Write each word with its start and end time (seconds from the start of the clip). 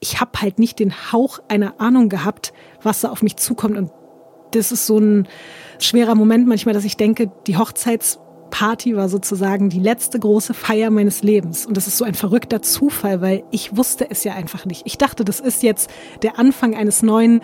ich 0.00 0.20
habe 0.20 0.40
halt 0.40 0.58
nicht 0.58 0.78
den 0.78 1.12
Hauch 1.12 1.40
einer 1.48 1.80
Ahnung 1.80 2.08
gehabt, 2.08 2.52
was 2.82 3.00
da 3.00 3.10
auf 3.10 3.22
mich 3.22 3.36
zukommt. 3.36 3.76
Und 3.76 3.90
das 4.52 4.72
ist 4.72 4.86
so 4.86 4.98
ein 4.98 5.28
schwerer 5.78 6.14
Moment 6.14 6.46
manchmal, 6.46 6.74
dass 6.74 6.84
ich 6.84 6.96
denke, 6.96 7.30
die 7.46 7.56
Hochzeitsparty 7.56 8.96
war 8.96 9.08
sozusagen 9.08 9.70
die 9.70 9.80
letzte 9.80 10.18
große 10.18 10.54
Feier 10.54 10.90
meines 10.90 11.22
Lebens. 11.22 11.66
Und 11.66 11.76
das 11.76 11.86
ist 11.86 11.98
so 11.98 12.04
ein 12.04 12.14
verrückter 12.14 12.62
Zufall, 12.62 13.20
weil 13.20 13.42
ich 13.50 13.76
wusste 13.76 14.08
es 14.10 14.24
ja 14.24 14.34
einfach 14.34 14.64
nicht. 14.64 14.82
Ich 14.84 14.98
dachte, 14.98 15.24
das 15.24 15.40
ist 15.40 15.62
jetzt 15.62 15.90
der 16.22 16.38
Anfang 16.38 16.76
eines 16.76 17.02
neuen, 17.02 17.40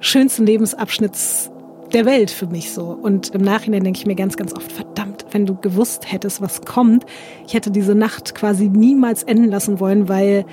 schönsten 0.00 0.46
Lebensabschnitts 0.46 1.50
der 1.92 2.04
Welt 2.04 2.30
für 2.30 2.46
mich 2.46 2.72
so. 2.72 2.84
Und 2.84 3.34
im 3.34 3.42
Nachhinein 3.42 3.84
denke 3.84 3.98
ich 3.98 4.06
mir 4.06 4.14
ganz, 4.14 4.36
ganz 4.36 4.54
oft, 4.54 4.70
verdammt, 4.70 5.26
wenn 5.30 5.46
du 5.46 5.54
gewusst 5.56 6.10
hättest, 6.10 6.40
was 6.40 6.62
kommt. 6.62 7.04
Ich 7.46 7.54
hätte 7.54 7.70
diese 7.70 7.94
Nacht 7.94 8.34
quasi 8.34 8.68
niemals 8.68 9.22
enden 9.22 9.50
lassen 9.50 9.80
wollen, 9.80 10.08
weil 10.08 10.44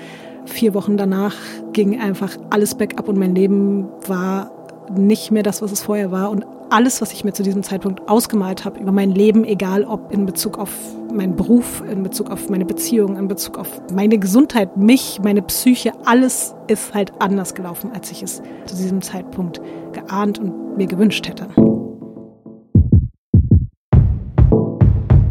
vier 0.46 0.74
Wochen 0.74 0.96
danach 0.96 1.34
ging 1.72 2.00
einfach 2.00 2.36
alles 2.50 2.74
bergab 2.74 3.08
und 3.08 3.18
mein 3.18 3.34
Leben 3.34 3.88
war 4.06 4.50
nicht 4.96 5.30
mehr 5.30 5.42
das, 5.42 5.62
was 5.62 5.72
es 5.72 5.82
vorher 5.82 6.10
war. 6.10 6.30
Und 6.30 6.46
alles, 6.70 7.00
was 7.00 7.12
ich 7.12 7.24
mir 7.24 7.32
zu 7.32 7.42
diesem 7.42 7.62
Zeitpunkt 7.62 8.08
ausgemalt 8.08 8.64
habe 8.64 8.80
über 8.80 8.92
mein 8.92 9.12
Leben, 9.12 9.44
egal 9.44 9.84
ob 9.84 10.12
in 10.12 10.26
Bezug 10.26 10.58
auf 10.58 10.70
meinen 11.12 11.36
Beruf, 11.36 11.82
in 11.90 12.02
Bezug 12.02 12.30
auf 12.30 12.48
meine 12.48 12.64
Beziehung, 12.64 13.16
in 13.16 13.28
Bezug 13.28 13.58
auf 13.58 13.68
meine 13.92 14.18
Gesundheit, 14.18 14.76
mich, 14.76 15.20
meine 15.22 15.42
Psyche, 15.42 15.92
alles 16.04 16.54
ist 16.66 16.94
halt 16.94 17.12
anders 17.20 17.54
gelaufen, 17.54 17.90
als 17.94 18.10
ich 18.10 18.22
es 18.22 18.42
zu 18.66 18.76
diesem 18.76 19.02
Zeitpunkt 19.02 19.60
geahnt 19.92 20.38
und 20.38 20.76
mir 20.76 20.86
gewünscht 20.86 21.28
hätte. 21.28 21.46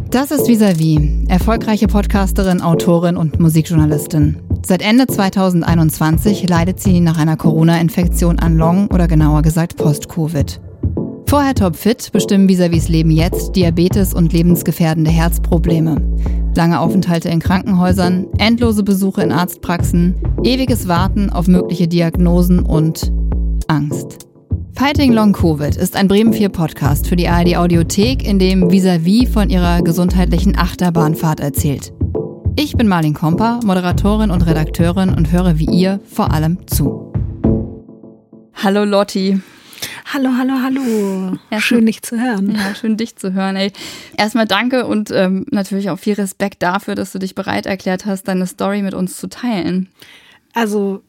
Das 0.09 0.31
ist 0.31 0.47
Visavi, 0.47 1.25
erfolgreiche 1.27 1.87
Podcasterin, 1.87 2.61
Autorin 2.61 3.17
und 3.17 3.37
Musikjournalistin. 3.41 4.37
Seit 4.67 4.81
Ende 4.81 5.05
2021 5.05 6.49
leidet 6.49 6.79
sie 6.79 6.99
nach 6.99 7.19
einer 7.19 7.37
Corona-Infektion 7.37 8.39
an 8.39 8.57
Long 8.57 8.87
oder 8.87 9.07
genauer 9.07 9.43
gesagt 9.43 9.77
Post-Covid. 9.77 10.59
Vorher 11.27 11.53
topfit 11.53 12.11
bestimmen 12.11 12.49
Visavis 12.49 12.87
Leben 12.87 13.11
jetzt 13.11 13.55
Diabetes 13.55 14.15
und 14.15 14.33
lebensgefährdende 14.33 15.11
Herzprobleme. 15.11 16.01
Lange 16.55 16.79
Aufenthalte 16.79 17.29
in 17.29 17.39
Krankenhäusern, 17.39 18.25
endlose 18.39 18.81
Besuche 18.81 19.21
in 19.21 19.31
Arztpraxen, 19.31 20.15
ewiges 20.41 20.87
Warten 20.87 21.29
auf 21.29 21.47
mögliche 21.47 21.87
Diagnosen 21.87 22.61
und 22.61 23.11
Angst. 23.67 24.25
Fighting 24.73 25.13
Long 25.13 25.33
Covid 25.33 25.75
ist 25.75 25.95
ein 25.95 26.07
Bremen 26.07 26.33
4 26.33 26.49
Podcast 26.49 27.07
für 27.07 27.15
die 27.15 27.27
ARD 27.27 27.55
Audiothek, 27.57 28.27
in 28.27 28.39
dem 28.39 28.71
Visavi 28.71 29.27
von 29.27 29.51
ihrer 29.51 29.83
gesundheitlichen 29.83 30.57
Achterbahnfahrt 30.57 31.39
erzählt. 31.39 31.93
Ich 32.57 32.77
bin 32.77 32.87
Marlin 32.87 33.13
Komper, 33.13 33.59
Moderatorin 33.65 34.31
und 34.31 34.45
Redakteurin 34.45 35.09
und 35.09 35.29
höre 35.29 35.59
wie 35.59 35.65
ihr 35.65 35.99
vor 36.09 36.31
allem 36.31 36.65
zu. 36.67 37.11
Hallo 38.53 38.85
Lotti. 38.85 39.41
Hallo, 40.13 40.29
hallo, 40.37 40.53
hallo. 40.63 41.37
Ja, 41.51 41.59
schön, 41.59 41.85
dich 41.85 42.01
zu 42.01 42.17
hören. 42.17 42.55
Ja, 42.55 42.73
schön, 42.73 42.95
dich 42.95 43.17
zu 43.17 43.33
hören. 43.33 43.57
Ey. 43.57 43.73
Erstmal 44.17 44.45
danke 44.45 44.85
und 44.85 45.11
ähm, 45.11 45.45
natürlich 45.51 45.89
auch 45.89 45.99
viel 45.99 46.13
Respekt 46.13 46.63
dafür, 46.63 46.95
dass 46.95 47.11
du 47.11 47.19
dich 47.19 47.35
bereit 47.35 47.65
erklärt 47.65 48.05
hast, 48.05 48.29
deine 48.29 48.47
Story 48.47 48.81
mit 48.81 48.93
uns 48.93 49.17
zu 49.17 49.27
teilen. 49.27 49.89
Also 50.53 51.03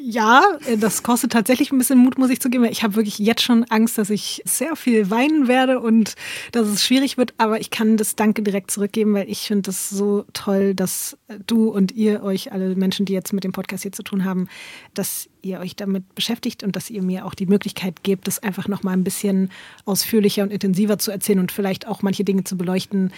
ja, 0.00 0.44
äh, 0.66 0.76
das 0.78 1.02
kostet 1.02 1.32
tatsächlich 1.32 1.72
ein 1.72 1.78
bisschen 1.78 1.98
Mut, 1.98 2.18
muss 2.18 2.30
ich 2.30 2.40
zugeben. 2.40 2.64
Ich 2.64 2.84
habe 2.84 2.94
wirklich 2.94 3.18
jetzt 3.18 3.42
schon 3.42 3.64
Angst, 3.64 3.98
dass 3.98 4.10
ich 4.10 4.40
sehr 4.44 4.76
viel 4.76 5.10
weinen 5.10 5.48
werde 5.48 5.80
und 5.80 6.14
dass 6.52 6.68
es 6.68 6.84
schwierig 6.84 7.18
wird. 7.18 7.34
Aber 7.36 7.60
ich 7.60 7.70
kann 7.70 7.96
das 7.96 8.14
Danke 8.14 8.42
direkt 8.42 8.70
zurückgeben, 8.70 9.12
weil 9.14 9.28
ich 9.28 9.40
finde 9.40 9.62
das 9.62 9.90
so 9.90 10.24
toll, 10.32 10.74
dass 10.74 11.18
du 11.46 11.70
und 11.70 11.92
ihr 11.92 12.22
euch, 12.22 12.52
alle 12.52 12.76
Menschen, 12.76 13.06
die 13.06 13.12
jetzt 13.12 13.32
mit 13.32 13.42
dem 13.42 13.50
Podcast 13.50 13.82
hier 13.82 13.92
zu 13.92 14.04
tun 14.04 14.24
haben, 14.24 14.48
dass 14.94 15.28
ihr 15.42 15.58
euch 15.58 15.74
damit 15.74 16.14
beschäftigt 16.14 16.62
und 16.62 16.76
dass 16.76 16.90
ihr 16.90 17.02
mir 17.02 17.26
auch 17.26 17.34
die 17.34 17.46
Möglichkeit 17.46 18.04
gebt, 18.04 18.28
das 18.28 18.40
einfach 18.40 18.68
noch 18.68 18.84
mal 18.84 18.92
ein 18.92 19.04
bisschen 19.04 19.50
ausführlicher 19.84 20.44
und 20.44 20.52
intensiver 20.52 20.98
zu 20.98 21.10
erzählen 21.10 21.40
und 21.40 21.50
vielleicht 21.50 21.88
auch 21.88 22.02
manche 22.02 22.22
Dinge 22.22 22.44
zu 22.44 22.56
beleuchten, 22.56 23.12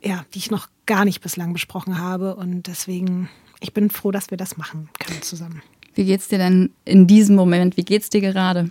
ja, 0.00 0.24
die 0.34 0.38
ich 0.38 0.52
noch 0.52 0.68
gar 0.86 1.04
nicht 1.04 1.20
bislang 1.20 1.52
besprochen 1.52 1.98
habe. 1.98 2.36
Und 2.36 2.68
deswegen, 2.68 3.28
ich 3.58 3.74
bin 3.74 3.90
froh, 3.90 4.12
dass 4.12 4.30
wir 4.30 4.38
das 4.38 4.56
machen 4.56 4.88
können 5.00 5.22
zusammen. 5.22 5.62
Wie 5.94 6.04
geht's 6.04 6.28
dir 6.28 6.38
denn 6.38 6.70
in 6.84 7.06
diesem 7.06 7.36
Moment? 7.36 7.76
Wie 7.76 7.84
geht's 7.84 8.10
dir 8.10 8.20
gerade? 8.20 8.70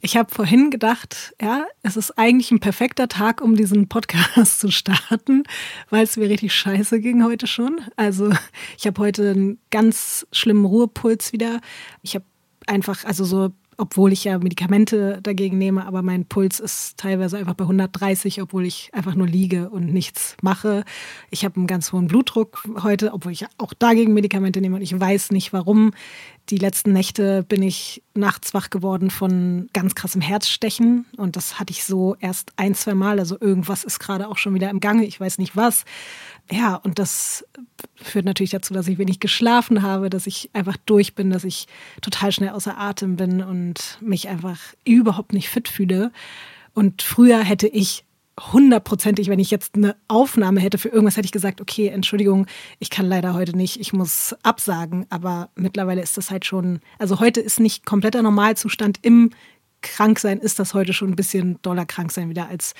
Ich 0.00 0.18
habe 0.18 0.34
vorhin 0.34 0.70
gedacht, 0.70 1.34
ja, 1.40 1.64
es 1.82 1.96
ist 1.96 2.18
eigentlich 2.18 2.50
ein 2.50 2.60
perfekter 2.60 3.08
Tag, 3.08 3.40
um 3.40 3.56
diesen 3.56 3.88
Podcast 3.88 4.58
zu 4.60 4.70
starten, 4.70 5.44
weil 5.88 6.04
es 6.04 6.18
mir 6.18 6.28
richtig 6.28 6.52
scheiße 6.52 7.00
ging 7.00 7.24
heute 7.24 7.46
schon. 7.46 7.80
Also 7.96 8.30
ich 8.76 8.86
habe 8.86 9.00
heute 9.00 9.30
einen 9.30 9.58
ganz 9.70 10.26
schlimmen 10.30 10.66
Ruhepuls 10.66 11.32
wieder. 11.32 11.60
Ich 12.02 12.14
habe 12.14 12.26
einfach, 12.66 13.04
also 13.06 13.24
so 13.24 13.52
obwohl 13.76 14.12
ich 14.12 14.24
ja 14.24 14.38
Medikamente 14.38 15.20
dagegen 15.22 15.58
nehme, 15.58 15.86
aber 15.86 16.02
mein 16.02 16.26
Puls 16.26 16.60
ist 16.60 16.96
teilweise 16.96 17.38
einfach 17.38 17.54
bei 17.54 17.64
130, 17.64 18.42
obwohl 18.42 18.64
ich 18.64 18.90
einfach 18.92 19.14
nur 19.14 19.26
liege 19.26 19.70
und 19.70 19.92
nichts 19.92 20.36
mache. 20.42 20.84
Ich 21.30 21.44
habe 21.44 21.56
einen 21.56 21.66
ganz 21.66 21.92
hohen 21.92 22.06
Blutdruck 22.06 22.64
heute, 22.82 23.12
obwohl 23.12 23.32
ich 23.32 23.46
auch 23.58 23.74
dagegen 23.74 24.14
Medikamente 24.14 24.60
nehme 24.60 24.76
und 24.76 24.82
ich 24.82 24.98
weiß 24.98 25.30
nicht 25.30 25.52
warum. 25.52 25.92
Die 26.50 26.58
letzten 26.58 26.92
Nächte 26.92 27.42
bin 27.42 27.62
ich 27.62 28.02
nachts 28.12 28.52
wach 28.52 28.68
geworden 28.68 29.10
von 29.10 29.70
ganz 29.72 29.94
krassem 29.94 30.20
Herzstechen 30.20 31.06
und 31.16 31.36
das 31.36 31.58
hatte 31.58 31.72
ich 31.72 31.84
so 31.84 32.16
erst 32.20 32.52
ein, 32.56 32.74
zwei 32.74 32.92
Mal. 32.92 33.18
Also 33.18 33.38
irgendwas 33.40 33.82
ist 33.82 33.98
gerade 33.98 34.28
auch 34.28 34.36
schon 34.36 34.52
wieder 34.52 34.68
im 34.68 34.80
Gange, 34.80 35.06
ich 35.06 35.18
weiß 35.18 35.38
nicht 35.38 35.56
was. 35.56 35.86
Ja, 36.50 36.74
und 36.74 36.98
das 36.98 37.46
führt 37.94 38.26
natürlich 38.26 38.50
dazu, 38.50 38.74
dass 38.74 38.88
ich 38.88 38.98
wenig 38.98 39.20
geschlafen 39.20 39.80
habe, 39.82 40.10
dass 40.10 40.26
ich 40.26 40.50
einfach 40.52 40.76
durch 40.84 41.14
bin, 41.14 41.30
dass 41.30 41.44
ich 41.44 41.66
total 42.02 42.30
schnell 42.30 42.50
außer 42.50 42.76
Atem 42.76 43.16
bin 43.16 43.42
und 43.42 43.96
mich 44.02 44.28
einfach 44.28 44.60
überhaupt 44.84 45.32
nicht 45.32 45.48
fit 45.48 45.68
fühle. 45.68 46.12
Und 46.74 47.00
früher 47.00 47.38
hätte 47.38 47.68
ich 47.68 48.04
hundertprozentig, 48.40 49.28
wenn 49.28 49.38
ich 49.38 49.50
jetzt 49.50 49.74
eine 49.76 49.96
Aufnahme 50.08 50.60
hätte 50.60 50.78
für 50.78 50.88
irgendwas, 50.88 51.16
hätte 51.16 51.26
ich 51.26 51.32
gesagt, 51.32 51.60
okay, 51.60 51.88
Entschuldigung, 51.88 52.46
ich 52.78 52.90
kann 52.90 53.06
leider 53.06 53.34
heute 53.34 53.56
nicht, 53.56 53.80
ich 53.80 53.92
muss 53.92 54.34
absagen. 54.42 55.06
Aber 55.10 55.50
mittlerweile 55.54 56.02
ist 56.02 56.16
das 56.16 56.30
halt 56.30 56.44
schon, 56.44 56.80
also 56.98 57.20
heute 57.20 57.40
ist 57.40 57.60
nicht 57.60 57.86
kompletter 57.86 58.22
Normalzustand. 58.22 58.98
Im 59.02 59.30
Kranksein 59.82 60.38
ist 60.38 60.58
das 60.58 60.74
heute 60.74 60.92
schon 60.92 61.10
ein 61.10 61.16
bisschen 61.16 61.60
doller 61.62 61.86
Kranksein 61.86 62.28
wieder 62.28 62.48
als 62.48 62.74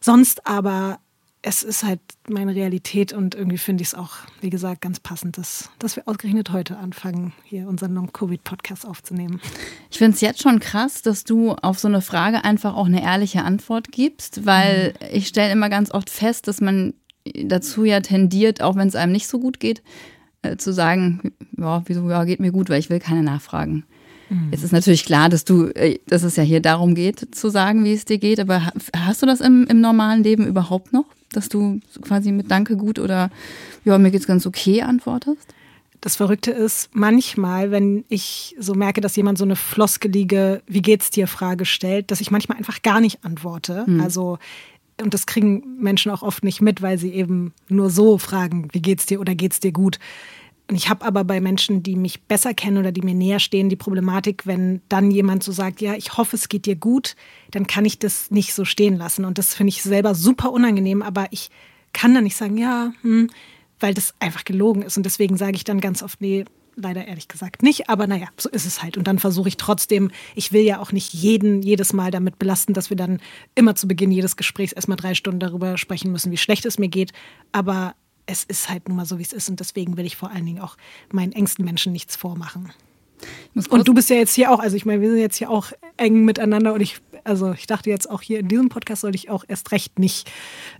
sonst. 0.00 0.46
Aber 0.46 1.00
es 1.46 1.62
ist 1.62 1.84
halt 1.84 2.00
meine 2.28 2.56
Realität 2.56 3.12
und 3.12 3.36
irgendwie 3.36 3.56
finde 3.56 3.82
ich 3.82 3.88
es 3.88 3.94
auch, 3.94 4.14
wie 4.40 4.50
gesagt, 4.50 4.80
ganz 4.80 4.98
passend, 4.98 5.38
dass, 5.38 5.70
dass 5.78 5.94
wir 5.94 6.08
ausgerechnet 6.08 6.50
heute 6.50 6.76
anfangen, 6.76 7.32
hier 7.44 7.68
unseren 7.68 7.94
Non-Covid-Podcast 7.94 8.84
aufzunehmen. 8.84 9.40
Ich 9.88 9.98
finde 9.98 10.16
es 10.16 10.20
jetzt 10.20 10.42
schon 10.42 10.58
krass, 10.58 11.02
dass 11.02 11.22
du 11.22 11.52
auf 11.52 11.78
so 11.78 11.86
eine 11.86 12.02
Frage 12.02 12.44
einfach 12.44 12.74
auch 12.74 12.86
eine 12.86 13.00
ehrliche 13.00 13.44
Antwort 13.44 13.92
gibst, 13.92 14.44
weil 14.44 14.94
mhm. 15.00 15.06
ich 15.12 15.28
stelle 15.28 15.52
immer 15.52 15.68
ganz 15.68 15.92
oft 15.92 16.10
fest, 16.10 16.48
dass 16.48 16.60
man 16.60 16.94
dazu 17.44 17.84
ja 17.84 18.00
tendiert, 18.00 18.60
auch 18.60 18.74
wenn 18.74 18.88
es 18.88 18.96
einem 18.96 19.12
nicht 19.12 19.28
so 19.28 19.38
gut 19.38 19.60
geht, 19.60 19.84
äh, 20.42 20.56
zu 20.56 20.72
sagen, 20.72 21.32
ja, 21.56 21.80
wieso, 21.86 22.10
ja, 22.10 22.24
geht 22.24 22.40
mir 22.40 22.50
gut, 22.50 22.70
weil 22.70 22.80
ich 22.80 22.90
will 22.90 22.98
keine 22.98 23.22
Nachfragen. 23.22 23.84
Mhm. 24.30 24.48
Jetzt 24.50 24.64
ist 24.64 24.72
natürlich 24.72 25.04
klar, 25.04 25.28
dass 25.28 25.44
du, 25.44 25.66
äh, 25.68 26.00
dass 26.08 26.24
es 26.24 26.34
ja 26.34 26.42
hier 26.42 26.60
darum 26.60 26.96
geht, 26.96 27.36
zu 27.36 27.50
sagen, 27.50 27.84
wie 27.84 27.92
es 27.92 28.04
dir 28.04 28.18
geht, 28.18 28.40
aber 28.40 28.72
hast 28.96 29.22
du 29.22 29.26
das 29.26 29.40
im, 29.40 29.64
im 29.68 29.80
normalen 29.80 30.24
Leben 30.24 30.44
überhaupt 30.44 30.92
noch? 30.92 31.06
Dass 31.36 31.48
du 31.48 31.80
quasi 32.02 32.32
mit 32.32 32.50
Danke 32.50 32.76
gut 32.76 32.98
oder 32.98 33.30
ja, 33.84 33.98
mir 33.98 34.10
geht's 34.10 34.26
ganz 34.26 34.46
okay 34.46 34.82
antwortest? 34.82 35.54
Das 36.00 36.16
Verrückte 36.16 36.50
ist, 36.50 36.90
manchmal, 36.92 37.70
wenn 37.70 38.04
ich 38.08 38.54
so 38.58 38.74
merke, 38.74 39.00
dass 39.00 39.16
jemand 39.16 39.38
so 39.38 39.44
eine 39.44 39.56
floskelige 39.56 40.62
Wie 40.66 40.82
geht's 40.82 41.10
dir 41.10 41.26
Frage 41.26 41.64
stellt, 41.64 42.10
dass 42.10 42.20
ich 42.20 42.30
manchmal 42.30 42.58
einfach 42.58 42.82
gar 42.82 43.00
nicht 43.00 43.24
antworte. 43.24 43.84
Mhm. 43.86 44.00
Also 44.00 44.38
und 45.00 45.12
das 45.12 45.26
kriegen 45.26 45.62
Menschen 45.78 46.10
auch 46.10 46.22
oft 46.22 46.42
nicht 46.42 46.62
mit, 46.62 46.80
weil 46.80 46.98
sie 46.98 47.12
eben 47.12 47.52
nur 47.68 47.90
so 47.90 48.18
fragen, 48.18 48.68
wie 48.72 48.80
geht's 48.80 49.06
dir 49.06 49.20
oder 49.20 49.34
geht's 49.34 49.60
dir 49.60 49.72
gut. 49.72 49.98
Und 50.68 50.74
ich 50.74 50.88
habe 50.88 51.04
aber 51.04 51.22
bei 51.22 51.40
Menschen, 51.40 51.82
die 51.82 51.94
mich 51.94 52.22
besser 52.22 52.52
kennen 52.52 52.78
oder 52.78 52.90
die 52.90 53.02
mir 53.02 53.14
näher 53.14 53.38
stehen, 53.38 53.68
die 53.68 53.76
Problematik, 53.76 54.46
wenn 54.46 54.80
dann 54.88 55.12
jemand 55.12 55.44
so 55.44 55.52
sagt, 55.52 55.80
ja, 55.80 55.94
ich 55.94 56.16
hoffe, 56.16 56.34
es 56.34 56.48
geht 56.48 56.66
dir 56.66 56.74
gut, 56.74 57.14
dann 57.52 57.68
kann 57.68 57.84
ich 57.84 58.00
das 58.00 58.30
nicht 58.32 58.52
so 58.52 58.64
stehen 58.64 58.96
lassen. 58.96 59.24
Und 59.24 59.38
das 59.38 59.54
finde 59.54 59.68
ich 59.68 59.82
selber 59.82 60.14
super 60.16 60.50
unangenehm, 60.50 61.02
aber 61.02 61.28
ich 61.30 61.50
kann 61.92 62.14
dann 62.14 62.24
nicht 62.24 62.36
sagen, 62.36 62.58
ja, 62.58 62.92
hm, 63.02 63.30
weil 63.78 63.94
das 63.94 64.14
einfach 64.18 64.44
gelogen 64.44 64.82
ist. 64.82 64.96
Und 64.96 65.06
deswegen 65.06 65.36
sage 65.36 65.54
ich 65.54 65.64
dann 65.64 65.80
ganz 65.80 66.02
oft, 66.02 66.20
nee, 66.20 66.44
leider 66.74 67.06
ehrlich 67.06 67.28
gesagt 67.28 67.62
nicht, 67.62 67.88
aber 67.88 68.06
naja, 68.06 68.26
so 68.36 68.48
ist 68.50 68.66
es 68.66 68.82
halt. 68.82 68.96
Und 68.96 69.06
dann 69.06 69.18
versuche 69.18 69.48
ich 69.48 69.56
trotzdem, 69.56 70.10
ich 70.34 70.52
will 70.52 70.62
ja 70.62 70.80
auch 70.80 70.92
nicht 70.92 71.14
jeden 71.14 71.62
jedes 71.62 71.92
Mal 71.92 72.10
damit 72.10 72.38
belasten, 72.38 72.74
dass 72.74 72.90
wir 72.90 72.96
dann 72.96 73.20
immer 73.54 73.74
zu 73.76 73.88
Beginn 73.88 74.10
jedes 74.10 74.36
Gesprächs 74.36 74.72
erstmal 74.72 74.96
drei 74.96 75.14
Stunden 75.14 75.40
darüber 75.40 75.78
sprechen 75.78 76.12
müssen, 76.12 76.32
wie 76.32 76.36
schlecht 76.36 76.66
es 76.66 76.78
mir 76.78 76.88
geht. 76.88 77.12
Aber 77.52 77.94
es 78.26 78.44
ist 78.44 78.68
halt 78.68 78.88
nun 78.88 78.96
mal 78.96 79.06
so, 79.06 79.18
wie 79.18 79.22
es 79.22 79.32
ist. 79.32 79.48
Und 79.48 79.60
deswegen 79.60 79.96
will 79.96 80.06
ich 80.06 80.16
vor 80.16 80.30
allen 80.30 80.46
Dingen 80.46 80.60
auch 80.60 80.76
meinen 81.12 81.32
engsten 81.32 81.64
Menschen 81.64 81.92
nichts 81.92 82.16
vormachen. 82.16 82.72
Und 83.70 83.88
du 83.88 83.94
bist 83.94 84.10
ja 84.10 84.16
jetzt 84.16 84.34
hier 84.34 84.50
auch, 84.50 84.58
also 84.58 84.76
ich 84.76 84.84
meine, 84.84 85.00
wir 85.00 85.08
sind 85.10 85.18
jetzt 85.18 85.36
hier 85.36 85.50
auch 85.50 85.72
eng 85.96 86.24
miteinander 86.24 86.74
und 86.74 86.82
ich 86.82 86.98
Also 87.24 87.52
ich 87.52 87.66
dachte 87.66 87.88
jetzt 87.88 88.10
auch 88.10 88.20
hier 88.20 88.38
in 88.38 88.48
diesem 88.48 88.68
Podcast 88.68 89.00
sollte 89.00 89.16
ich 89.16 89.30
auch 89.30 89.44
erst 89.48 89.72
recht 89.72 89.98
nicht 89.98 90.30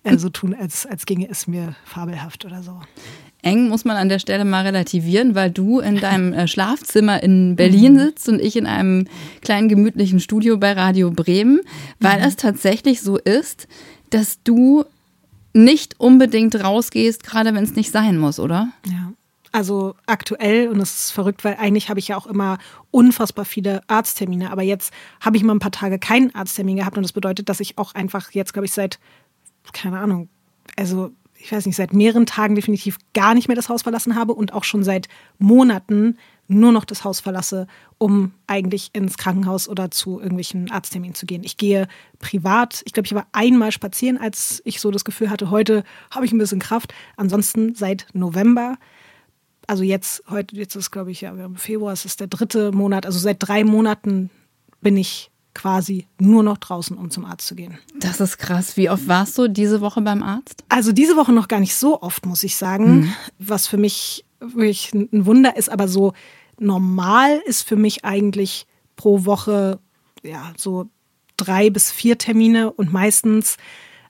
äh, 0.04 0.18
so 0.18 0.28
tun, 0.28 0.54
als, 0.54 0.84
als 0.84 1.06
ginge 1.06 1.28
es 1.30 1.46
mir 1.46 1.74
fabelhaft 1.86 2.44
oder 2.44 2.62
so. 2.62 2.80
Eng 3.42 3.68
muss 3.68 3.84
man 3.84 3.96
an 3.96 4.08
der 4.08 4.18
Stelle 4.18 4.44
mal 4.44 4.66
relativieren, 4.66 5.34
weil 5.34 5.50
du 5.50 5.80
in 5.80 5.96
deinem 5.98 6.32
äh, 6.34 6.46
Schlafzimmer 6.46 7.22
in 7.22 7.56
Berlin 7.56 7.94
mhm. 7.94 7.98
sitzt 8.00 8.28
und 8.28 8.40
ich 8.40 8.56
in 8.56 8.66
einem 8.66 9.06
kleinen 9.40 9.68
gemütlichen 9.68 10.20
Studio 10.20 10.58
bei 10.58 10.72
Radio 10.72 11.10
Bremen, 11.10 11.60
weil 12.00 12.18
mhm. 12.18 12.26
es 12.26 12.36
tatsächlich 12.36 13.00
so 13.00 13.16
ist, 13.16 13.66
dass 14.10 14.42
du 14.42 14.84
nicht 15.56 15.98
unbedingt 15.98 16.54
rausgehst, 16.54 17.24
gerade 17.24 17.54
wenn 17.54 17.64
es 17.64 17.74
nicht 17.74 17.90
sein 17.90 18.18
muss, 18.18 18.38
oder? 18.38 18.68
Ja. 18.86 19.12
Also 19.52 19.94
aktuell, 20.04 20.68
und 20.68 20.78
das 20.78 21.00
ist 21.00 21.10
verrückt, 21.12 21.42
weil 21.42 21.56
eigentlich 21.58 21.88
habe 21.88 21.98
ich 21.98 22.08
ja 22.08 22.16
auch 22.18 22.26
immer 22.26 22.58
unfassbar 22.90 23.46
viele 23.46 23.80
Arzttermine, 23.86 24.50
aber 24.50 24.62
jetzt 24.62 24.92
habe 25.20 25.38
ich 25.38 25.42
mal 25.42 25.54
ein 25.54 25.60
paar 25.60 25.70
Tage 25.70 25.98
keinen 25.98 26.34
Arzttermin 26.34 26.76
gehabt 26.76 26.98
und 26.98 27.02
das 27.02 27.14
bedeutet, 27.14 27.48
dass 27.48 27.60
ich 27.60 27.78
auch 27.78 27.94
einfach 27.94 28.32
jetzt, 28.32 28.52
glaube 28.52 28.66
ich, 28.66 28.72
seit, 28.72 28.98
keine 29.72 29.98
Ahnung, 29.98 30.28
also 30.76 31.10
ich 31.38 31.52
weiß 31.52 31.64
nicht, 31.64 31.76
seit 31.76 31.94
mehreren 31.94 32.26
Tagen 32.26 32.54
definitiv 32.54 32.98
gar 33.14 33.34
nicht 33.34 33.48
mehr 33.48 33.56
das 33.56 33.70
Haus 33.70 33.82
verlassen 33.82 34.14
habe 34.14 34.34
und 34.34 34.52
auch 34.52 34.64
schon 34.64 34.84
seit 34.84 35.08
Monaten 35.38 36.18
nur 36.48 36.72
noch 36.72 36.84
das 36.84 37.04
Haus 37.04 37.20
verlasse, 37.20 37.66
um 37.98 38.32
eigentlich 38.46 38.90
ins 38.92 39.18
Krankenhaus 39.18 39.68
oder 39.68 39.90
zu 39.90 40.18
irgendwelchen 40.18 40.70
Arztterminen 40.70 41.14
zu 41.14 41.26
gehen. 41.26 41.44
Ich 41.44 41.56
gehe 41.56 41.88
privat, 42.18 42.82
ich 42.84 42.92
glaube, 42.92 43.06
ich 43.06 43.14
war 43.14 43.26
einmal 43.32 43.72
spazieren, 43.72 44.18
als 44.18 44.62
ich 44.64 44.80
so 44.80 44.90
das 44.90 45.04
Gefühl 45.04 45.30
hatte, 45.30 45.50
heute 45.50 45.84
habe 46.10 46.24
ich 46.24 46.32
ein 46.32 46.38
bisschen 46.38 46.60
Kraft. 46.60 46.94
Ansonsten 47.16 47.74
seit 47.74 48.06
November, 48.12 48.76
also 49.66 49.82
jetzt, 49.82 50.22
heute, 50.30 50.56
jetzt 50.56 50.76
ist 50.76 50.90
glaube 50.90 51.10
ich, 51.10 51.22
ja, 51.22 51.36
wir 51.36 51.44
haben 51.44 51.56
Februar, 51.56 51.92
es 51.92 52.04
ist 52.04 52.20
der 52.20 52.28
dritte 52.28 52.72
Monat, 52.72 53.06
also 53.06 53.18
seit 53.18 53.36
drei 53.40 53.64
Monaten 53.64 54.30
bin 54.80 54.96
ich 54.96 55.30
quasi 55.56 56.06
nur 56.18 56.42
noch 56.42 56.58
draußen, 56.58 56.98
um 56.98 57.10
zum 57.10 57.24
Arzt 57.24 57.46
zu 57.46 57.54
gehen. 57.54 57.78
Das 57.98 58.20
ist 58.20 58.36
krass. 58.36 58.76
Wie 58.76 58.90
oft 58.90 59.08
warst 59.08 59.38
du 59.38 59.48
diese 59.48 59.80
Woche 59.80 60.02
beim 60.02 60.22
Arzt? 60.22 60.62
Also 60.68 60.92
diese 60.92 61.16
Woche 61.16 61.32
noch 61.32 61.48
gar 61.48 61.60
nicht 61.60 61.74
so 61.74 62.02
oft, 62.02 62.26
muss 62.26 62.42
ich 62.42 62.56
sagen. 62.56 63.00
Mhm. 63.00 63.12
Was 63.38 63.66
für 63.66 63.78
mich 63.78 64.25
wirklich 64.54 64.92
ein 64.94 65.26
Wunder 65.26 65.56
ist, 65.56 65.70
aber 65.70 65.88
so 65.88 66.12
normal 66.58 67.40
ist 67.46 67.62
für 67.62 67.76
mich 67.76 68.04
eigentlich 68.04 68.66
pro 68.96 69.24
Woche 69.24 69.78
ja 70.22 70.52
so 70.56 70.86
drei 71.36 71.70
bis 71.70 71.92
vier 71.92 72.18
Termine 72.18 72.72
und 72.72 72.92
meistens 72.92 73.56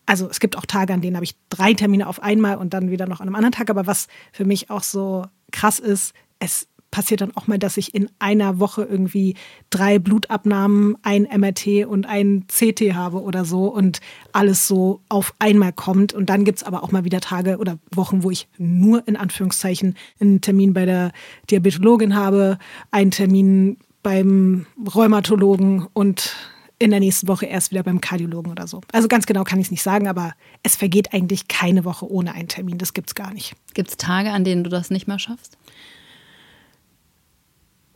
also 0.07 0.29
es 0.31 0.39
gibt 0.41 0.57
auch 0.57 0.65
Tage, 0.65 0.95
an 0.95 1.01
denen 1.01 1.17
habe 1.17 1.25
ich 1.25 1.35
drei 1.51 1.75
Termine 1.75 2.07
auf 2.07 2.23
einmal 2.23 2.57
und 2.57 2.73
dann 2.73 2.91
wieder 2.91 3.07
noch 3.07 3.21
an 3.21 3.27
einem 3.27 3.35
anderen 3.35 3.53
Tag. 3.53 3.71
Aber 3.71 3.87
was 3.89 4.07
für 4.33 4.45
mich 4.45 4.71
auch 4.71 4.85
so 4.85 5.25
krass 5.51 5.81
ist, 5.81 6.15
es 6.39 6.69
passiert 6.97 7.21
dann 7.21 7.37
auch 7.37 7.47
mal, 7.47 7.59
dass 7.59 7.77
ich 7.77 7.95
in 7.95 8.09
einer 8.21 8.59
Woche 8.59 8.83
irgendwie 8.83 9.35
drei 9.69 9.99
Blutabnahmen, 9.99 10.97
ein 11.03 11.25
MRT 11.25 11.85
und 11.87 12.07
ein 12.07 12.47
CT 12.49 12.95
habe 12.95 13.21
oder 13.21 13.45
so 13.45 13.67
und 13.67 14.01
alles 14.33 14.67
so 14.67 15.03
auf 15.11 15.35
einmal 15.39 15.75
kommt. 15.75 16.15
Und 16.15 16.31
dann 16.31 16.47
gibt 16.47 16.61
es 16.61 16.65
aber 16.65 16.83
auch 16.83 16.93
mal 16.93 17.05
wieder 17.05 17.21
Tage 17.21 17.59
oder 17.59 17.79
Wochen, 17.95 18.23
wo 18.23 18.31
ich 18.31 18.49
nur 18.57 19.07
in 19.07 19.19
Anführungszeichen 19.19 19.95
einen 20.21 20.41
Termin 20.41 20.73
bei 20.73 20.87
der 20.87 21.13
Diabetologin 21.51 22.17
habe, 22.17 22.57
einen 22.91 23.11
Termin 23.11 23.77
beim 24.03 24.65
Rheumatologen 24.95 25.87
und 25.93 26.35
in 26.79 26.93
der 26.93 27.01
nächsten 27.01 27.29
Woche 27.29 27.45
erst 27.45 27.73
wieder 27.73 27.83
beim 27.83 28.01
Kardiologen 28.01 28.51
oder 28.51 28.67
so. 28.67 28.81
Also 28.91 29.07
ganz 29.07 29.27
genau 29.27 29.45
kann 29.45 29.61
ich 29.61 29.67
es 29.67 29.71
nicht 29.71 29.83
sagen, 29.83 30.09
aber 30.09 30.33
es 30.63 30.77
vergeht 30.77 31.13
eigentlich 31.13 31.47
keine 31.47 31.85
Woche 31.85 32.11
ohne 32.11 32.33
einen 32.33 32.49
Termin. 32.49 32.79
Das 32.79 32.95
gibt 32.95 33.11
es 33.11 33.15
gar 33.15 33.35
nicht. 33.35 33.55
Gibt 33.75 33.91
es 33.91 33.97
Tage, 33.99 34.31
an 34.31 34.45
denen 34.45 34.65
du 34.65 34.71
das 34.71 34.89
nicht 34.89 35.07
mehr 35.07 35.19
schaffst? 35.19 35.59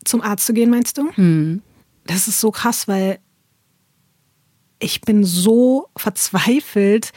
Zum 0.04 0.20
Arzt 0.22 0.46
zu 0.46 0.52
gehen, 0.52 0.70
meinst 0.70 0.98
du? 0.98 1.10
Hm. 1.12 1.62
Das 2.06 2.28
ist 2.28 2.40
so 2.40 2.50
krass, 2.50 2.88
weil 2.88 3.18
ich 4.78 5.00
bin 5.02 5.24
so 5.24 5.88
verzweifelt, 5.96 7.12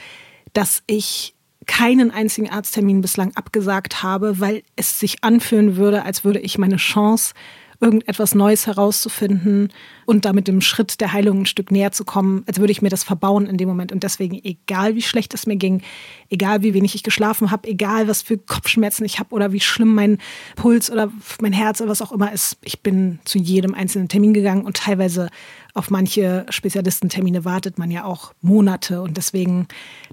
dass 0.53 0.83
ich 0.87 1.35
keinen 1.65 2.11
einzigen 2.11 2.49
Arzttermin 2.49 3.01
bislang 3.01 3.33
abgesagt 3.35 4.03
habe, 4.03 4.39
weil 4.39 4.63
es 4.75 4.99
sich 4.99 5.23
anfühlen 5.23 5.77
würde, 5.77 6.03
als 6.03 6.23
würde 6.23 6.39
ich 6.39 6.57
meine 6.57 6.75
Chance 6.75 7.33
irgendetwas 7.79 8.35
Neues 8.35 8.67
herauszufinden 8.67 9.69
und 10.05 10.25
damit 10.25 10.47
dem 10.47 10.61
Schritt 10.61 11.01
der 11.01 11.13
Heilung 11.13 11.41
ein 11.41 11.45
Stück 11.45 11.71
näher 11.71 11.91
zu 11.91 12.05
kommen, 12.05 12.43
als 12.47 12.59
würde 12.59 12.71
ich 12.71 12.81
mir 12.81 12.89
das 12.89 13.03
verbauen 13.03 13.47
in 13.47 13.57
dem 13.57 13.67
Moment. 13.67 13.91
Und 13.91 14.03
deswegen, 14.03 14.39
egal 14.43 14.95
wie 14.95 15.01
schlecht 15.01 15.33
es 15.33 15.45
mir 15.45 15.55
ging, 15.55 15.81
egal 16.29 16.61
wie 16.61 16.73
wenig 16.73 16.95
ich 16.95 17.03
geschlafen 17.03 17.51
habe, 17.51 17.67
egal 17.67 18.07
was 18.07 18.21
für 18.21 18.37
Kopfschmerzen 18.37 19.05
ich 19.05 19.19
habe 19.19 19.33
oder 19.33 19.51
wie 19.51 19.59
schlimm 19.59 19.93
mein 19.93 20.17
Puls 20.55 20.91
oder 20.91 21.11
mein 21.41 21.53
Herz 21.53 21.81
oder 21.81 21.89
was 21.89 22.01
auch 22.01 22.11
immer 22.11 22.31
ist, 22.31 22.57
ich 22.61 22.81
bin 22.81 23.19
zu 23.25 23.37
jedem 23.37 23.73
einzelnen 23.73 24.09
Termin 24.09 24.33
gegangen 24.33 24.65
und 24.65 24.77
teilweise 24.77 25.29
auf 25.73 25.89
manche 25.89 26.45
Spezialistentermine 26.49 27.45
wartet 27.45 27.79
man 27.79 27.89
ja 27.89 28.03
auch 28.03 28.33
Monate 28.41 29.01
und 29.01 29.17
deswegen, 29.17 29.67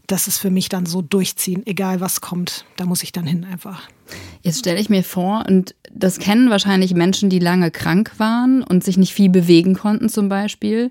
das 0.06 0.26
ist 0.26 0.38
für 0.38 0.50
mich 0.50 0.70
dann 0.70 0.86
so 0.86 1.02
durchziehen, 1.02 1.66
egal 1.66 2.00
was 2.00 2.22
kommt, 2.22 2.64
da 2.76 2.86
muss 2.86 3.02
ich 3.02 3.12
dann 3.12 3.26
hin 3.26 3.44
einfach. 3.44 3.82
Jetzt 4.42 4.60
stelle 4.60 4.80
ich 4.80 4.88
mir 4.88 5.04
vor, 5.04 5.44
und 5.46 5.74
das 5.92 6.18
kennen 6.18 6.48
wahrscheinlich 6.48 6.94
Menschen, 6.94 7.28
die 7.28 7.38
lange 7.38 7.70
krank 7.70 8.12
waren 8.16 8.62
und 8.62 8.82
sich 8.82 8.96
nicht 8.96 9.12
viel 9.12 9.28
bewegen 9.28 9.74
konnten 9.74 10.08
zum 10.08 10.30
Beispiel. 10.30 10.90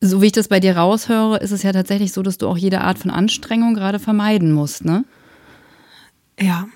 So 0.00 0.22
wie 0.22 0.26
ich 0.26 0.32
das 0.32 0.48
bei 0.48 0.60
dir 0.60 0.76
raushöre, 0.76 1.38
ist 1.38 1.50
es 1.50 1.62
ja 1.62 1.72
tatsächlich 1.72 2.12
so, 2.12 2.22
dass 2.22 2.38
du 2.38 2.48
auch 2.48 2.56
jede 2.56 2.80
Art 2.80 2.98
von 2.98 3.10
Anstrengung 3.10 3.74
gerade 3.74 3.98
vermeiden 3.98 4.52
musst, 4.52 4.84
ne? 4.84 5.04
Ja, 6.40 6.68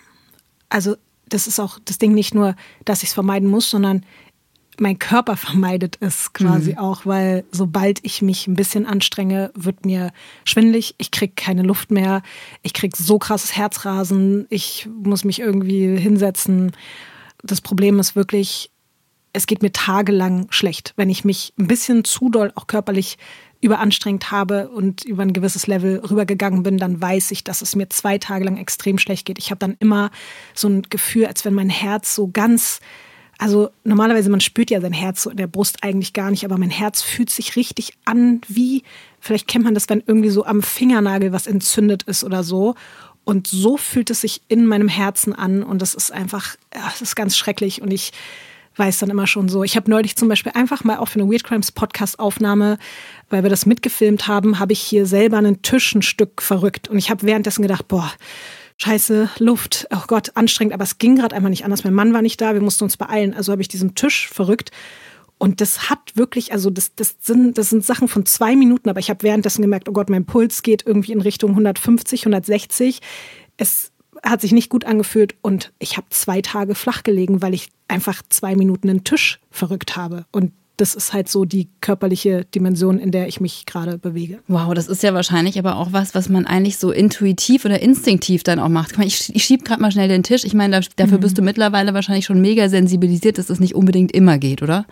also 0.69 0.96
das 1.29 1.46
ist 1.46 1.61
auch 1.61 1.79
das 1.84 1.99
Ding 1.99 2.12
nicht 2.12 2.34
nur, 2.34 2.56
dass 2.84 3.02
ich 3.02 3.11
es 3.11 3.14
vermeiden 3.14 3.49
muss, 3.49 3.70
sondern 3.70 4.05
mein 4.82 4.99
Körper 4.99 5.37
vermeidet 5.37 5.96
es 6.00 6.32
quasi 6.32 6.73
mhm. 6.73 6.79
auch, 6.79 7.06
weil 7.06 7.44
sobald 7.52 8.00
ich 8.02 8.20
mich 8.20 8.49
ein 8.49 8.55
bisschen 8.55 8.84
anstrenge, 8.84 9.52
wird 9.55 9.87
mir 9.87 10.12
schwindlig, 10.44 10.96
ich 10.99 11.12
kriege 11.12 11.32
keine 11.37 11.62
Luft 11.62 11.93
mehr, 11.93 12.23
ich 12.62 12.75
kriege 12.75 13.00
so 13.00 13.19
krasses 13.19 13.56
Herzrasen, 13.56 14.46
ich 14.50 14.88
muss 14.93 15.25
mich 15.25 15.38
irgendwie 15.38 15.96
hinsetzen. 15.96 16.73
Das 17.44 17.61
Problem 17.61 18.00
ist 18.00 18.17
wirklich, 18.17 18.70
es 19.32 19.46
geht 19.46 19.62
mir 19.62 19.73
tagelang 19.73 20.49
schlecht, 20.50 20.94
wenn 20.96 21.11
ich 21.11 21.25
mich 21.25 21.55
ein 21.58 21.69
bisschen 21.69 22.05
zu 22.05 22.29
doll 22.29 22.50
auch 22.56 22.67
körperlich 22.67 23.19
überanstrengt 23.61 24.32
habe 24.32 24.69
und 24.69 25.05
über 25.05 25.23
ein 25.23 25.32
gewisses 25.32 25.69
Level 25.69 25.99
rübergegangen 25.99 26.64
bin, 26.64 26.79
dann 26.79 27.00
weiß 27.00 27.31
ich, 27.31 27.44
dass 27.44 27.62
es 27.62 27.76
mir 27.76 27.88
zwei 27.88 28.19
Tage 28.19 28.44
lang 28.44 28.56
extrem 28.56 28.99
schlecht 28.99 29.26
geht. 29.26 29.38
Ich 29.38 29.50
habe 29.50 29.61
dann 29.61 29.76
immer 29.79 30.11
so 30.55 30.69
ein 30.69 30.82
Gefühl, 30.82 31.26
als 31.26 31.44
wenn 31.44 31.55
mein 31.55 31.70
Herz 31.70 32.17
so 32.17 32.26
ganz 32.26 32.81
also 33.43 33.71
normalerweise, 33.83 34.31
man 34.31 34.41
spürt 34.41 34.71
ja 34.71 34.81
sein 34.81 34.93
Herz 34.93 35.25
so 35.25 35.31
in 35.31 35.37
der 35.37 35.49
Brust 35.49 35.83
eigentlich 35.83 36.12
gar 36.12 36.31
nicht, 36.31 36.44
aber 36.44 36.59
mein 36.59 36.71
Herz 36.71 37.03
fühlt 37.03 37.29
sich 37.29 37.56
richtig 37.56 37.93
an, 38.05 38.41
wie, 38.47 38.85
vielleicht 39.19 39.49
kennt 39.49 39.65
man 39.65 39.75
das, 39.75 39.89
wenn 39.89 40.00
irgendwie 40.06 40.29
so 40.29 40.44
am 40.44 40.62
Fingernagel 40.62 41.33
was 41.33 41.49
entzündet 41.49 42.05
ist 42.05 42.23
oder 42.23 42.44
so. 42.44 42.77
Und 43.25 43.49
so 43.49 43.77
fühlt 43.77 44.11
es 44.11 44.21
sich 44.21 44.43
in 44.47 44.65
meinem 44.65 44.87
Herzen 44.87 45.33
an 45.35 45.65
und 45.65 45.83
das 45.83 45.94
ist 45.94 46.12
einfach, 46.12 46.55
ja, 46.73 46.89
es 46.94 47.03
ist 47.03 47.17
ganz 47.17 47.37
schrecklich 47.37 47.83
und 47.83 47.93
ich 47.93 48.12
weiß 48.77 48.99
dann 48.99 49.11
immer 49.11 49.27
schon 49.27 49.49
so. 49.49 49.65
Ich 49.65 49.75
habe 49.75 49.91
neulich 49.91 50.15
zum 50.15 50.29
Beispiel 50.29 50.53
einfach 50.55 50.84
mal 50.84 50.99
auch 50.99 51.08
für 51.08 51.19
eine 51.19 51.29
Weird 51.29 51.43
Crimes 51.43 51.72
Podcast 51.72 52.20
Aufnahme, 52.20 52.79
weil 53.29 53.43
wir 53.43 53.51
das 53.51 53.67
mitgefilmt 53.67 54.29
haben, 54.29 54.61
habe 54.61 54.72
ich 54.72 54.81
hier 54.81 55.05
selber 55.05 55.39
einen 55.39 55.63
Tisch 55.63 55.96
ein 55.96 56.03
Stück 56.03 56.43
verrückt 56.43 56.87
und 56.87 56.96
ich 56.96 57.11
habe 57.11 57.25
währenddessen 57.25 57.63
gedacht, 57.63 57.89
boah, 57.89 58.13
scheiße, 58.79 59.31
Luft, 59.38 59.86
oh 59.91 60.05
Gott, 60.06 60.32
anstrengend, 60.34 60.74
aber 60.74 60.84
es 60.84 60.98
ging 60.98 61.17
gerade 61.17 61.34
einfach 61.34 61.48
nicht 61.48 61.64
anders. 61.64 61.84
Mein 61.84 61.94
Mann 61.94 62.12
war 62.12 62.22
nicht 62.22 62.41
da, 62.41 62.55
wir 62.55 62.60
mussten 62.60 62.84
uns 62.84 62.96
beeilen. 62.96 63.34
Also 63.34 63.52
habe 63.52 63.62
ich 63.62 63.69
diesen 63.69 63.94
Tisch 63.94 64.29
verrückt. 64.29 64.70
Und 65.38 65.60
das 65.60 65.91
hat 65.91 65.98
wirklich, 66.14 66.52
also 66.52 66.70
das, 66.70 66.94
das, 66.94 67.17
sind, 67.20 67.58
das 67.58 67.70
sind 67.70 67.84
Sachen 67.84 68.06
von 68.06 68.24
zwei 68.26 68.55
Minuten, 68.55 68.88
aber 68.88 69.00
ich 69.00 69.10
habe 69.10 69.24
währenddessen 69.24 69.62
gemerkt, 69.62 69.88
oh 69.88 69.93
Gott, 69.93 70.08
mein 70.08 70.24
Puls 70.24 70.62
geht 70.62 70.86
irgendwie 70.86 71.12
in 71.12 71.20
Richtung 71.20 71.50
150, 71.50 72.22
160. 72.22 73.00
Es 73.56 73.91
hat 74.22 74.41
sich 74.41 74.52
nicht 74.52 74.69
gut 74.69 74.84
angefühlt 74.84 75.34
und 75.43 75.72
ich 75.81 75.96
habe 75.96 76.06
zwei 76.10 76.43
Tage 76.43 76.76
flach 76.76 77.02
gelegen, 77.02 77.43
weil 77.43 77.55
ich 77.55 77.70
einfach 77.88 78.22
zwei 78.29 78.55
Minuten 78.55 78.88
einen 78.88 79.02
Tisch 79.02 79.41
verrückt 79.50 79.96
habe. 79.96 80.26
Und 80.31 80.52
das 80.82 80.96
ist 80.96 81.12
halt 81.12 81.29
so 81.29 81.44
die 81.44 81.69
körperliche 81.81 82.44
Dimension, 82.44 82.98
in 82.98 83.12
der 83.12 83.29
ich 83.29 83.41
mich 83.41 83.67
gerade 83.67 83.98
bewege. 83.98 84.41
Wow, 84.48 84.74
das 84.74 84.89
ist 84.89 85.05
ja 85.05 85.15
wahrscheinlich 85.15 85.56
aber 85.56 85.77
auch 85.77 85.93
was, 85.93 86.12
was 86.12 86.29
man 86.29 86.44
eigentlich 86.44 86.77
so 86.77 86.91
intuitiv 86.91 87.65
oder 87.65 87.81
instinktiv 87.81 88.43
dann 88.43 88.58
auch 88.58 88.69
macht. 88.69 88.98
Ich, 88.98 89.32
ich 89.32 89.44
schieb 89.44 89.65
gerade 89.65 89.81
mal 89.81 89.93
schnell 89.93 90.08
den 90.08 90.24
Tisch. 90.24 90.43
Ich 90.43 90.55
meine, 90.55 90.81
dafür 90.96 91.19
mhm. 91.19 91.20
bist 91.20 91.39
du 91.39 91.43
mittlerweile 91.43 91.94
wahrscheinlich 91.94 92.24
schon 92.24 92.41
mega 92.41 92.69
sensibilisiert, 92.69 93.39
dass 93.39 93.44
es 93.44 93.48
das 93.48 93.60
nicht 93.60 93.77
unbedingt 93.77 94.10
immer 94.10 94.39
geht, 94.39 94.60
oder? 94.60 94.84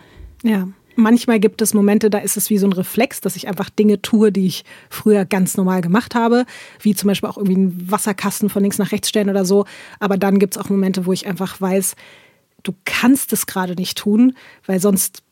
Ja. 0.45 0.69
Manchmal 0.95 1.41
gibt 1.41 1.61
es 1.61 1.75
Momente, 1.75 2.09
da 2.09 2.19
ist 2.19 2.37
es 2.37 2.51
wie 2.51 2.59
so 2.59 2.69
ein 2.69 2.73
Reflex, 2.73 3.21
dass 3.21 3.35
ich 3.35 3.49
einfach 3.49 3.69
Dinge 3.69 4.01
tue, 4.01 4.31
die 4.31 4.47
ich 4.47 4.65
früher 4.91 5.25
ganz 5.25 5.57
normal 5.57 5.81
gemacht 5.81 6.15
habe, 6.15 6.45
wie 6.83 6.95
zum 6.95 7.09
Beispiel 7.09 7.29
auch 7.29 7.37
irgendwie 7.37 7.57
einen 7.57 7.91
Wasserkasten 7.91 8.49
von 8.49 8.63
links 8.63 8.79
nach 8.79 8.93
rechts 8.93 9.09
stellen 9.09 9.31
oder 9.31 9.45
so. 9.45 9.65
Aber 9.99 10.17
dann 10.17 10.39
gibt 10.39 10.55
es 10.55 10.63
auch 10.63 10.69
Momente, 10.69 11.05
wo 11.05 11.13
ich 11.13 11.27
einfach 11.27 11.61
weiß, 11.61 11.97
du 12.63 12.75
kannst 12.85 13.33
es 13.33 13.47
gerade 13.47 13.75
nicht 13.75 13.99
tun, 13.99 14.35
weil 14.67 14.79
sonst 14.79 15.25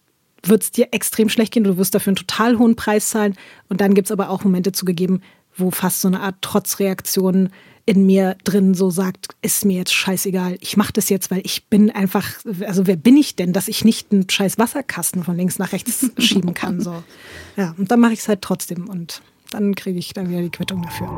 wird 0.44 0.62
es 0.62 0.70
dir 0.70 0.88
extrem 0.92 1.28
schlecht 1.28 1.52
gehen, 1.52 1.64
du 1.64 1.76
wirst 1.76 1.94
dafür 1.94 2.10
einen 2.10 2.16
total 2.16 2.58
hohen 2.58 2.76
Preis 2.76 3.10
zahlen. 3.10 3.34
Und 3.68 3.80
dann 3.80 3.94
gibt 3.94 4.08
es 4.08 4.12
aber 4.12 4.30
auch 4.30 4.44
Momente 4.44 4.72
zugegeben, 4.72 5.22
wo 5.56 5.70
fast 5.70 6.00
so 6.00 6.08
eine 6.08 6.20
Art 6.20 6.40
Trotzreaktion 6.42 7.50
in 7.84 8.04
mir 8.04 8.36
drin 8.44 8.74
so 8.74 8.90
sagt, 8.90 9.28
ist 9.40 9.64
mir 9.64 9.78
jetzt 9.78 9.94
scheißegal, 9.94 10.58
ich 10.60 10.76
mache 10.76 10.92
das 10.92 11.08
jetzt, 11.08 11.30
weil 11.30 11.40
ich 11.44 11.68
bin 11.68 11.90
einfach, 11.90 12.28
also 12.66 12.86
wer 12.86 12.96
bin 12.96 13.16
ich 13.16 13.34
denn, 13.34 13.54
dass 13.54 13.66
ich 13.66 13.82
nicht 13.82 14.12
einen 14.12 14.28
scheiß 14.28 14.58
Wasserkasten 14.58 15.24
von 15.24 15.36
links 15.36 15.58
nach 15.58 15.72
rechts 15.72 16.10
schieben 16.18 16.52
kann. 16.52 16.82
So. 16.82 17.02
Ja, 17.56 17.74
und 17.78 17.90
dann 17.90 17.98
mache 17.98 18.12
ich 18.12 18.18
es 18.18 18.28
halt 18.28 18.42
trotzdem 18.42 18.90
und 18.90 19.22
dann 19.50 19.74
kriege 19.74 19.98
ich 19.98 20.12
dann 20.12 20.28
wieder 20.28 20.42
die 20.42 20.50
Quittung 20.50 20.82
dafür. 20.82 21.08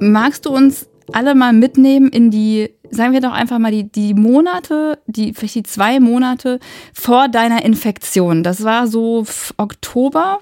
Magst 0.00 0.46
du 0.46 0.50
uns 0.50 0.88
alle 1.12 1.34
mal 1.34 1.52
mitnehmen 1.52 2.10
in 2.10 2.30
die, 2.30 2.70
sagen 2.90 3.12
wir 3.12 3.20
doch 3.20 3.32
einfach 3.32 3.58
mal, 3.58 3.70
die, 3.70 3.90
die 3.90 4.14
Monate, 4.14 4.98
die, 5.06 5.34
vielleicht 5.34 5.54
die 5.54 5.62
zwei 5.62 6.00
Monate 6.00 6.60
vor 6.92 7.28
deiner 7.28 7.64
Infektion. 7.64 8.42
Das 8.42 8.64
war 8.64 8.86
so 8.86 9.26
Oktober 9.56 10.40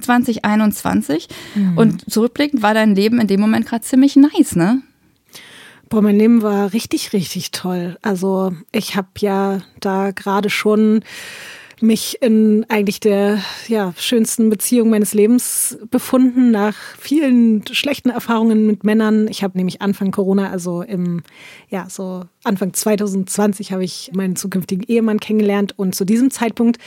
2021. 0.00 1.28
Mhm. 1.54 1.78
Und 1.78 2.10
zurückblickend 2.10 2.62
war 2.62 2.74
dein 2.74 2.94
Leben 2.94 3.20
in 3.20 3.26
dem 3.26 3.40
Moment 3.40 3.66
gerade 3.66 3.82
ziemlich 3.82 4.16
nice, 4.16 4.56
ne? 4.56 4.82
Boah, 5.88 6.00
mein 6.00 6.18
Leben 6.18 6.40
war 6.40 6.72
richtig, 6.72 7.12
richtig 7.12 7.50
toll. 7.50 7.98
Also 8.00 8.52
ich 8.72 8.96
habe 8.96 9.08
ja 9.18 9.60
da 9.80 10.10
gerade 10.12 10.48
schon 10.48 11.04
mich 11.82 12.22
in 12.22 12.64
eigentlich 12.68 13.00
der 13.00 13.42
ja, 13.68 13.92
schönsten 13.96 14.50
Beziehung 14.50 14.90
meines 14.90 15.14
Lebens 15.14 15.78
befunden, 15.90 16.50
nach 16.50 16.76
vielen 16.98 17.64
schlechten 17.66 18.10
Erfahrungen 18.10 18.66
mit 18.66 18.84
Männern. 18.84 19.28
Ich 19.28 19.42
habe 19.42 19.56
nämlich 19.56 19.82
Anfang 19.82 20.10
Corona, 20.10 20.50
also 20.50 20.82
im, 20.82 21.22
ja, 21.68 21.88
so 21.88 22.24
Anfang 22.44 22.72
2020 22.72 23.72
habe 23.72 23.84
ich 23.84 24.10
meinen 24.14 24.36
zukünftigen 24.36 24.84
Ehemann 24.86 25.20
kennengelernt 25.20 25.74
und 25.76 25.94
zu 25.94 26.04
diesem 26.04 26.30
Zeitpunkt 26.30 26.78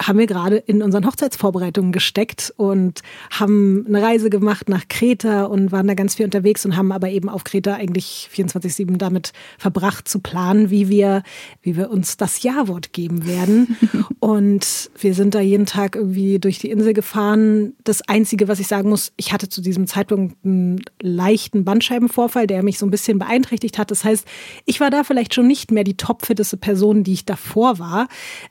haben 0.00 0.18
wir 0.18 0.26
gerade 0.26 0.56
in 0.56 0.82
unseren 0.82 1.04
Hochzeitsvorbereitungen 1.04 1.90
gesteckt 1.90 2.54
und 2.56 3.00
haben 3.30 3.84
eine 3.88 4.00
Reise 4.00 4.30
gemacht 4.30 4.68
nach 4.68 4.86
Kreta 4.88 5.44
und 5.44 5.72
waren 5.72 5.88
da 5.88 5.94
ganz 5.94 6.14
viel 6.14 6.24
unterwegs 6.24 6.64
und 6.64 6.76
haben 6.76 6.92
aber 6.92 7.10
eben 7.10 7.28
auf 7.28 7.42
Kreta 7.42 7.74
eigentlich 7.74 8.28
24-7 8.32 8.96
damit 8.96 9.32
verbracht 9.58 10.06
zu 10.06 10.20
planen, 10.20 10.70
wie 10.70 10.88
wir, 10.88 11.24
wie 11.62 11.76
wir 11.76 11.90
uns 11.90 12.16
das 12.16 12.42
Ja-Wort 12.44 12.92
geben 12.92 13.26
werden. 13.26 13.76
und 14.20 14.90
wir 15.00 15.14
sind 15.14 15.34
da 15.34 15.40
jeden 15.40 15.66
Tag 15.66 15.96
irgendwie 15.96 16.38
durch 16.38 16.60
die 16.60 16.70
Insel 16.70 16.92
gefahren. 16.92 17.72
Das 17.82 18.02
Einzige, 18.02 18.46
was 18.46 18.60
ich 18.60 18.68
sagen 18.68 18.88
muss, 18.88 19.12
ich 19.16 19.32
hatte 19.32 19.48
zu 19.48 19.60
diesem 19.60 19.88
Zeitpunkt 19.88 20.36
einen 20.44 20.80
leichten 21.02 21.64
Bandscheibenvorfall, 21.64 22.46
der 22.46 22.62
mich 22.62 22.78
so 22.78 22.86
ein 22.86 22.90
bisschen 22.90 23.18
beeinträchtigt 23.18 23.78
hat. 23.78 23.90
Das 23.90 24.04
heißt, 24.04 24.26
ich 24.64 24.78
war 24.78 24.90
da 24.90 25.02
vielleicht 25.02 25.34
schon 25.34 25.48
nicht 25.48 25.72
mehr 25.72 25.84
die 25.84 25.96
topfitteste 25.96 26.56
Person, 26.56 27.02
die 27.02 27.14
ich 27.14 27.24
davor 27.24 27.80
war. 27.80 28.06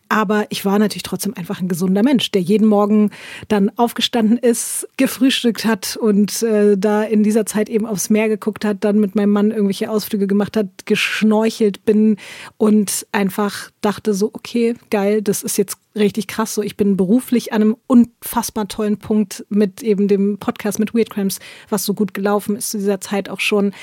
Aber 0.10 0.46
ich 0.50 0.66
war 0.66 0.78
natürlich 0.78 1.04
trotzdem 1.04 1.37
einfach 1.38 1.62
ein 1.62 1.68
gesunder 1.68 2.04
Mensch, 2.04 2.32
der 2.32 2.42
jeden 2.42 2.68
Morgen 2.68 3.12
dann 3.48 3.72
aufgestanden 3.78 4.38
ist, 4.38 4.88
gefrühstückt 4.98 5.66
hat 5.66 5.98
und 5.98 6.42
äh, 6.44 6.78
da 6.78 7.04
in 7.04 7.24
dieser 7.24 7.46
Zeit 7.46 7.70
eben 7.70 7.86
aufs 7.86 8.10
Meer 8.10 8.30
geguckt 8.30 8.66
hat, 8.66 8.84
dann 8.84 9.00
mit 9.00 9.16
meinem 9.16 9.32
Mann 9.32 9.52
irgendwelche 9.52 9.90
Ausflüge 9.90 10.28
gemacht 10.28 10.58
hat, 10.58 10.86
geschnorchelt 10.86 11.86
bin 11.86 12.18
und 12.58 13.08
einfach 13.12 13.72
dachte 13.82 14.14
so, 14.14 14.32
okay, 14.34 14.76
geil, 14.90 15.22
das 15.22 15.44
ist 15.44 15.58
jetzt 15.58 15.78
richtig 15.96 16.28
krass. 16.28 16.54
So, 16.54 16.62
ich 16.62 16.78
bin 16.78 16.98
beruflich 16.98 17.54
an 17.54 17.62
einem 17.62 17.78
unfassbar 17.88 18.68
tollen 18.68 18.98
Punkt 18.98 19.46
mit 19.50 19.84
eben 19.84 20.08
dem 20.08 20.38
Podcast 20.38 20.80
mit 20.80 20.94
Weird 20.94 21.10
Crimes, 21.10 21.40
was 21.70 21.86
so 21.86 21.94
gut 21.94 22.14
gelaufen 22.14 22.56
ist 22.56 22.72
zu 22.72 22.78
dieser 22.78 23.02
Zeit 23.02 23.30
auch 23.30 23.40
schon. 23.40 23.74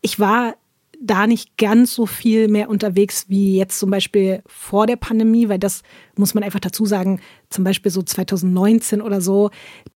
Ich 0.00 0.18
war 0.18 0.54
da 1.04 1.26
nicht 1.26 1.56
ganz 1.58 1.94
so 1.94 2.06
viel 2.06 2.48
mehr 2.48 2.68
unterwegs 2.68 3.26
wie 3.28 3.56
jetzt 3.56 3.78
zum 3.78 3.90
Beispiel 3.90 4.42
vor 4.46 4.86
der 4.86 4.96
Pandemie, 4.96 5.48
weil 5.48 5.58
das 5.58 5.82
muss 6.16 6.34
man 6.34 6.44
einfach 6.44 6.60
dazu 6.60 6.86
sagen, 6.86 7.20
zum 7.50 7.64
Beispiel 7.64 7.90
so 7.90 8.02
2019 8.02 9.02
oder 9.02 9.20
so, 9.20 9.50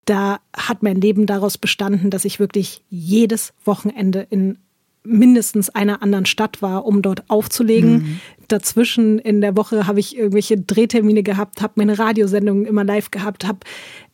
da 0.04 0.40
hat 0.54 0.82
mein 0.82 1.00
Leben 1.00 1.26
daraus 1.26 1.58
bestanden, 1.58 2.10
dass 2.10 2.24
ich 2.24 2.40
wirklich 2.40 2.82
jedes 2.90 3.54
Wochenende 3.64 4.26
in 4.30 4.58
mindestens 5.06 5.70
einer 5.70 6.02
anderen 6.02 6.26
Stadt 6.26 6.62
war, 6.62 6.84
um 6.86 7.02
dort 7.02 7.28
aufzulegen. 7.28 7.92
Mhm. 7.92 8.20
Dazwischen 8.48 9.18
in 9.18 9.40
der 9.40 9.56
Woche 9.56 9.86
habe 9.86 10.00
ich 10.00 10.16
irgendwelche 10.16 10.56
Drehtermine 10.56 11.22
gehabt, 11.22 11.62
habe 11.62 11.74
meine 11.76 11.98
Radiosendungen 11.98 12.64
immer 12.64 12.84
live 12.84 13.10
gehabt, 13.10 13.46
habe 13.46 13.58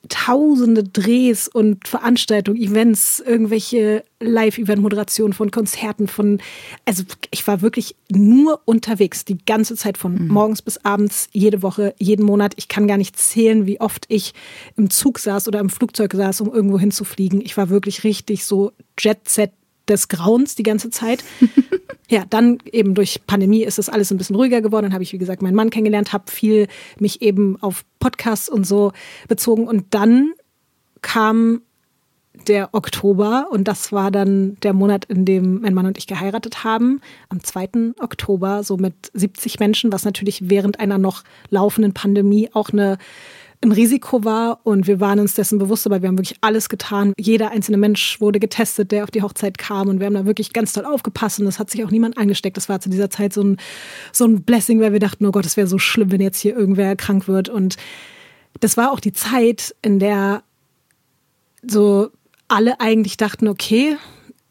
tausende 0.09 0.83
Drehs 0.83 1.49
und 1.49 1.87
Veranstaltungen, 1.87 2.61
Events, 2.61 3.23
irgendwelche 3.25 4.05
Live-Event-Moderationen 4.21 5.33
von 5.33 5.51
Konzerten, 5.51 6.09
von, 6.09 6.41
also 6.85 7.05
ich 7.31 7.47
war 7.47 7.63
wirklich 7.63 7.95
nur 8.11 8.61
unterwegs, 8.65 9.25
die 9.25 9.39
ganze 9.45 9.77
Zeit 9.77 9.99
von 9.99 10.15
mhm. 10.15 10.29
morgens 10.29 10.63
bis 10.63 10.79
abends, 10.85 11.29
jede 11.33 11.63
Woche, 11.63 11.95
jeden 11.99 12.27
Monat. 12.27 12.55
Ich 12.57 12.69
kann 12.69 12.89
gar 12.89 12.97
nicht 12.99 13.17
zählen, 13.17 13.67
wie 13.67 13.81
oft 13.81 14.07
ich 14.09 14.35
im 14.77 14.91
Zug 14.91 15.19
saß 15.19 15.47
oder 15.47 15.61
im 15.61 15.71
Flugzeug 15.71 16.13
saß, 16.15 16.41
um 16.41 16.53
irgendwo 16.53 16.79
hinzufliegen. 16.79 17.41
Ich 17.41 17.57
war 17.57 17.69
wirklich 17.69 18.03
richtig 18.03 18.45
so 18.45 18.73
Jet-Set 18.99 19.53
des 19.89 20.09
Grauens 20.09 20.55
die 20.55 20.63
ganze 20.63 20.91
Zeit. 20.91 21.25
ja, 22.09 22.25
dann 22.29 22.59
eben 22.71 22.95
durch 22.95 23.27
Pandemie 23.27 23.63
ist 23.63 23.79
das 23.79 23.89
alles 23.89 24.11
ein 24.11 24.19
bisschen 24.19 24.37
ruhiger 24.37 24.61
geworden. 24.61 24.85
Dann 24.85 24.93
habe 24.93 25.03
ich, 25.03 25.13
wie 25.13 25.19
gesagt, 25.19 25.43
meinen 25.43 25.55
Mann 25.55 25.71
kennengelernt, 25.71 26.13
habe 26.13 26.31
viel 26.31 26.69
mich 26.99 27.23
eben 27.23 27.61
auf 27.63 27.85
Podcasts 27.99 28.49
und 28.49 28.67
so 28.67 28.93
bezogen. 29.29 29.67
Und 29.67 29.87
dann 29.91 30.33
kam 31.01 31.63
der 32.47 32.71
Oktober 32.73 33.49
und 33.51 33.69
das 33.69 33.93
war 33.93 34.11
dann 34.11 34.57
der 34.63 34.73
Monat, 34.73 35.05
in 35.05 35.25
dem 35.25 35.61
mein 35.61 35.75
Mann 35.75 35.87
und 35.87 35.99
ich 35.99 36.07
geheiratet 36.07 36.65
haben. 36.65 37.01
Am 37.29 37.43
2. 37.43 37.95
Oktober, 38.01 38.63
so 38.63 38.77
mit 38.77 38.95
70 39.13 39.61
Menschen, 39.61 39.93
was 39.93 40.05
natürlich 40.05 40.49
während 40.49 40.81
einer 40.81 40.99
noch 40.99 41.25
laufenden 41.51 41.93
Pandemie 41.93 42.49
auch 42.53 42.71
eine 42.71 42.99
ein 43.63 43.73
Risiko 43.73 44.25
war 44.25 44.61
und 44.65 44.87
wir 44.87 44.99
waren 45.01 45.21
uns 45.21 45.35
dessen 45.35 45.59
bewusst, 45.59 45.87
aber 45.87 46.03
wir 46.03 46.09
haben 46.09 46.19
wirklich 46.19 46.39
alles 46.41 46.69
getan. 46.69 47.13
Jeder 47.19 47.51
einzelne 47.53 47.79
Mensch 47.79 48.21
wurde 48.21 48.41
getestet, 48.41 48.91
der 48.91 49.05
auf 49.05 49.11
die 49.11 49.23
Hochzeit 49.23 49.57
kam 49.57 49.89
und 49.89 50.01
wir 50.01 50.07
haben 50.07 50.15
da 50.15 50.27
wirklich 50.27 50.53
ganz 50.53 50.73
toll 50.73 50.85
aufgepasst 50.85 51.39
und 51.41 51.47
es 51.47 51.59
hat 51.59 51.71
sich 51.71 51.85
auch 51.85 51.91
niemand 51.91 52.19
angesteckt. 52.19 52.57
Das 52.57 52.69
war 52.69 52.81
zu 52.81 52.91
dieser 52.91 53.11
Zeit 53.11 53.33
so 53.33 53.43
ein, 53.43 53.59
so 54.13 54.25
ein 54.25 54.43
Blessing, 54.43 54.81
weil 54.81 54.93
wir 54.93 55.01
dachten, 55.01 55.25
oh 55.27 55.31
Gott, 55.31 55.47
es 55.47 55.57
wäre 55.57 55.69
so 55.69 55.79
schlimm, 55.79 56.11
wenn 56.11 56.21
jetzt 56.21 56.41
hier 56.41 56.57
irgendwer 56.57 56.97
krank 56.97 57.29
wird 57.29 57.49
und 57.49 57.77
das 58.61 58.77
war 58.77 58.93
auch 58.93 59.01
die 59.01 59.13
Zeit, 59.13 59.75
in 59.81 59.99
der 59.99 60.43
so 61.67 62.11
alle 62.49 62.81
eigentlich 62.81 63.17
dachten, 63.17 63.49
okay, 63.49 63.97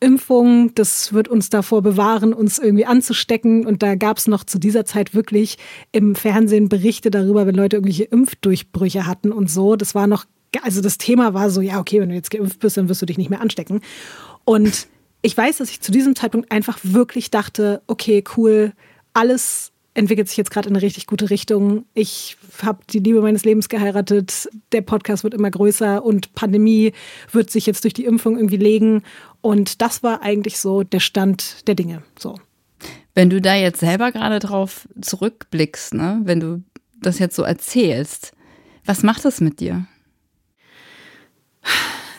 Impfung, 0.02 0.74
das 0.76 1.14
wird 1.14 1.28
uns 1.28 1.50
davor 1.50 1.82
bewahren, 1.82 2.34
uns 2.34 2.60
irgendwie 2.60 2.86
anzustecken. 2.86 3.66
Und 3.66 3.82
da 3.84 3.96
gab 3.96 4.18
es 4.18 4.28
noch 4.28 4.44
zu 4.44 4.60
dieser 4.60 4.84
Zeit 4.84 5.14
wirklich 5.14 5.58
im 5.92 6.16
Fernsehen 6.16 6.68
Berichte 6.68 7.12
darüber, 7.12 7.48
wenn 7.48 7.56
Leute 7.56 7.78
irgendwelche 7.78 8.04
Impfdurchbrüche 8.06 9.06
hatten 9.08 9.32
und 9.32 9.50
so. 9.50 9.76
Das 9.76 9.96
war 9.96 10.08
noch, 10.08 10.26
also 10.64 10.82
das 10.82 10.98
Thema 10.98 11.34
war 11.34 11.50
so, 11.50 11.62
ja, 11.62 11.80
okay, 11.80 12.02
wenn 12.02 12.10
du 12.10 12.16
jetzt 12.16 12.32
geimpft 12.32 12.60
bist, 12.60 12.78
dann 12.78 12.90
wirst 12.90 13.02
du 13.02 13.06
dich 13.06 13.18
nicht 13.18 13.30
mehr 13.30 13.42
anstecken. 13.42 13.82
Und 14.44 14.88
ich 15.22 15.38
weiß, 15.38 15.58
dass 15.58 15.70
ich 15.70 15.82
zu 15.82 15.92
diesem 15.92 16.16
Zeitpunkt 16.16 16.52
einfach 16.52 16.80
wirklich 16.82 17.30
dachte, 17.30 17.82
okay, 17.88 18.24
cool, 18.36 18.74
alles 19.14 19.71
entwickelt 19.94 20.30
sich 20.30 20.38
jetzt 20.38 20.52
gerade 20.52 20.70
in 20.70 20.76
eine 20.76 20.84
richtig 20.84 21.06
gute 21.06 21.30
Richtung. 21.30 21.86
Ich 21.94 22.38
habe 22.62 22.80
die 22.90 23.00
Liebe 23.00 23.22
meines 23.22 23.44
Lebens 23.44 23.68
geheiratet. 23.68 24.50
Der 24.72 24.82
Podcast 24.82 25.24
wird 25.24 25.34
immer 25.34 25.52
größer 25.52 26.04
und 26.04 26.34
Pandemie 26.34 26.94
wird 27.32 27.50
sich 27.50 27.66
jetzt 27.66 27.84
durch 27.84 27.94
die 27.94 28.06
Impfung 28.06 28.38
irgendwie 28.38 28.58
legen. 28.58 29.04
Und 29.42 29.82
das 29.82 30.04
war 30.04 30.22
eigentlich 30.22 30.60
so 30.60 30.84
der 30.84 31.00
Stand 31.00 31.68
der 31.68 31.76
Dinge. 31.76 32.04
So. 32.18 32.40
Wenn 33.14 33.30
du 33.30 33.42
da 33.42 33.56
jetzt 33.56 33.82
selber 33.82 34.12
gerade 34.12 34.40
drauf 34.40 34.88
zurückblickst, 35.00 35.94
ne, 35.94 36.22
wenn 36.24 36.40
du 36.40 36.64
das 37.02 37.20
jetzt 37.20 37.36
so 37.36 37.44
erzählst, 37.44 38.32
was 38.86 39.04
macht 39.04 39.26
das 39.26 39.42
mit 39.42 39.60
dir? 39.60 39.86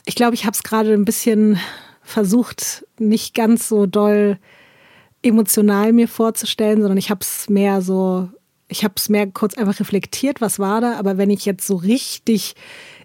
Ich 0.04 0.14
glaube, 0.14 0.34
ich 0.34 0.44
habe 0.44 0.54
es 0.54 0.62
gerade 0.62 0.92
ein 0.92 1.04
bisschen 1.04 1.58
versucht, 2.02 2.84
nicht 2.98 3.34
ganz 3.34 3.68
so 3.68 3.86
doll 3.86 4.38
emotional 5.22 5.92
mir 5.92 6.08
vorzustellen, 6.08 6.80
sondern 6.80 6.98
ich 6.98 7.10
habe 7.10 7.20
es 7.20 7.48
mehr 7.48 7.82
so, 7.82 8.28
ich 8.68 8.84
habe 8.84 8.94
es 8.96 9.08
mehr 9.08 9.26
kurz 9.28 9.56
einfach 9.56 9.80
reflektiert, 9.80 10.40
was 10.40 10.58
war 10.58 10.80
da. 10.80 10.98
Aber 10.98 11.16
wenn 11.18 11.30
ich 11.30 11.44
jetzt 11.44 11.66
so 11.66 11.76
richtig 11.76 12.54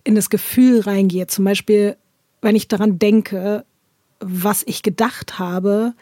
in 0.04 0.16
das 0.16 0.30
Gefühl 0.30 0.82
reingehe, 0.82 1.28
zum 1.28 1.46
Beispiel, 1.46 1.98
wenn 2.42 2.56
ich 2.56 2.68
daran 2.68 3.00
denke, 3.00 3.66
was 4.20 4.64
ich 4.66 4.82
gedacht 4.84 5.40
habe 5.40 5.94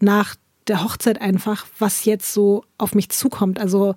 nach 0.00 0.34
der 0.66 0.82
Hochzeit 0.82 1.20
einfach, 1.20 1.66
was 1.78 2.04
jetzt 2.04 2.32
so 2.32 2.64
auf 2.78 2.94
mich 2.94 3.10
zukommt. 3.10 3.60
Also 3.60 3.94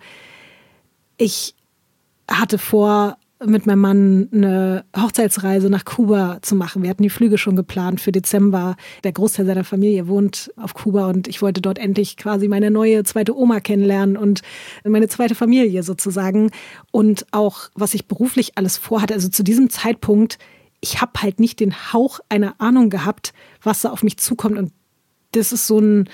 ich 1.17 1.55
hatte 2.29 2.57
vor, 2.57 3.17
mit 3.45 3.67
meinem 3.67 3.79
Mann 3.79 4.29
eine 4.33 4.85
Hochzeitsreise 4.95 5.69
nach 5.69 5.85
Kuba 5.85 6.39
zu 6.41 6.55
machen. 6.55 6.81
Wir 6.81 6.89
hatten 6.89 7.03
die 7.03 7.09
Flüge 7.09 7.37
schon 7.37 7.55
geplant 7.55 8.01
für 8.01 8.11
Dezember. 8.11 8.75
Der 9.03 9.11
Großteil 9.11 9.45
seiner 9.45 9.63
Familie 9.63 10.07
wohnt 10.07 10.51
auf 10.55 10.73
Kuba 10.73 11.07
und 11.07 11.27
ich 11.27 11.41
wollte 11.41 11.61
dort 11.61 11.77
endlich 11.77 12.17
quasi 12.17 12.47
meine 12.47 12.71
neue 12.71 13.03
zweite 13.03 13.37
Oma 13.37 13.59
kennenlernen 13.59 14.17
und 14.17 14.41
meine 14.83 15.07
zweite 15.07 15.35
Familie 15.35 15.83
sozusagen. 15.83 16.49
Und 16.91 17.27
auch, 17.31 17.69
was 17.75 17.93
ich 17.93 18.07
beruflich 18.07 18.57
alles 18.57 18.77
vorhatte. 18.77 19.13
Also 19.13 19.29
zu 19.29 19.43
diesem 19.43 19.69
Zeitpunkt, 19.69 20.39
ich 20.81 21.01
habe 21.01 21.21
halt 21.21 21.39
nicht 21.39 21.59
den 21.59 21.93
Hauch 21.93 22.19
einer 22.29 22.55
Ahnung 22.59 22.89
gehabt, 22.89 23.33
was 23.61 23.81
da 23.81 23.91
auf 23.91 24.01
mich 24.01 24.17
zukommt. 24.17 24.57
Und 24.57 24.71
das 25.31 25.51
ist 25.51 25.67
so 25.67 25.79
ein, 25.79 26.09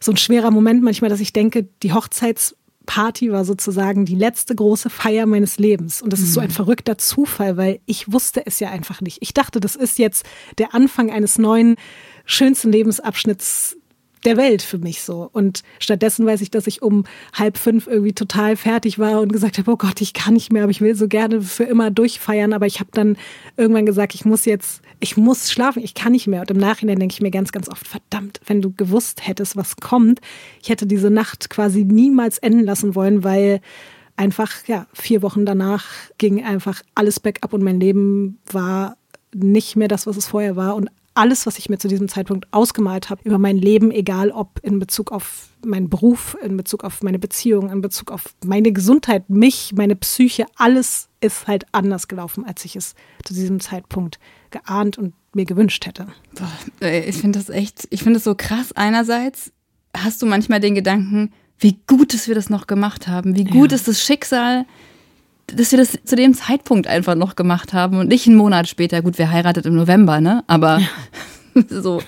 so 0.00 0.12
ein 0.12 0.16
schwerer 0.16 0.52
Moment 0.52 0.82
manchmal, 0.82 1.10
dass 1.10 1.20
ich 1.20 1.32
denke, 1.32 1.68
die 1.82 1.92
Hochzeits 1.92 2.54
Party 2.88 3.30
war 3.30 3.44
sozusagen 3.44 4.06
die 4.06 4.14
letzte 4.14 4.54
große 4.54 4.88
Feier 4.88 5.26
meines 5.26 5.58
Lebens. 5.58 6.00
Und 6.00 6.10
das 6.10 6.20
ist 6.20 6.32
so 6.32 6.40
ein 6.40 6.48
mhm. 6.48 6.52
verrückter 6.52 6.96
Zufall, 6.96 7.58
weil 7.58 7.80
ich 7.84 8.10
wusste 8.10 8.46
es 8.46 8.60
ja 8.60 8.70
einfach 8.70 9.02
nicht. 9.02 9.18
Ich 9.20 9.34
dachte, 9.34 9.60
das 9.60 9.76
ist 9.76 9.98
jetzt 9.98 10.24
der 10.56 10.74
Anfang 10.74 11.10
eines 11.10 11.36
neuen, 11.36 11.76
schönsten 12.24 12.72
Lebensabschnitts 12.72 13.76
der 14.24 14.36
Welt 14.36 14.62
für 14.62 14.78
mich 14.78 15.02
so. 15.02 15.28
Und 15.32 15.62
stattdessen 15.78 16.26
weiß 16.26 16.40
ich, 16.40 16.50
dass 16.50 16.66
ich 16.66 16.82
um 16.82 17.04
halb 17.32 17.58
fünf 17.58 17.86
irgendwie 17.86 18.12
total 18.12 18.56
fertig 18.56 18.98
war 18.98 19.20
und 19.20 19.32
gesagt 19.32 19.58
habe, 19.58 19.70
oh 19.70 19.76
Gott, 19.76 20.00
ich 20.00 20.12
kann 20.12 20.34
nicht 20.34 20.52
mehr, 20.52 20.62
aber 20.62 20.70
ich 20.70 20.80
will 20.80 20.94
so 20.94 21.08
gerne 21.08 21.40
für 21.42 21.64
immer 21.64 21.90
durchfeiern. 21.90 22.52
Aber 22.52 22.66
ich 22.66 22.80
habe 22.80 22.90
dann 22.92 23.16
irgendwann 23.56 23.86
gesagt, 23.86 24.14
ich 24.14 24.24
muss 24.24 24.44
jetzt, 24.44 24.82
ich 25.00 25.16
muss 25.16 25.50
schlafen, 25.50 25.82
ich 25.82 25.94
kann 25.94 26.12
nicht 26.12 26.26
mehr. 26.26 26.40
Und 26.40 26.50
im 26.50 26.58
Nachhinein 26.58 26.98
denke 26.98 27.14
ich 27.14 27.20
mir 27.20 27.30
ganz, 27.30 27.52
ganz 27.52 27.68
oft, 27.68 27.86
verdammt, 27.86 28.40
wenn 28.46 28.62
du 28.62 28.72
gewusst 28.72 29.26
hättest, 29.26 29.56
was 29.56 29.76
kommt, 29.76 30.20
ich 30.62 30.68
hätte 30.68 30.86
diese 30.86 31.10
Nacht 31.10 31.50
quasi 31.50 31.84
niemals 31.84 32.38
enden 32.38 32.64
lassen 32.64 32.94
wollen, 32.94 33.24
weil 33.24 33.60
einfach, 34.16 34.50
ja, 34.66 34.86
vier 34.92 35.22
Wochen 35.22 35.46
danach 35.46 35.86
ging 36.18 36.44
einfach 36.44 36.82
alles 36.94 37.20
bergab 37.20 37.52
und 37.52 37.62
mein 37.62 37.80
Leben 37.80 38.38
war 38.50 38.96
nicht 39.34 39.76
mehr 39.76 39.88
das, 39.88 40.06
was 40.06 40.16
es 40.16 40.26
vorher 40.26 40.56
war. 40.56 40.74
Und 40.74 40.90
alles, 41.18 41.46
was 41.46 41.58
ich 41.58 41.68
mir 41.68 41.78
zu 41.78 41.88
diesem 41.88 42.08
Zeitpunkt 42.08 42.46
ausgemalt 42.52 43.10
habe 43.10 43.22
über 43.24 43.38
mein 43.38 43.56
Leben, 43.56 43.90
egal 43.90 44.30
ob 44.30 44.60
in 44.62 44.78
Bezug 44.78 45.12
auf 45.12 45.48
meinen 45.64 45.90
Beruf, 45.90 46.36
in 46.42 46.56
Bezug 46.56 46.84
auf 46.84 47.02
meine 47.02 47.18
Beziehung, 47.18 47.70
in 47.70 47.80
Bezug 47.80 48.12
auf 48.12 48.34
meine 48.44 48.72
Gesundheit, 48.72 49.28
mich, 49.28 49.72
meine 49.76 49.96
Psyche, 49.96 50.46
alles 50.56 51.08
ist 51.20 51.48
halt 51.48 51.66
anders 51.72 52.06
gelaufen, 52.06 52.44
als 52.44 52.64
ich 52.64 52.76
es 52.76 52.94
zu 53.24 53.34
diesem 53.34 53.58
Zeitpunkt 53.58 54.20
geahnt 54.50 54.96
und 54.96 55.14
mir 55.34 55.44
gewünscht 55.44 55.84
hätte. 55.86 56.06
Ich 56.80 57.16
finde 57.16 57.38
das 57.38 57.48
echt, 57.48 57.88
ich 57.90 58.02
finde 58.02 58.18
das 58.18 58.24
so 58.24 58.34
krass. 58.34 58.72
Einerseits 58.72 59.52
hast 59.96 60.22
du 60.22 60.26
manchmal 60.26 60.60
den 60.60 60.74
Gedanken, 60.74 61.32
wie 61.58 61.78
gut, 61.88 62.14
dass 62.14 62.28
wir 62.28 62.36
das 62.36 62.48
noch 62.48 62.68
gemacht 62.68 63.08
haben, 63.08 63.36
wie 63.36 63.44
gut 63.44 63.72
ja. 63.72 63.76
ist 63.76 63.88
das 63.88 64.00
Schicksal, 64.00 64.66
dass 65.54 65.70
wir 65.72 65.78
das 65.78 65.98
zu 66.04 66.16
dem 66.16 66.34
Zeitpunkt 66.34 66.86
einfach 66.86 67.14
noch 67.14 67.36
gemacht 67.36 67.72
haben 67.72 67.98
und 67.98 68.08
nicht 68.08 68.26
einen 68.26 68.36
Monat 68.36 68.68
später. 68.68 69.02
Gut, 69.02 69.18
wir 69.18 69.30
heiratet 69.30 69.66
im 69.66 69.74
November, 69.74 70.20
ne? 70.20 70.44
Aber 70.46 70.78
ja. 70.78 71.62
so. 71.68 72.02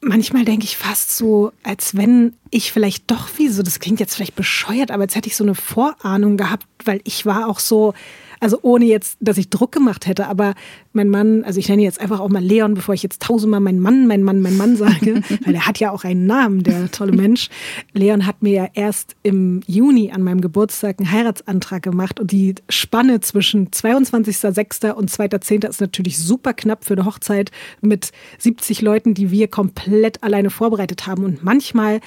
Manchmal 0.00 0.44
denke 0.44 0.64
ich 0.64 0.76
fast 0.76 1.16
so, 1.16 1.52
als 1.62 1.96
wenn 1.96 2.34
ich 2.50 2.72
vielleicht 2.72 3.10
doch 3.10 3.28
wie 3.36 3.48
so, 3.48 3.62
das 3.62 3.80
klingt 3.80 4.00
jetzt 4.00 4.14
vielleicht 4.14 4.36
bescheuert, 4.36 4.90
aber 4.90 5.02
als 5.02 5.16
hätte 5.16 5.28
ich 5.28 5.36
so 5.36 5.44
eine 5.44 5.54
Vorahnung 5.54 6.36
gehabt, 6.36 6.66
weil 6.84 7.00
ich 7.04 7.26
war 7.26 7.48
auch 7.48 7.58
so, 7.58 7.94
also 8.40 8.58
ohne 8.62 8.84
jetzt, 8.84 9.16
dass 9.20 9.38
ich 9.38 9.50
Druck 9.50 9.72
gemacht 9.72 10.06
hätte, 10.06 10.26
aber 10.26 10.54
mein 10.92 11.08
Mann, 11.08 11.44
also 11.44 11.58
ich 11.58 11.68
nenne 11.68 11.82
jetzt 11.82 12.00
einfach 12.00 12.20
auch 12.20 12.28
mal 12.28 12.42
Leon, 12.42 12.74
bevor 12.74 12.94
ich 12.94 13.02
jetzt 13.02 13.22
tausendmal 13.22 13.60
mein 13.60 13.80
Mann, 13.80 14.06
mein 14.06 14.22
Mann, 14.22 14.40
mein 14.40 14.56
Mann 14.56 14.76
sage, 14.76 15.22
weil 15.44 15.54
er 15.54 15.66
hat 15.66 15.78
ja 15.78 15.90
auch 15.90 16.04
einen 16.04 16.26
Namen, 16.26 16.62
der 16.62 16.90
tolle 16.90 17.12
Mensch. 17.12 17.48
Leon 17.92 18.26
hat 18.26 18.42
mir 18.42 18.52
ja 18.52 18.68
erst 18.74 19.16
im 19.22 19.60
Juni 19.66 20.12
an 20.12 20.22
meinem 20.22 20.40
Geburtstag 20.40 20.98
einen 20.98 21.10
Heiratsantrag 21.10 21.82
gemacht 21.82 22.20
und 22.20 22.32
die 22.32 22.54
Spanne 22.68 23.20
zwischen 23.20 23.68
22.06. 23.68 24.92
und 24.92 25.10
2.10. 25.10 25.68
ist 25.68 25.80
natürlich 25.80 26.18
super 26.18 26.54
knapp 26.54 26.84
für 26.84 26.94
eine 26.94 27.04
Hochzeit 27.04 27.50
mit 27.80 28.12
70 28.38 28.82
Leuten, 28.82 29.14
die 29.14 29.30
wir 29.30 29.48
komplett 29.48 30.22
alleine 30.22 30.50
vorbereitet 30.50 31.06
haben. 31.06 31.24
Und 31.24 31.42
manchmal 31.42 32.00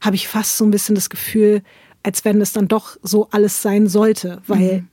habe 0.00 0.16
ich 0.16 0.28
fast 0.28 0.56
so 0.56 0.64
ein 0.64 0.70
bisschen 0.70 0.94
das 0.94 1.10
Gefühl, 1.10 1.62
als 2.02 2.24
wenn 2.24 2.40
es 2.40 2.52
dann 2.52 2.68
doch 2.68 2.96
so 3.02 3.28
alles 3.30 3.62
sein 3.62 3.88
sollte, 3.88 4.40
weil 4.46 4.78
mhm 4.78 4.88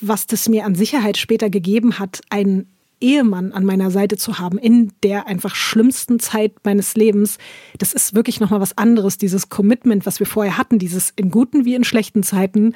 was 0.00 0.26
das 0.26 0.48
mir 0.48 0.64
an 0.64 0.74
Sicherheit 0.74 1.16
später 1.16 1.50
gegeben 1.50 1.98
hat, 1.98 2.20
einen 2.30 2.66
Ehemann 3.00 3.52
an 3.52 3.64
meiner 3.64 3.90
Seite 3.90 4.16
zu 4.16 4.38
haben 4.38 4.58
in 4.58 4.92
der 5.02 5.26
einfach 5.26 5.54
schlimmsten 5.54 6.20
Zeit 6.20 6.52
meines 6.64 6.94
Lebens, 6.94 7.38
das 7.78 7.92
ist 7.92 8.14
wirklich 8.14 8.40
noch 8.40 8.50
mal 8.50 8.60
was 8.60 8.76
anderes, 8.76 9.18
dieses 9.18 9.48
Commitment, 9.48 10.06
was 10.06 10.20
wir 10.20 10.26
vorher 10.26 10.58
hatten, 10.58 10.78
dieses 10.78 11.10
in 11.16 11.30
guten 11.30 11.64
wie 11.64 11.74
in 11.74 11.84
schlechten 11.84 12.22
Zeiten, 12.22 12.74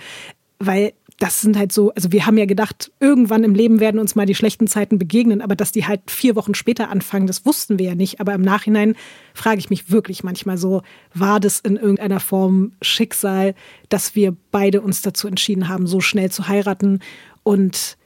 weil 0.58 0.94
das 1.18 1.40
sind 1.40 1.56
halt 1.56 1.72
so, 1.72 1.92
also 1.94 2.10
wir 2.10 2.26
haben 2.26 2.36
ja 2.36 2.44
gedacht, 2.44 2.90
irgendwann 2.98 3.44
im 3.44 3.54
Leben 3.54 3.78
werden 3.78 4.00
uns 4.00 4.16
mal 4.16 4.26
die 4.26 4.34
schlechten 4.34 4.66
Zeiten 4.66 4.98
begegnen, 4.98 5.40
aber 5.40 5.54
dass 5.54 5.70
die 5.70 5.86
halt 5.86 6.10
vier 6.10 6.34
Wochen 6.34 6.54
später 6.54 6.88
anfangen, 6.90 7.28
das 7.28 7.46
wussten 7.46 7.78
wir 7.78 7.86
ja 7.86 7.94
nicht. 7.94 8.20
Aber 8.20 8.34
im 8.34 8.42
Nachhinein 8.42 8.96
frage 9.32 9.60
ich 9.60 9.70
mich 9.70 9.90
wirklich 9.90 10.24
manchmal 10.24 10.58
so, 10.58 10.82
war 11.14 11.38
das 11.38 11.60
in 11.60 11.76
irgendeiner 11.76 12.18
Form 12.18 12.72
Schicksal, 12.82 13.54
dass 13.88 14.16
wir 14.16 14.36
beide 14.50 14.80
uns 14.80 15.02
dazu 15.02 15.28
entschieden 15.28 15.68
haben, 15.68 15.86
so 15.86 16.00
schnell 16.00 16.32
zu 16.32 16.48
heiraten? 16.48 16.98
Und 17.44 17.96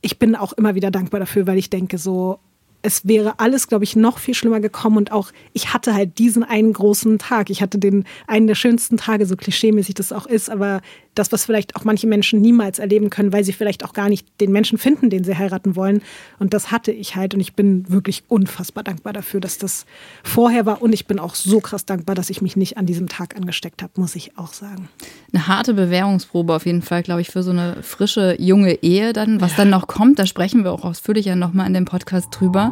ich 0.00 0.18
bin 0.18 0.36
auch 0.36 0.54
immer 0.54 0.74
wieder 0.74 0.90
dankbar 0.90 1.20
dafür, 1.20 1.46
weil 1.46 1.58
ich 1.58 1.68
denke 1.68 1.98
so, 1.98 2.40
es 2.82 3.06
wäre 3.06 3.38
alles, 3.38 3.68
glaube 3.68 3.84
ich, 3.84 3.96
noch 3.96 4.18
viel 4.18 4.34
schlimmer 4.34 4.60
gekommen. 4.60 4.96
Und 4.96 5.12
auch 5.12 5.32
ich 5.52 5.72
hatte 5.72 5.94
halt 5.94 6.18
diesen 6.18 6.44
einen 6.44 6.72
großen 6.72 7.18
Tag. 7.18 7.50
Ich 7.50 7.62
hatte 7.62 7.78
den 7.78 8.04
einen 8.26 8.46
der 8.46 8.54
schönsten 8.54 8.96
Tage, 8.96 9.26
so 9.26 9.36
klischeemäßig 9.36 9.94
das 9.94 10.12
auch 10.12 10.26
ist, 10.26 10.50
aber 10.50 10.80
das, 11.14 11.32
was 11.32 11.44
vielleicht 11.44 11.76
auch 11.76 11.84
manche 11.84 12.06
Menschen 12.06 12.40
niemals 12.40 12.78
erleben 12.78 13.10
können, 13.10 13.32
weil 13.32 13.44
sie 13.44 13.52
vielleicht 13.52 13.84
auch 13.84 13.92
gar 13.92 14.08
nicht 14.08 14.26
den 14.40 14.52
Menschen 14.52 14.78
finden, 14.78 15.10
den 15.10 15.24
sie 15.24 15.36
heiraten 15.36 15.76
wollen. 15.76 16.02
Und 16.38 16.54
das 16.54 16.70
hatte 16.70 16.92
ich 16.92 17.16
halt. 17.16 17.34
Und 17.34 17.40
ich 17.40 17.54
bin 17.54 17.90
wirklich 17.90 18.24
unfassbar 18.28 18.84
dankbar 18.84 19.12
dafür, 19.12 19.40
dass 19.40 19.58
das 19.58 19.86
vorher 20.22 20.66
war. 20.66 20.80
Und 20.80 20.92
ich 20.92 21.06
bin 21.06 21.18
auch 21.18 21.34
so 21.34 21.60
krass 21.60 21.84
dankbar, 21.84 22.14
dass 22.14 22.30
ich 22.30 22.40
mich 22.40 22.56
nicht 22.56 22.78
an 22.78 22.86
diesem 22.86 23.08
Tag 23.08 23.36
angesteckt 23.36 23.82
habe, 23.82 23.92
muss 23.96 24.14
ich 24.14 24.38
auch 24.38 24.52
sagen. 24.52 24.88
Eine 25.32 25.48
harte 25.48 25.74
Bewährungsprobe 25.74 26.54
auf 26.54 26.64
jeden 26.64 26.82
Fall, 26.82 27.02
glaube 27.02 27.20
ich, 27.20 27.28
für 27.28 27.42
so 27.42 27.50
eine 27.50 27.82
frische, 27.82 28.36
junge 28.40 28.74
Ehe 28.82 29.12
dann. 29.12 29.40
Was 29.40 29.52
ja. 29.52 29.58
dann 29.58 29.70
noch 29.70 29.88
kommt, 29.88 30.18
da 30.18 30.26
sprechen 30.26 30.64
wir 30.64 30.72
auch 30.72 30.84
ausführlicher 30.84 31.34
nochmal 31.36 31.66
in 31.66 31.74
dem 31.74 31.84
Podcast 31.84 32.28
drüber. 32.30 32.69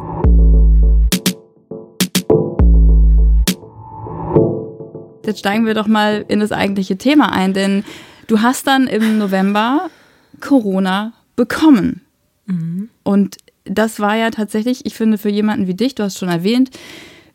Jetzt 5.25 5.39
steigen 5.39 5.65
wir 5.65 5.75
doch 5.75 5.87
mal 5.87 6.25
in 6.27 6.39
das 6.39 6.51
eigentliche 6.51 6.97
Thema 6.97 7.31
ein, 7.31 7.53
denn 7.53 7.83
Du 8.29 8.41
hast 8.41 8.67
dann 8.67 8.85
im 8.85 9.17
November 9.17 9.89
Corona 10.39 11.13
bekommen. 11.35 12.01
Mhm. 12.45 12.89
Und 13.01 13.37
das 13.65 13.99
war 13.99 14.15
ja 14.15 14.29
tatsächlich, 14.29 14.85
ich 14.85 14.93
finde, 14.93 15.17
für 15.17 15.29
jemanden 15.29 15.65
wie 15.65 15.73
dich, 15.73 15.95
du 15.95 16.03
hast 16.03 16.19
schon 16.19 16.29
erwähnt, 16.29 16.69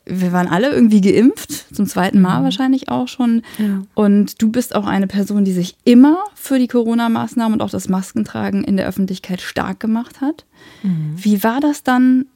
wir 0.06 0.32
waren 0.32 0.46
alle 0.46 0.70
irgendwie 0.70 1.00
geimpft, 1.00 1.74
zum 1.74 1.86
zweiten 1.86 2.20
Mal 2.20 2.38
mhm. 2.38 2.44
wahrscheinlich 2.44 2.90
auch 2.90 3.08
schon. 3.08 3.42
Ja. 3.58 3.82
Und 3.94 4.40
du 4.40 4.52
bist 4.52 4.76
auch 4.76 4.86
eine 4.86 5.08
Person, 5.08 5.44
die 5.44 5.52
sich 5.52 5.76
immer 5.84 6.18
für 6.36 6.60
die 6.60 6.68
Corona-Maßnahmen 6.68 7.54
und 7.54 7.62
auch 7.62 7.70
das 7.70 7.88
Maskentragen 7.88 8.62
in 8.62 8.76
der 8.76 8.86
Öffentlichkeit 8.86 9.40
stark 9.40 9.80
gemacht 9.80 10.20
hat. 10.20 10.44
Mhm. 10.84 11.14
Wie 11.16 11.42
war 11.42 11.58
das 11.58 11.82
dann, 11.82 12.26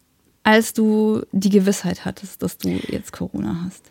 als 0.48 0.72
du 0.72 1.20
die 1.30 1.50
Gewissheit 1.50 2.06
hattest, 2.06 2.42
dass 2.42 2.56
du 2.56 2.70
jetzt 2.70 3.12
Corona 3.12 3.64
hast? 3.66 3.90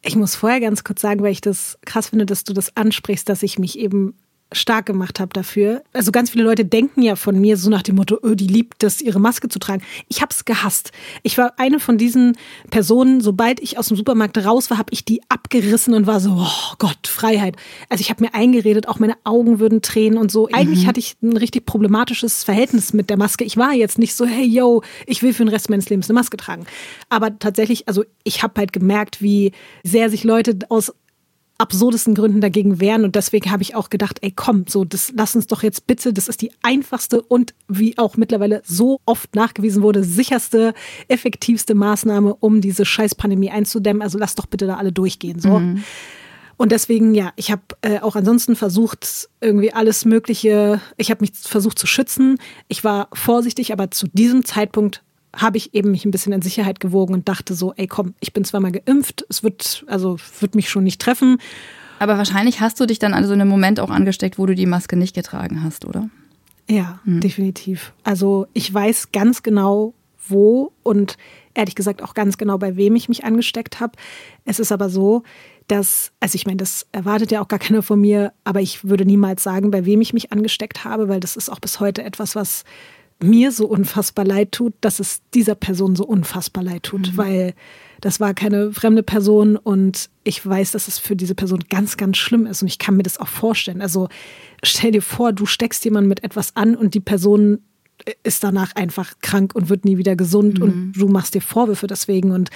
Ich 0.00 0.16
muss 0.16 0.34
vorher 0.34 0.60
ganz 0.60 0.82
kurz 0.82 1.02
sagen, 1.02 1.22
weil 1.22 1.32
ich 1.32 1.42
das 1.42 1.78
krass 1.84 2.08
finde, 2.08 2.24
dass 2.24 2.42
du 2.42 2.54
das 2.54 2.74
ansprichst, 2.74 3.28
dass 3.28 3.42
ich 3.42 3.58
mich 3.58 3.78
eben 3.78 4.14
stark 4.52 4.86
gemacht 4.86 5.20
habe 5.20 5.32
dafür. 5.32 5.82
Also 5.92 6.12
ganz 6.12 6.30
viele 6.30 6.44
Leute 6.44 6.64
denken 6.64 7.02
ja 7.02 7.16
von 7.16 7.40
mir 7.40 7.56
so 7.56 7.70
nach 7.70 7.82
dem 7.82 7.96
Motto, 7.96 8.18
oh, 8.22 8.34
die 8.34 8.46
liebt 8.46 8.82
es, 8.82 9.00
ihre 9.00 9.20
Maske 9.20 9.48
zu 9.48 9.58
tragen. 9.58 9.82
Ich 10.08 10.22
habe 10.22 10.32
es 10.32 10.44
gehasst. 10.44 10.92
Ich 11.22 11.38
war 11.38 11.54
eine 11.58 11.80
von 11.80 11.98
diesen 11.98 12.36
Personen, 12.70 13.20
sobald 13.20 13.60
ich 13.60 13.78
aus 13.78 13.88
dem 13.88 13.96
Supermarkt 13.96 14.38
raus 14.38 14.70
war, 14.70 14.78
habe 14.78 14.92
ich 14.92 15.04
die 15.04 15.20
abgerissen 15.28 15.94
und 15.94 16.06
war 16.06 16.20
so, 16.20 16.32
oh 16.36 16.74
Gott, 16.78 17.06
Freiheit. 17.06 17.56
Also 17.88 18.02
ich 18.02 18.10
habe 18.10 18.24
mir 18.24 18.34
eingeredet, 18.34 18.88
auch 18.88 18.98
meine 18.98 19.14
Augen 19.24 19.60
würden 19.60 19.82
tränen 19.82 20.18
und 20.18 20.30
so. 20.30 20.48
Eigentlich 20.52 20.84
mhm. 20.84 20.86
hatte 20.88 21.00
ich 21.00 21.16
ein 21.22 21.36
richtig 21.36 21.66
problematisches 21.66 22.44
Verhältnis 22.44 22.92
mit 22.92 23.10
der 23.10 23.16
Maske. 23.16 23.44
Ich 23.44 23.56
war 23.56 23.72
jetzt 23.72 23.98
nicht 23.98 24.14
so, 24.14 24.26
hey, 24.26 24.44
yo, 24.44 24.82
ich 25.06 25.22
will 25.22 25.32
für 25.32 25.44
den 25.44 25.48
Rest 25.48 25.70
meines 25.70 25.88
Lebens 25.88 26.08
eine 26.08 26.18
Maske 26.18 26.36
tragen. 26.36 26.66
Aber 27.08 27.38
tatsächlich, 27.38 27.86
also 27.88 28.04
ich 28.24 28.42
habe 28.42 28.60
halt 28.60 28.72
gemerkt, 28.72 29.22
wie 29.22 29.52
sehr 29.84 30.10
sich 30.10 30.24
Leute 30.24 30.58
aus 30.68 30.92
absurdesten 31.60 32.14
Gründen 32.14 32.40
dagegen 32.40 32.80
wehren. 32.80 33.04
Und 33.04 33.14
deswegen 33.14 33.50
habe 33.50 33.62
ich 33.62 33.74
auch 33.74 33.90
gedacht, 33.90 34.18
ey, 34.22 34.32
komm, 34.34 34.64
so, 34.68 34.84
das 34.84 35.12
lass 35.14 35.36
uns 35.36 35.46
doch 35.46 35.62
jetzt 35.62 35.86
bitte, 35.86 36.12
das 36.12 36.28
ist 36.28 36.42
die 36.42 36.52
einfachste 36.62 37.20
und 37.22 37.54
wie 37.68 37.96
auch 37.98 38.16
mittlerweile 38.16 38.62
so 38.64 39.00
oft 39.06 39.34
nachgewiesen 39.36 39.82
wurde, 39.82 40.02
sicherste, 40.02 40.74
effektivste 41.08 41.74
Maßnahme, 41.74 42.34
um 42.34 42.60
diese 42.60 42.84
Scheißpandemie 42.84 43.50
einzudämmen. 43.50 44.02
Also 44.02 44.18
lass 44.18 44.34
doch 44.34 44.46
bitte 44.46 44.66
da 44.66 44.76
alle 44.76 44.92
durchgehen. 44.92 45.38
So. 45.38 45.58
Mhm. 45.58 45.84
Und 46.56 46.72
deswegen, 46.72 47.14
ja, 47.14 47.32
ich 47.36 47.50
habe 47.50 47.62
äh, 47.80 48.00
auch 48.00 48.16
ansonsten 48.16 48.54
versucht, 48.54 49.30
irgendwie 49.40 49.72
alles 49.72 50.04
Mögliche, 50.04 50.80
ich 50.98 51.10
habe 51.10 51.22
mich 51.22 51.32
versucht 51.34 51.78
zu 51.78 51.86
schützen. 51.86 52.38
Ich 52.68 52.84
war 52.84 53.08
vorsichtig, 53.14 53.72
aber 53.72 53.90
zu 53.90 54.06
diesem 54.12 54.44
Zeitpunkt 54.44 55.02
habe 55.34 55.56
ich 55.58 55.74
eben 55.74 55.90
mich 55.90 56.04
ein 56.04 56.10
bisschen 56.10 56.32
in 56.32 56.42
Sicherheit 56.42 56.80
gewogen 56.80 57.14
und 57.14 57.28
dachte 57.28 57.54
so, 57.54 57.72
ey 57.76 57.86
komm, 57.86 58.14
ich 58.20 58.32
bin 58.32 58.44
zweimal 58.44 58.72
geimpft, 58.72 59.24
es 59.28 59.42
wird, 59.42 59.84
also 59.86 60.16
wird 60.40 60.54
mich 60.54 60.68
schon 60.68 60.84
nicht 60.84 61.00
treffen. 61.00 61.38
Aber 61.98 62.16
wahrscheinlich 62.16 62.60
hast 62.60 62.80
du 62.80 62.86
dich 62.86 62.98
dann 62.98 63.14
also 63.14 63.32
in 63.34 63.40
einem 63.40 63.50
Moment 63.50 63.78
auch 63.78 63.90
angesteckt, 63.90 64.38
wo 64.38 64.46
du 64.46 64.54
die 64.54 64.66
Maske 64.66 64.96
nicht 64.96 65.14
getragen 65.14 65.62
hast, 65.62 65.84
oder? 65.84 66.08
Ja, 66.68 67.00
hm. 67.04 67.20
definitiv. 67.20 67.92
Also 68.04 68.46
ich 68.54 68.72
weiß 68.72 69.12
ganz 69.12 69.42
genau, 69.42 69.94
wo 70.28 70.72
und 70.82 71.16
ehrlich 71.54 71.74
gesagt 71.74 72.02
auch 72.02 72.14
ganz 72.14 72.38
genau, 72.38 72.58
bei 72.58 72.76
wem 72.76 72.96
ich 72.96 73.08
mich 73.08 73.24
angesteckt 73.24 73.80
habe. 73.80 73.92
Es 74.44 74.60
ist 74.60 74.72
aber 74.72 74.88
so, 74.88 75.24
dass, 75.66 76.12
also 76.20 76.36
ich 76.36 76.46
meine, 76.46 76.56
das 76.56 76.86
erwartet 76.92 77.30
ja 77.30 77.42
auch 77.42 77.48
gar 77.48 77.58
keiner 77.60 77.82
von 77.82 78.00
mir, 78.00 78.32
aber 78.44 78.60
ich 78.60 78.84
würde 78.88 79.04
niemals 79.04 79.42
sagen, 79.42 79.70
bei 79.70 79.84
wem 79.84 80.00
ich 80.00 80.12
mich 80.12 80.32
angesteckt 80.32 80.84
habe, 80.84 81.08
weil 81.08 81.20
das 81.20 81.36
ist 81.36 81.50
auch 81.50 81.60
bis 81.60 81.80
heute 81.80 82.02
etwas, 82.02 82.34
was 82.34 82.64
mir 83.22 83.52
so 83.52 83.66
unfassbar 83.66 84.24
leid 84.24 84.52
tut, 84.52 84.74
dass 84.80 85.00
es 85.00 85.20
dieser 85.34 85.54
Person 85.54 85.96
so 85.96 86.04
unfassbar 86.04 86.64
leid 86.64 86.84
tut, 86.84 87.12
mhm. 87.12 87.16
weil 87.16 87.54
das 88.00 88.18
war 88.18 88.32
keine 88.32 88.72
fremde 88.72 89.02
Person 89.02 89.56
und 89.56 90.08
ich 90.24 90.44
weiß, 90.44 90.72
dass 90.72 90.88
es 90.88 90.98
für 90.98 91.16
diese 91.16 91.34
Person 91.34 91.64
ganz, 91.68 91.96
ganz 91.96 92.16
schlimm 92.16 92.46
ist 92.46 92.62
und 92.62 92.68
ich 92.68 92.78
kann 92.78 92.96
mir 92.96 93.02
das 93.02 93.18
auch 93.18 93.28
vorstellen. 93.28 93.82
Also 93.82 94.08
stell 94.62 94.92
dir 94.92 95.02
vor, 95.02 95.32
du 95.32 95.44
steckst 95.44 95.84
jemanden 95.84 96.08
mit 96.08 96.24
etwas 96.24 96.56
an 96.56 96.76
und 96.76 96.94
die 96.94 97.00
Person 97.00 97.60
ist 98.22 98.42
danach 98.42 98.74
einfach 98.76 99.14
krank 99.20 99.54
und 99.54 99.68
wird 99.68 99.84
nie 99.84 99.98
wieder 99.98 100.16
gesund 100.16 100.58
mhm. 100.58 100.64
und 100.64 100.92
du 100.92 101.08
machst 101.08 101.34
dir 101.34 101.42
Vorwürfe 101.42 101.86
deswegen 101.86 102.32
und 102.32 102.50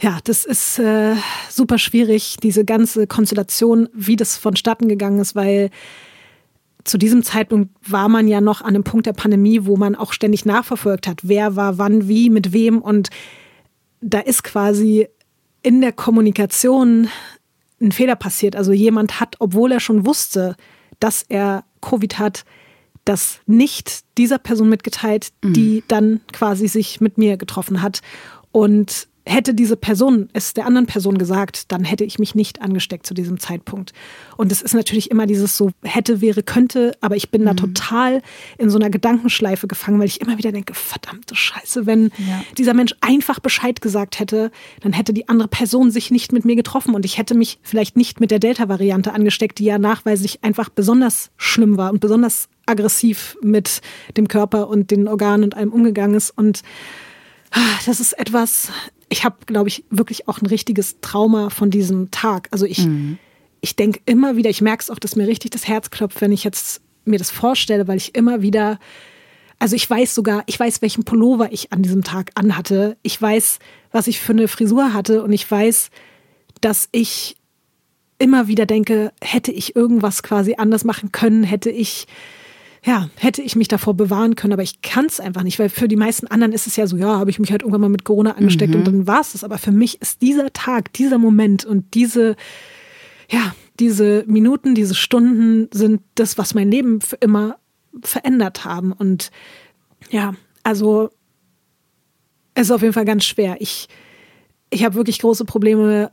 ja, 0.00 0.18
das 0.24 0.44
ist 0.44 0.78
äh, 0.78 1.16
super 1.50 1.78
schwierig, 1.78 2.36
diese 2.40 2.64
ganze 2.64 3.08
Konstellation, 3.08 3.88
wie 3.92 4.14
das 4.14 4.36
vonstatten 4.36 4.88
gegangen 4.88 5.18
ist, 5.18 5.34
weil 5.34 5.70
zu 6.88 6.98
diesem 6.98 7.22
Zeitpunkt 7.22 7.70
war 7.88 8.08
man 8.08 8.26
ja 8.28 8.40
noch 8.40 8.62
an 8.62 8.68
einem 8.68 8.84
Punkt 8.84 9.06
der 9.06 9.12
Pandemie, 9.12 9.66
wo 9.66 9.76
man 9.76 9.94
auch 9.94 10.12
ständig 10.12 10.44
nachverfolgt 10.46 11.06
hat, 11.06 11.20
wer 11.22 11.54
war 11.54 11.78
wann, 11.78 12.08
wie, 12.08 12.30
mit 12.30 12.52
wem. 12.52 12.80
Und 12.80 13.10
da 14.00 14.20
ist 14.20 14.42
quasi 14.42 15.08
in 15.62 15.80
der 15.80 15.92
Kommunikation 15.92 17.08
ein 17.80 17.92
Fehler 17.92 18.16
passiert. 18.16 18.56
Also 18.56 18.72
jemand 18.72 19.20
hat, 19.20 19.36
obwohl 19.38 19.72
er 19.72 19.80
schon 19.80 20.06
wusste, 20.06 20.56
dass 20.98 21.24
er 21.28 21.64
Covid 21.80 22.18
hat, 22.18 22.44
das 23.04 23.40
nicht 23.46 24.04
dieser 24.18 24.38
Person 24.38 24.68
mitgeteilt, 24.68 25.32
die 25.44 25.76
mhm. 25.76 25.82
dann 25.88 26.20
quasi 26.32 26.68
sich 26.68 27.00
mit 27.00 27.18
mir 27.18 27.36
getroffen 27.36 27.82
hat. 27.82 28.00
Und 28.50 29.08
hätte 29.28 29.54
diese 29.54 29.76
Person 29.76 30.28
es 30.32 30.54
der 30.54 30.66
anderen 30.66 30.86
Person 30.86 31.18
gesagt, 31.18 31.70
dann 31.70 31.84
hätte 31.84 32.04
ich 32.04 32.18
mich 32.18 32.34
nicht 32.34 32.62
angesteckt 32.62 33.06
zu 33.06 33.14
diesem 33.14 33.38
Zeitpunkt. 33.38 33.92
Und 34.36 34.50
es 34.50 34.62
ist 34.62 34.74
natürlich 34.74 35.10
immer 35.10 35.26
dieses 35.26 35.56
so 35.56 35.70
hätte, 35.82 36.20
wäre, 36.20 36.42
könnte, 36.42 36.92
aber 37.00 37.16
ich 37.16 37.30
bin 37.30 37.42
mhm. 37.42 37.46
da 37.46 37.54
total 37.54 38.22
in 38.56 38.70
so 38.70 38.78
einer 38.78 38.90
Gedankenschleife 38.90 39.68
gefangen, 39.68 40.00
weil 40.00 40.06
ich 40.06 40.20
immer 40.20 40.38
wieder 40.38 40.52
denke, 40.52 40.74
verdammte 40.74 41.36
Scheiße, 41.36 41.86
wenn 41.86 42.10
ja. 42.18 42.42
dieser 42.56 42.74
Mensch 42.74 42.94
einfach 43.00 43.38
Bescheid 43.40 43.80
gesagt 43.80 44.18
hätte, 44.18 44.50
dann 44.80 44.92
hätte 44.92 45.12
die 45.12 45.28
andere 45.28 45.48
Person 45.48 45.90
sich 45.90 46.10
nicht 46.10 46.32
mit 46.32 46.44
mir 46.44 46.56
getroffen 46.56 46.94
und 46.94 47.04
ich 47.04 47.18
hätte 47.18 47.34
mich 47.34 47.58
vielleicht 47.62 47.96
nicht 47.96 48.20
mit 48.20 48.30
der 48.30 48.38
Delta-Variante 48.38 49.12
angesteckt, 49.12 49.58
die 49.58 49.64
ja 49.64 49.78
nachweislich 49.78 50.42
einfach 50.42 50.70
besonders 50.70 51.30
schlimm 51.36 51.76
war 51.76 51.92
und 51.92 52.00
besonders 52.00 52.48
aggressiv 52.66 53.36
mit 53.42 53.80
dem 54.16 54.28
Körper 54.28 54.68
und 54.68 54.90
den 54.90 55.08
Organen 55.08 55.44
und 55.44 55.56
allem 55.56 55.72
umgegangen 55.72 56.16
ist 56.16 56.30
und 56.30 56.62
ah, 57.50 57.78
das 57.86 58.00
ist 58.00 58.12
etwas, 58.18 58.70
ich 59.08 59.24
habe, 59.24 59.36
glaube 59.46 59.68
ich, 59.68 59.84
wirklich 59.90 60.28
auch 60.28 60.40
ein 60.40 60.46
richtiges 60.46 60.96
Trauma 61.00 61.50
von 61.50 61.70
diesem 61.70 62.10
Tag. 62.10 62.48
Also 62.50 62.66
ich, 62.66 62.86
mhm. 62.86 63.18
ich 63.60 63.76
denke 63.76 64.00
immer 64.06 64.36
wieder, 64.36 64.50
ich 64.50 64.60
merke 64.60 64.82
es 64.82 64.90
auch, 64.90 64.98
dass 64.98 65.16
mir 65.16 65.26
richtig 65.26 65.50
das 65.50 65.66
Herz 65.66 65.90
klopft, 65.90 66.20
wenn 66.20 66.32
ich 66.32 66.44
jetzt 66.44 66.80
mir 67.04 67.18
das 67.18 67.30
vorstelle, 67.30 67.88
weil 67.88 67.96
ich 67.96 68.14
immer 68.14 68.42
wieder, 68.42 68.78
also 69.58 69.76
ich 69.76 69.88
weiß 69.88 70.14
sogar, 70.14 70.42
ich 70.46 70.60
weiß, 70.60 70.82
welchen 70.82 71.04
Pullover 71.04 71.52
ich 71.52 71.72
an 71.72 71.82
diesem 71.82 72.04
Tag 72.04 72.30
anhatte. 72.34 72.96
Ich 73.02 73.20
weiß, 73.20 73.58
was 73.92 74.06
ich 74.06 74.20
für 74.20 74.32
eine 74.32 74.48
Frisur 74.48 74.92
hatte 74.92 75.22
und 75.22 75.32
ich 75.32 75.50
weiß, 75.50 75.90
dass 76.60 76.88
ich 76.92 77.36
immer 78.18 78.48
wieder 78.48 78.66
denke, 78.66 79.12
hätte 79.22 79.52
ich 79.52 79.76
irgendwas 79.76 80.22
quasi 80.22 80.56
anders 80.58 80.84
machen 80.84 81.12
können, 81.12 81.44
hätte 81.44 81.70
ich 81.70 82.06
ja, 82.88 83.10
hätte 83.16 83.42
ich 83.42 83.54
mich 83.54 83.68
davor 83.68 83.92
bewahren 83.92 84.34
können, 84.34 84.54
aber 84.54 84.62
ich 84.62 84.80
kann 84.80 85.04
es 85.04 85.20
einfach 85.20 85.42
nicht, 85.42 85.58
weil 85.58 85.68
für 85.68 85.88
die 85.88 85.96
meisten 85.96 86.26
anderen 86.26 86.54
ist 86.54 86.66
es 86.66 86.76
ja 86.76 86.86
so, 86.86 86.96
ja, 86.96 87.18
habe 87.18 87.28
ich 87.28 87.38
mich 87.38 87.50
halt 87.50 87.60
irgendwann 87.60 87.82
mal 87.82 87.90
mit 87.90 88.04
Corona 88.04 88.30
angesteckt 88.30 88.72
mhm. 88.72 88.78
und 88.78 88.86
dann 88.86 89.06
war 89.06 89.20
es 89.20 89.32
das. 89.32 89.44
Aber 89.44 89.58
für 89.58 89.72
mich 89.72 90.00
ist 90.00 90.22
dieser 90.22 90.54
Tag, 90.54 90.94
dieser 90.94 91.18
Moment 91.18 91.66
und 91.66 91.92
diese, 91.92 92.34
ja, 93.30 93.54
diese 93.78 94.24
Minuten, 94.26 94.74
diese 94.74 94.94
Stunden 94.94 95.68
sind 95.70 96.00
das, 96.14 96.38
was 96.38 96.54
mein 96.54 96.70
Leben 96.70 97.02
für 97.02 97.16
immer 97.16 97.58
verändert 98.02 98.64
haben. 98.64 98.92
Und 98.92 99.32
ja, 100.08 100.32
also 100.62 101.10
es 102.54 102.68
ist 102.68 102.70
auf 102.70 102.80
jeden 102.80 102.94
Fall 102.94 103.04
ganz 103.04 103.26
schwer. 103.26 103.56
Ich, 103.60 103.90
ich 104.70 104.82
habe 104.82 104.94
wirklich 104.94 105.18
große 105.18 105.44
Probleme 105.44 106.10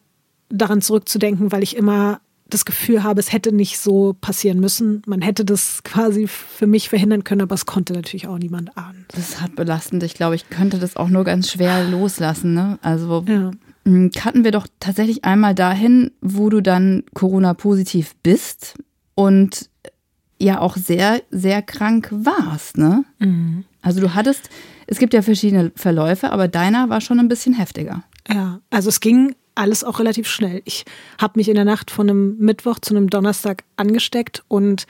daran 0.50 0.82
zurückzudenken, 0.82 1.54
weil 1.54 1.64
ich 1.64 1.78
immer 1.78 2.20
das 2.56 2.66
Gefühl 2.66 3.04
habe, 3.04 3.20
es 3.20 3.34
hätte 3.34 3.52
nicht 3.52 3.80
so 3.80 4.16
passieren 4.20 4.60
müssen. 4.60 5.02
Man 5.06 5.22
hätte 5.22 5.44
das 5.44 5.84
quasi 5.84 6.28
für 6.28 6.68
mich 6.68 6.90
verhindern 6.90 7.24
können, 7.24 7.42
aber 7.42 7.56
es 7.56 7.66
konnte 7.66 7.94
natürlich 7.94 8.28
auch 8.28 8.38
niemand 8.38 8.78
ahnen. 8.78 9.06
Das 9.10 9.20
ist 9.20 9.42
hart 9.42 9.56
belastend. 9.56 10.04
Ich 10.04 10.14
glaube, 10.14 10.36
ich 10.36 10.50
könnte 10.50 10.80
das 10.80 10.96
auch 10.96 11.10
nur 11.10 11.24
ganz 11.24 11.52
schwer 11.52 11.84
loslassen. 11.84 12.54
Ne? 12.54 12.80
Also 12.82 13.26
ja. 13.28 13.52
Hatten 14.22 14.44
wir 14.44 14.52
doch 14.52 14.66
tatsächlich 14.80 15.26
einmal 15.26 15.54
dahin, 15.54 16.12
wo 16.22 16.50
du 16.50 16.62
dann 16.62 17.04
Corona-positiv 17.14 18.16
bist 18.24 18.76
und 19.14 19.70
ja 20.40 20.60
auch 20.60 20.76
sehr, 20.76 21.22
sehr 21.30 21.62
krank 21.62 22.10
warst. 22.12 22.78
Ne? 22.78 23.06
Mhm. 23.20 23.66
Also 23.82 24.02
du 24.02 24.16
hattest, 24.16 24.50
es 24.88 24.98
gibt 24.98 25.14
ja 25.14 25.22
verschiedene 25.22 25.72
Verläufe, 25.76 26.32
aber 26.32 26.48
deiner 26.48 26.90
war 26.90 27.02
schon 27.02 27.20
ein 27.20 27.28
bisschen 27.28 27.54
heftiger. 27.54 28.04
Ja, 28.28 28.60
also 28.72 28.90
es 28.90 29.00
ging 29.02 29.36
alles 29.56 29.84
auch 29.84 30.00
relativ 30.00 30.28
schnell. 30.28 30.62
Ich 30.66 30.86
habe 31.20 31.40
mich 31.40 31.50
in 31.50 31.56
der 31.56 31.66
Nacht 31.66 31.92
von 31.92 32.10
einem 32.10 32.38
Mittwoch 32.38 32.80
zu 32.80 32.96
einem 32.96 33.10
Donnerstag 33.10 33.64
angesteckt 33.78 34.44
und 34.48 34.86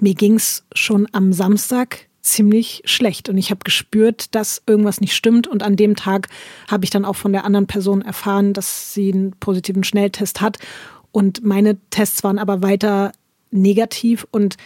mir 0.00 0.14
ging 0.14 0.34
es 0.34 0.64
schon 0.74 1.08
am 1.12 1.32
Samstag 1.32 2.06
ziemlich 2.22 2.82
schlecht. 2.84 3.28
Und 3.28 3.36
ich 3.36 3.50
habe 3.50 3.60
gespürt, 3.64 4.34
dass 4.34 4.62
irgendwas 4.66 5.00
nicht 5.00 5.14
stimmt. 5.14 5.46
Und 5.46 5.62
an 5.62 5.76
dem 5.76 5.96
Tag 5.96 6.28
habe 6.68 6.84
ich 6.84 6.90
dann 6.90 7.04
auch 7.04 7.16
von 7.16 7.32
der 7.32 7.44
anderen 7.44 7.66
Person 7.66 8.02
erfahren, 8.02 8.52
dass 8.52 8.94
sie 8.94 9.12
einen 9.12 9.32
positiven 9.32 9.84
Schnelltest 9.84 10.40
hat. 10.40 10.58
Und 11.10 11.44
meine 11.44 11.78
Tests 11.90 12.24
waren 12.24 12.38
aber 12.38 12.62
weiter 12.62 13.12
negativ. 13.50 14.26
Und 14.30 14.56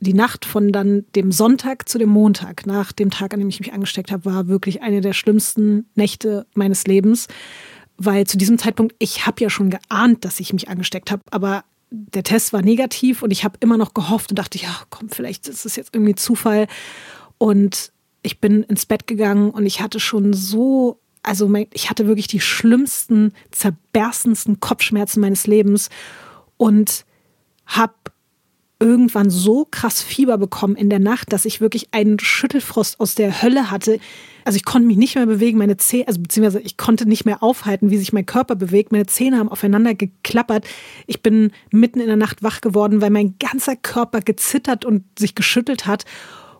die 0.00 0.14
Nacht 0.14 0.44
von 0.44 0.70
dann 0.70 1.06
dem 1.14 1.32
Sonntag 1.32 1.88
zu 1.88 1.98
dem 1.98 2.10
Montag, 2.10 2.66
nach 2.66 2.92
dem 2.92 3.10
Tag, 3.10 3.32
an 3.32 3.40
dem 3.40 3.48
ich 3.48 3.60
mich 3.60 3.72
angesteckt 3.72 4.12
habe, 4.12 4.26
war 4.26 4.46
wirklich 4.46 4.82
eine 4.82 5.00
der 5.00 5.14
schlimmsten 5.14 5.86
Nächte 5.94 6.46
meines 6.54 6.86
Lebens 6.86 7.26
weil 7.98 8.26
zu 8.26 8.36
diesem 8.36 8.58
Zeitpunkt, 8.58 8.94
ich 8.98 9.26
habe 9.26 9.42
ja 9.42 9.50
schon 9.50 9.70
geahnt, 9.70 10.24
dass 10.24 10.40
ich 10.40 10.52
mich 10.52 10.68
angesteckt 10.68 11.10
habe, 11.10 11.22
aber 11.30 11.64
der 11.90 12.24
Test 12.24 12.52
war 12.52 12.62
negativ 12.62 13.22
und 13.22 13.30
ich 13.30 13.44
habe 13.44 13.58
immer 13.60 13.76
noch 13.76 13.94
gehofft 13.94 14.30
und 14.30 14.38
dachte, 14.38 14.58
ja, 14.58 14.74
komm, 14.90 15.08
vielleicht 15.08 15.48
ist 15.48 15.64
es 15.64 15.76
jetzt 15.76 15.94
irgendwie 15.94 16.14
Zufall. 16.14 16.66
Und 17.38 17.92
ich 18.22 18.40
bin 18.40 18.64
ins 18.64 18.86
Bett 18.86 19.06
gegangen 19.06 19.50
und 19.50 19.66
ich 19.66 19.80
hatte 19.80 20.00
schon 20.00 20.32
so, 20.32 20.98
also 21.22 21.52
ich 21.72 21.88
hatte 21.88 22.06
wirklich 22.06 22.26
die 22.26 22.40
schlimmsten, 22.40 23.32
zerberstensten 23.50 24.58
Kopfschmerzen 24.60 25.20
meines 25.20 25.46
Lebens 25.46 25.90
und 26.56 27.04
habe 27.66 27.94
irgendwann 28.78 29.30
so 29.30 29.66
krass 29.70 30.02
Fieber 30.02 30.36
bekommen 30.36 30.76
in 30.76 30.90
der 30.90 30.98
Nacht, 30.98 31.32
dass 31.32 31.46
ich 31.46 31.60
wirklich 31.60 31.88
einen 31.92 32.18
Schüttelfrost 32.18 33.00
aus 33.00 33.14
der 33.14 33.42
Hölle 33.42 33.70
hatte. 33.70 33.98
Also 34.44 34.56
ich 34.56 34.64
konnte 34.64 34.86
mich 34.86 34.98
nicht 34.98 35.14
mehr 35.14 35.26
bewegen, 35.26 35.58
meine 35.58 35.78
Zähne, 35.78 36.08
also 36.08 36.20
beziehungsweise 36.20 36.60
ich 36.60 36.76
konnte 36.76 37.08
nicht 37.08 37.24
mehr 37.24 37.42
aufhalten, 37.42 37.90
wie 37.90 37.96
sich 37.96 38.12
mein 38.12 38.26
Körper 38.26 38.54
bewegt. 38.54 38.92
Meine 38.92 39.06
Zähne 39.06 39.38
haben 39.38 39.48
aufeinander 39.48 39.94
geklappert. 39.94 40.66
Ich 41.06 41.22
bin 41.22 41.52
mitten 41.70 42.00
in 42.00 42.06
der 42.06 42.16
Nacht 42.16 42.42
wach 42.42 42.60
geworden, 42.60 43.00
weil 43.00 43.10
mein 43.10 43.36
ganzer 43.38 43.76
Körper 43.76 44.20
gezittert 44.20 44.84
und 44.84 45.04
sich 45.18 45.34
geschüttelt 45.34 45.86
hat. 45.86 46.04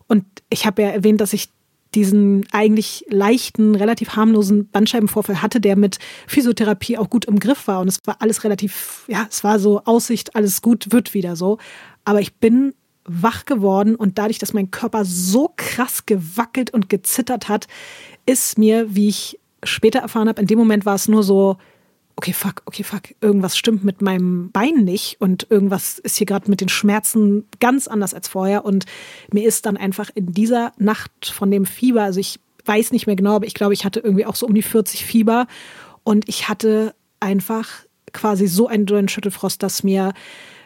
Und 0.07 0.25
ich 0.49 0.67
habe 0.67 0.83
ja 0.83 0.89
erwähnt, 0.89 1.21
dass 1.21 1.35
ich 1.35 1.51
diesen 1.95 2.47
eigentlich 2.53 3.05
leichten, 3.09 3.75
relativ 3.75 4.17
harmlosen 4.17 4.69
Bandscheibenvorfall 4.69 5.41
hatte, 5.43 5.61
der 5.61 5.77
mit 5.77 5.99
Physiotherapie 6.27 6.99
auch 6.99 7.09
gut 7.09 7.25
im 7.25 7.39
Griff 7.39 7.67
war. 7.67 7.81
Und 7.81 7.89
es 7.89 7.99
war 8.05 8.17
alles 8.21 8.45
relativ, 8.45 9.05
ja, 9.09 9.27
es 9.31 9.45
war 9.45 9.59
so 9.59 9.83
Aussicht, 9.85 10.35
alles 10.35 10.63
gut, 10.63 10.93
wird 10.93 11.15
wieder 11.15 11.37
so. 11.37 11.59
Aber 12.05 12.21
ich 12.21 12.35
bin 12.37 12.75
wach 13.05 13.45
geworden 13.45 13.95
und 13.95 14.19
dadurch, 14.19 14.39
dass 14.39 14.53
mein 14.53 14.71
Körper 14.71 15.05
so 15.05 15.53
krass 15.57 16.07
gewackelt 16.07 16.71
und 16.71 16.89
gezittert 16.89 17.49
hat, 17.49 17.67
ist 18.27 18.59
mir, 18.59 18.95
wie 18.95 19.09
ich 19.09 19.39
später 19.63 20.01
erfahren 20.01 20.29
habe, 20.29 20.41
in 20.41 20.47
dem 20.47 20.59
Moment 20.59 20.85
war 20.85 20.97
es 20.97 21.09
nur 21.09 21.23
so, 21.23 21.57
okay, 22.17 22.33
fuck, 22.33 22.63
okay, 22.65 22.83
fuck, 22.83 23.03
irgendwas 23.21 23.57
stimmt 23.57 23.85
mit 23.85 24.01
meinem 24.01 24.51
Bein 24.51 24.85
nicht 24.85 25.21
und 25.21 25.47
irgendwas 25.51 25.99
ist 25.99 26.17
hier 26.17 26.27
gerade 26.27 26.51
mit 26.51 26.61
den 26.61 26.71
Schmerzen 26.71 27.45
ganz 27.61 27.89
anders 27.89 28.15
als 28.15 28.29
vorher. 28.29 28.65
Und 28.65 28.87
mir 29.33 29.47
ist 29.47 29.67
dann 29.67 29.77
einfach 29.77 30.11
in 30.15 30.33
dieser 30.33 30.73
Nacht 30.79 31.27
von 31.27 31.51
dem 31.51 31.67
Fieber, 31.67 32.03
also 32.03 32.19
ich 32.19 32.41
weiß 32.65 32.93
nicht 32.93 33.07
mehr 33.07 33.17
genau, 33.17 33.37
aber 33.37 33.47
ich 33.47 33.55
glaube, 33.55 33.75
ich 33.75 33.85
hatte 33.85 34.01
irgendwie 34.01 34.27
auch 34.27 34.35
so 34.35 34.47
um 34.47 34.55
die 34.55 34.63
40 34.63 35.05
Fieber 35.05 35.47
und 36.05 36.29
ich 36.29 36.49
hatte 36.49 36.95
einfach 37.21 37.69
quasi 38.13 38.47
so 38.47 38.67
einen 38.67 38.87
dollen 38.87 39.09
Schüttelfrost, 39.09 39.63
dass 39.63 39.83
mir 39.83 40.15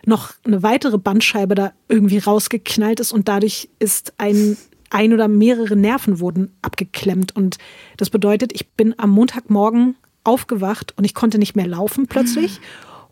noch 0.07 0.33
eine 0.45 0.63
weitere 0.63 0.99
Bandscheibe 0.99 1.55
da 1.55 1.73
irgendwie 1.89 2.19
rausgeknallt 2.19 3.01
ist 3.01 3.13
und 3.13 3.29
dadurch 3.29 3.69
ist 3.79 4.15
ein 4.19 4.57
ein 4.93 5.13
oder 5.13 5.29
mehrere 5.29 5.77
Nerven 5.77 6.19
wurden 6.19 6.53
abgeklemmt 6.63 7.37
und 7.37 7.59
das 7.97 8.11
bedeutet, 8.11 8.53
ich 8.53 8.71
bin 8.71 8.93
am 8.99 9.11
Montagmorgen 9.11 9.95
aufgewacht 10.25 10.95
und 10.97 11.05
ich 11.05 11.15
konnte 11.15 11.39
nicht 11.39 11.57
mehr 11.57 11.67
laufen 11.67 12.07
plötzlich 12.07 12.59
mhm. 12.59 12.65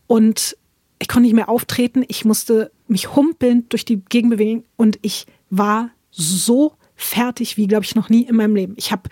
und 0.07 0.57
ich 0.99 1.09
konnte 1.09 1.27
nicht 1.27 1.35
mehr 1.35 1.49
auftreten, 1.49 2.05
ich 2.09 2.25
musste 2.25 2.71
mich 2.89 3.15
humpeln 3.15 3.69
durch 3.69 3.85
die 3.85 4.03
Gegend 4.09 4.31
bewegen 4.31 4.65
und 4.77 4.99
ich 5.03 5.27
war 5.51 5.91
so 6.11 6.73
fertig 6.97 7.57
wie 7.57 7.67
glaube 7.67 7.85
ich 7.85 7.95
noch 7.95 8.09
nie 8.09 8.23
in 8.23 8.37
meinem 8.37 8.57
Leben. 8.57 8.75
Ich 8.77 8.91
habe 8.91 9.09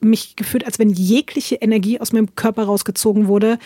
mich 0.00 0.36
gefühlt, 0.36 0.64
als 0.64 0.78
wenn 0.78 0.90
jegliche 0.90 1.56
Energie 1.56 2.00
aus 2.00 2.12
meinem 2.12 2.34
Körper 2.34 2.64
rausgezogen 2.64 3.26
wurde 3.26 3.58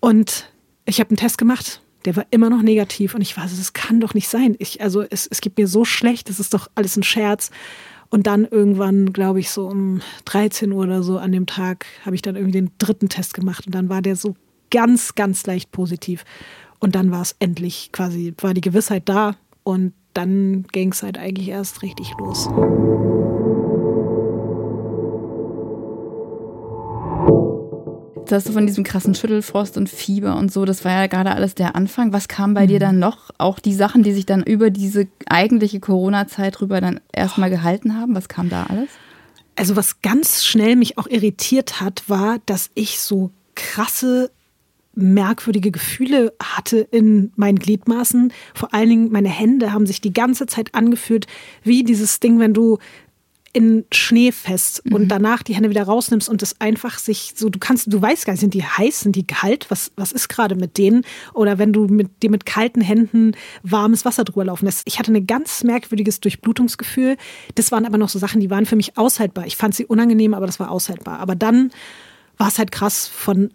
und 0.00 0.50
ich 0.86 1.00
habe 1.00 1.10
einen 1.10 1.16
Test 1.16 1.38
gemacht 1.38 1.80
der 2.04 2.16
war 2.16 2.26
immer 2.30 2.50
noch 2.50 2.62
negativ 2.62 3.14
und 3.14 3.22
ich 3.22 3.36
war 3.36 3.48
so, 3.48 3.56
das 3.56 3.72
kann 3.72 4.00
doch 4.00 4.14
nicht 4.14 4.28
sein. 4.28 4.56
Ich, 4.58 4.80
also 4.82 5.02
es, 5.02 5.26
es 5.26 5.40
gibt 5.40 5.58
mir 5.58 5.66
so 5.66 5.84
schlecht, 5.84 6.28
das 6.28 6.38
ist 6.38 6.54
doch 6.54 6.68
alles 6.74 6.96
ein 6.96 7.02
Scherz. 7.02 7.50
Und 8.10 8.26
dann 8.26 8.44
irgendwann, 8.44 9.12
glaube 9.12 9.40
ich, 9.40 9.50
so 9.50 9.66
um 9.66 10.00
13 10.24 10.72
Uhr 10.72 10.84
oder 10.84 11.02
so 11.02 11.18
an 11.18 11.32
dem 11.32 11.46
Tag, 11.46 11.86
habe 12.04 12.14
ich 12.14 12.22
dann 12.22 12.36
irgendwie 12.36 12.52
den 12.52 12.70
dritten 12.78 13.08
Test 13.08 13.34
gemacht 13.34 13.66
und 13.66 13.74
dann 13.74 13.88
war 13.88 14.02
der 14.02 14.16
so 14.16 14.36
ganz, 14.70 15.14
ganz 15.14 15.46
leicht 15.46 15.72
positiv. 15.72 16.24
Und 16.80 16.94
dann 16.94 17.10
war 17.10 17.22
es 17.22 17.36
endlich 17.38 17.90
quasi, 17.92 18.34
war 18.40 18.54
die 18.54 18.60
Gewissheit 18.60 19.08
da 19.08 19.36
und 19.62 19.94
dann 20.12 20.64
ging 20.72 20.92
es 20.92 21.02
halt 21.02 21.18
eigentlich 21.18 21.48
erst 21.48 21.82
richtig 21.82 22.12
los. 22.18 22.48
Du 28.26 28.40
von 28.40 28.66
diesem 28.66 28.84
krassen 28.84 29.14
Schüttelfrost 29.14 29.76
und 29.76 29.88
Fieber 29.88 30.36
und 30.36 30.52
so, 30.52 30.64
das 30.64 30.84
war 30.84 30.92
ja 30.92 31.06
gerade 31.06 31.32
alles 31.32 31.54
der 31.54 31.76
Anfang. 31.76 32.12
Was 32.12 32.26
kam 32.26 32.54
bei 32.54 32.64
mhm. 32.64 32.68
dir 32.68 32.80
dann 32.80 32.98
noch? 32.98 33.30
Auch 33.38 33.58
die 33.58 33.74
Sachen, 33.74 34.02
die 34.02 34.12
sich 34.12 34.26
dann 34.26 34.42
über 34.42 34.70
diese 34.70 35.06
eigentliche 35.26 35.78
Corona-Zeit 35.78 36.60
rüber 36.60 36.80
dann 36.80 37.00
erstmal 37.12 37.50
gehalten 37.50 37.98
haben, 37.98 38.14
was 38.14 38.28
kam 38.28 38.48
da 38.48 38.64
alles? 38.64 38.88
Also 39.56 39.76
was 39.76 40.00
ganz 40.00 40.44
schnell 40.44 40.74
mich 40.76 40.98
auch 40.98 41.06
irritiert 41.06 41.80
hat, 41.80 42.04
war, 42.08 42.38
dass 42.46 42.70
ich 42.74 42.98
so 42.98 43.30
krasse 43.54 44.30
merkwürdige 44.96 45.70
Gefühle 45.70 46.32
hatte 46.42 46.78
in 46.78 47.32
meinen 47.36 47.58
Gliedmaßen. 47.58 48.32
Vor 48.54 48.72
allen 48.72 48.88
Dingen 48.88 49.12
meine 49.12 49.28
Hände 49.28 49.72
haben 49.72 49.86
sich 49.86 50.00
die 50.00 50.12
ganze 50.12 50.46
Zeit 50.46 50.74
angefühlt 50.74 51.26
wie 51.62 51.84
dieses 51.84 52.20
Ding, 52.20 52.38
wenn 52.38 52.54
du 52.54 52.78
in 53.54 53.84
Schnee 53.92 54.32
fest 54.32 54.82
mhm. 54.84 54.94
und 54.94 55.08
danach 55.08 55.44
die 55.44 55.54
Hände 55.54 55.70
wieder 55.70 55.84
rausnimmst 55.84 56.28
und 56.28 56.42
das 56.42 56.60
einfach 56.60 56.98
sich 56.98 57.32
so, 57.36 57.48
du 57.48 57.60
kannst, 57.60 57.90
du 57.90 58.02
weißt 58.02 58.26
gar 58.26 58.32
nicht, 58.32 58.40
sind 58.40 58.52
die 58.52 58.64
heiß, 58.64 59.00
sind 59.00 59.16
die 59.16 59.26
kalt, 59.26 59.70
was, 59.70 59.92
was 59.96 60.12
ist 60.12 60.28
gerade 60.28 60.56
mit 60.56 60.76
denen? 60.76 61.02
Oder 61.32 61.56
wenn 61.56 61.72
du 61.72 61.86
mit 61.86 62.22
dir 62.22 62.30
mit 62.30 62.46
kalten 62.46 62.80
Händen 62.80 63.32
warmes 63.62 64.04
Wasser 64.04 64.24
drüber 64.24 64.44
laufen 64.44 64.66
lässt. 64.66 64.82
Ich 64.86 64.98
hatte 64.98 65.12
ein 65.12 65.26
ganz 65.26 65.62
merkwürdiges 65.62 66.18
Durchblutungsgefühl. 66.20 67.16
Das 67.54 67.70
waren 67.70 67.86
aber 67.86 67.96
noch 67.96 68.08
so 68.08 68.18
Sachen, 68.18 68.40
die 68.40 68.50
waren 68.50 68.66
für 68.66 68.76
mich 68.76 68.98
aushaltbar. 68.98 69.46
Ich 69.46 69.56
fand 69.56 69.74
sie 69.74 69.86
unangenehm, 69.86 70.34
aber 70.34 70.46
das 70.46 70.58
war 70.58 70.72
aushaltbar. 70.72 71.20
Aber 71.20 71.36
dann 71.36 71.70
war 72.36 72.48
es 72.48 72.58
halt 72.58 72.72
krass, 72.72 73.06
von 73.06 73.52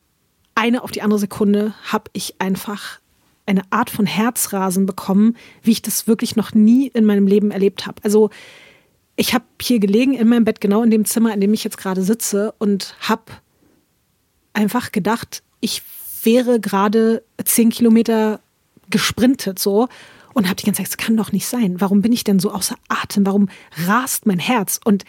eine 0.55 0.81
auf 0.81 0.91
die 0.91 1.01
andere 1.01 1.19
Sekunde 1.19 1.73
habe 1.83 2.09
ich 2.13 2.35
einfach 2.39 2.99
eine 3.45 3.63
Art 3.69 3.89
von 3.89 4.05
Herzrasen 4.05 4.85
bekommen, 4.85 5.35
wie 5.61 5.71
ich 5.71 5.81
das 5.81 6.07
wirklich 6.07 6.35
noch 6.35 6.53
nie 6.53 6.87
in 6.87 7.05
meinem 7.05 7.27
Leben 7.27 7.51
erlebt 7.51 7.85
habe. 7.85 8.01
Also 8.03 8.29
ich 9.19 9.33
habe 9.33 9.43
hier 9.61 9.79
gelegen 9.79 10.13
in 10.13 10.29
meinem 10.29 10.45
Bett, 10.45 10.61
genau 10.61 10.81
in 10.81 10.91
dem 10.91 11.03
Zimmer, 11.03 11.33
in 11.33 11.41
dem 11.41 11.53
ich 11.53 11.65
jetzt 11.65 11.77
gerade 11.77 12.03
sitze 12.03 12.53
und 12.57 12.95
habe 13.01 13.23
einfach 14.53 14.93
gedacht, 14.93 15.43
ich 15.59 15.81
wäre 16.23 16.61
gerade 16.61 17.21
zehn 17.43 17.69
Kilometer 17.69 18.39
gesprintet 18.89 19.59
so 19.59 19.89
und 20.33 20.45
habe 20.45 20.55
die 20.55 20.65
ganze 20.65 20.81
Zeit 20.81 20.87
das 20.87 20.95
kann 20.95 21.17
doch 21.17 21.33
nicht 21.33 21.47
sein. 21.47 21.81
Warum 21.81 22.01
bin 22.01 22.13
ich 22.13 22.23
denn 22.23 22.39
so 22.39 22.51
außer 22.51 22.77
Atem? 22.87 23.25
Warum 23.25 23.49
rast 23.85 24.25
mein 24.25 24.39
Herz? 24.39 24.79
Und 24.85 25.03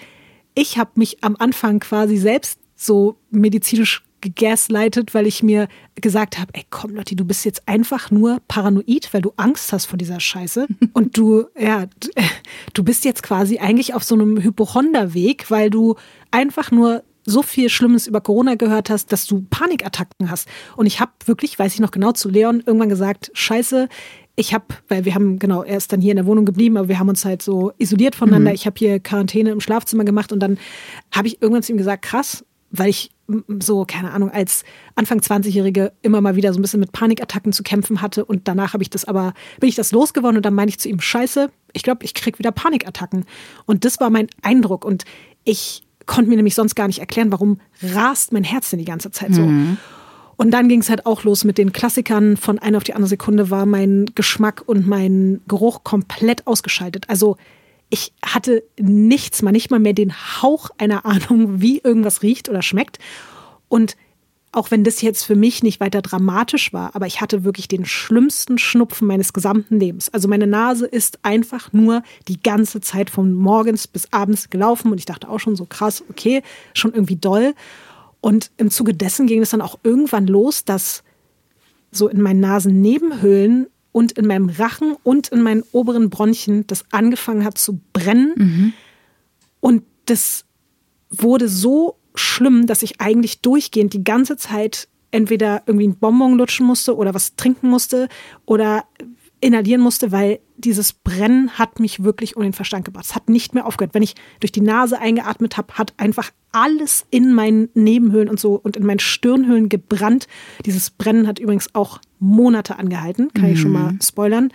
ich 0.56 0.76
habe 0.76 0.90
mich 0.96 1.22
am 1.22 1.36
Anfang 1.38 1.78
quasi 1.78 2.16
selbst 2.16 2.58
so 2.74 3.16
medizinisch 3.30 4.02
gegaslightet, 4.20 5.14
weil 5.14 5.26
ich 5.26 5.42
mir 5.42 5.68
gesagt 5.96 6.38
habe, 6.38 6.50
ey 6.54 6.64
komm 6.70 6.94
Lotti, 6.94 7.16
du 7.16 7.24
bist 7.24 7.44
jetzt 7.44 7.66
einfach 7.66 8.10
nur 8.10 8.40
paranoid, 8.48 9.12
weil 9.12 9.22
du 9.22 9.32
Angst 9.36 9.72
hast 9.72 9.86
vor 9.86 9.98
dieser 9.98 10.20
Scheiße 10.20 10.66
und 10.92 11.16
du 11.16 11.46
ja, 11.58 11.86
du 12.72 12.84
bist 12.84 13.04
jetzt 13.04 13.22
quasi 13.22 13.58
eigentlich 13.58 13.94
auf 13.94 14.04
so 14.04 14.14
einem 14.14 14.42
Hypochonderweg, 14.42 15.50
weil 15.50 15.70
du 15.70 15.96
einfach 16.30 16.70
nur 16.70 17.02
so 17.24 17.42
viel 17.42 17.68
Schlimmes 17.68 18.06
über 18.06 18.20
Corona 18.20 18.54
gehört 18.54 18.90
hast, 18.90 19.12
dass 19.12 19.26
du 19.26 19.44
Panikattacken 19.50 20.30
hast. 20.30 20.48
Und 20.76 20.86
ich 20.86 21.00
habe 21.00 21.12
wirklich, 21.26 21.58
weiß 21.58 21.74
ich 21.74 21.80
noch 21.80 21.90
genau, 21.90 22.12
zu 22.12 22.28
Leon 22.28 22.62
irgendwann 22.64 22.88
gesagt, 22.88 23.30
scheiße, 23.34 23.88
ich 24.36 24.54
habe, 24.54 24.64
weil 24.88 25.04
wir 25.04 25.14
haben, 25.14 25.38
genau, 25.38 25.62
er 25.62 25.76
ist 25.76 25.92
dann 25.92 26.00
hier 26.00 26.12
in 26.12 26.16
der 26.16 26.26
Wohnung 26.26 26.46
geblieben, 26.46 26.76
aber 26.78 26.88
wir 26.88 26.98
haben 26.98 27.08
uns 27.08 27.24
halt 27.24 27.42
so 27.42 27.72
isoliert 27.78 28.14
voneinander. 28.14 28.50
Mhm. 28.50 28.54
Ich 28.54 28.66
habe 28.66 28.78
hier 28.78 28.98
Quarantäne 28.98 29.50
im 29.50 29.60
Schlafzimmer 29.60 30.04
gemacht 30.04 30.32
und 30.32 30.40
dann 30.40 30.58
habe 31.12 31.28
ich 31.28 31.42
irgendwann 31.42 31.62
zu 31.62 31.72
ihm 31.72 31.78
gesagt, 31.78 32.02
krass, 32.02 32.44
weil 32.70 32.88
ich 32.88 33.10
so, 33.60 33.84
keine 33.84 34.10
Ahnung, 34.12 34.30
als 34.30 34.64
Anfang 34.94 35.20
20-Jährige 35.20 35.92
immer 36.02 36.20
mal 36.20 36.36
wieder 36.36 36.52
so 36.52 36.58
ein 36.58 36.62
bisschen 36.62 36.80
mit 36.80 36.92
Panikattacken 36.92 37.52
zu 37.52 37.62
kämpfen 37.62 38.02
hatte. 38.02 38.24
Und 38.24 38.48
danach 38.48 38.72
habe 38.72 38.82
ich 38.82 38.90
das 38.90 39.04
aber, 39.04 39.34
bin 39.60 39.68
ich 39.68 39.74
das 39.74 39.92
losgeworden 39.92 40.36
und 40.36 40.44
dann 40.44 40.54
meine 40.54 40.68
ich 40.68 40.78
zu 40.78 40.88
ihm, 40.88 41.00
scheiße, 41.00 41.50
ich 41.72 41.82
glaube, 41.82 42.04
ich 42.04 42.14
krieg 42.14 42.38
wieder 42.38 42.52
Panikattacken. 42.52 43.24
Und 43.66 43.84
das 43.84 44.00
war 44.00 44.10
mein 44.10 44.28
Eindruck. 44.42 44.84
Und 44.84 45.04
ich 45.44 45.82
konnte 46.06 46.30
mir 46.30 46.36
nämlich 46.36 46.54
sonst 46.54 46.74
gar 46.74 46.86
nicht 46.86 46.98
erklären, 46.98 47.30
warum 47.30 47.60
rast 47.82 48.32
mein 48.32 48.44
Herz 48.44 48.70
denn 48.70 48.78
die 48.78 48.84
ganze 48.84 49.10
Zeit 49.10 49.34
so. 49.34 49.42
Mhm. 49.42 49.78
Und 50.36 50.52
dann 50.52 50.68
ging 50.68 50.80
es 50.80 50.88
halt 50.88 51.04
auch 51.06 51.22
los 51.24 51.44
mit 51.44 51.58
den 51.58 51.72
Klassikern. 51.72 52.36
Von 52.36 52.58
einer 52.58 52.78
auf 52.78 52.84
die 52.84 52.94
andere 52.94 53.10
Sekunde 53.10 53.50
war 53.50 53.66
mein 53.66 54.06
Geschmack 54.14 54.62
und 54.66 54.86
mein 54.86 55.42
Geruch 55.46 55.84
komplett 55.84 56.46
ausgeschaltet. 56.46 57.04
Also 57.08 57.36
ich 57.90 58.12
hatte 58.24 58.62
nichts, 58.78 59.42
mal 59.42 59.52
nicht 59.52 59.70
mal 59.70 59.80
mehr 59.80 59.92
den 59.92 60.12
Hauch 60.12 60.70
einer 60.78 61.04
Ahnung, 61.04 61.60
wie 61.60 61.78
irgendwas 61.78 62.22
riecht 62.22 62.48
oder 62.48 62.62
schmeckt. 62.62 62.98
Und 63.68 63.96
auch 64.52 64.72
wenn 64.72 64.82
das 64.82 65.00
jetzt 65.00 65.24
für 65.24 65.36
mich 65.36 65.62
nicht 65.62 65.78
weiter 65.78 66.02
dramatisch 66.02 66.72
war, 66.72 66.96
aber 66.96 67.06
ich 67.06 67.20
hatte 67.20 67.44
wirklich 67.44 67.68
den 67.68 67.84
schlimmsten 67.84 68.58
Schnupfen 68.58 69.06
meines 69.06 69.32
gesamten 69.32 69.78
Lebens. 69.78 70.08
Also 70.08 70.26
meine 70.26 70.48
Nase 70.48 70.86
ist 70.86 71.20
einfach 71.22 71.72
nur 71.72 72.02
die 72.26 72.42
ganze 72.42 72.80
Zeit 72.80 73.10
von 73.10 73.32
morgens 73.32 73.86
bis 73.86 74.12
abends 74.12 74.50
gelaufen 74.50 74.90
und 74.90 74.98
ich 74.98 75.04
dachte 75.04 75.28
auch 75.28 75.38
schon 75.38 75.54
so 75.54 75.66
krass, 75.66 76.02
okay, 76.10 76.42
schon 76.74 76.92
irgendwie 76.92 77.14
doll. 77.16 77.54
Und 78.20 78.50
im 78.56 78.70
Zuge 78.70 78.92
dessen 78.92 79.28
ging 79.28 79.40
es 79.40 79.50
dann 79.50 79.62
auch 79.62 79.78
irgendwann 79.84 80.26
los, 80.26 80.64
dass 80.64 81.04
so 81.92 82.08
in 82.08 82.20
meinen 82.20 82.40
Nasennebenhöhlen 82.40 83.68
und 83.92 84.12
in 84.12 84.26
meinem 84.26 84.48
Rachen 84.48 84.96
und 85.02 85.28
in 85.28 85.42
meinen 85.42 85.62
oberen 85.72 86.10
Bronchien 86.10 86.66
das 86.66 86.84
angefangen 86.90 87.44
hat 87.44 87.58
zu 87.58 87.80
brennen. 87.92 88.34
Mhm. 88.36 88.72
Und 89.60 89.82
das 90.06 90.44
wurde 91.10 91.48
so 91.48 91.96
schlimm, 92.14 92.66
dass 92.66 92.82
ich 92.82 93.00
eigentlich 93.00 93.40
durchgehend 93.40 93.92
die 93.92 94.04
ganze 94.04 94.36
Zeit 94.36 94.88
entweder 95.10 95.62
irgendwie 95.66 95.86
einen 95.86 95.98
Bonbon 95.98 96.34
lutschen 96.34 96.66
musste 96.66 96.96
oder 96.96 97.14
was 97.14 97.34
trinken 97.34 97.68
musste 97.68 98.08
oder 98.46 98.84
inhalieren 99.40 99.80
musste, 99.80 100.12
weil 100.12 100.40
dieses 100.56 100.92
Brennen 100.92 101.58
hat 101.58 101.80
mich 101.80 102.04
wirklich 102.04 102.36
um 102.36 102.42
den 102.42 102.52
Verstand 102.52 102.84
gebracht. 102.84 103.06
Es 103.06 103.14
hat 103.14 103.28
nicht 103.28 103.54
mehr 103.54 103.66
aufgehört. 103.66 103.94
Wenn 103.94 104.02
ich 104.02 104.14
durch 104.38 104.52
die 104.52 104.60
Nase 104.60 104.98
eingeatmet 105.00 105.56
habe, 105.56 105.74
hat 105.74 105.94
einfach 105.96 106.30
alles 106.52 107.06
in 107.10 107.32
meinen 107.32 107.70
Nebenhöhlen 107.74 108.28
und 108.28 108.38
so 108.38 108.54
und 108.54 108.76
in 108.76 108.84
meinen 108.84 108.98
Stirnhöhlen 108.98 109.68
gebrannt. 109.68 110.26
Dieses 110.66 110.90
Brennen 110.90 111.26
hat 111.26 111.38
übrigens 111.38 111.74
auch 111.74 112.00
Monate 112.20 112.78
angehalten, 112.78 113.32
kann 113.32 113.46
mhm. 113.46 113.52
ich 113.52 113.60
schon 113.60 113.72
mal 113.72 113.92
mhm. 113.92 114.00
spoilern. 114.00 114.52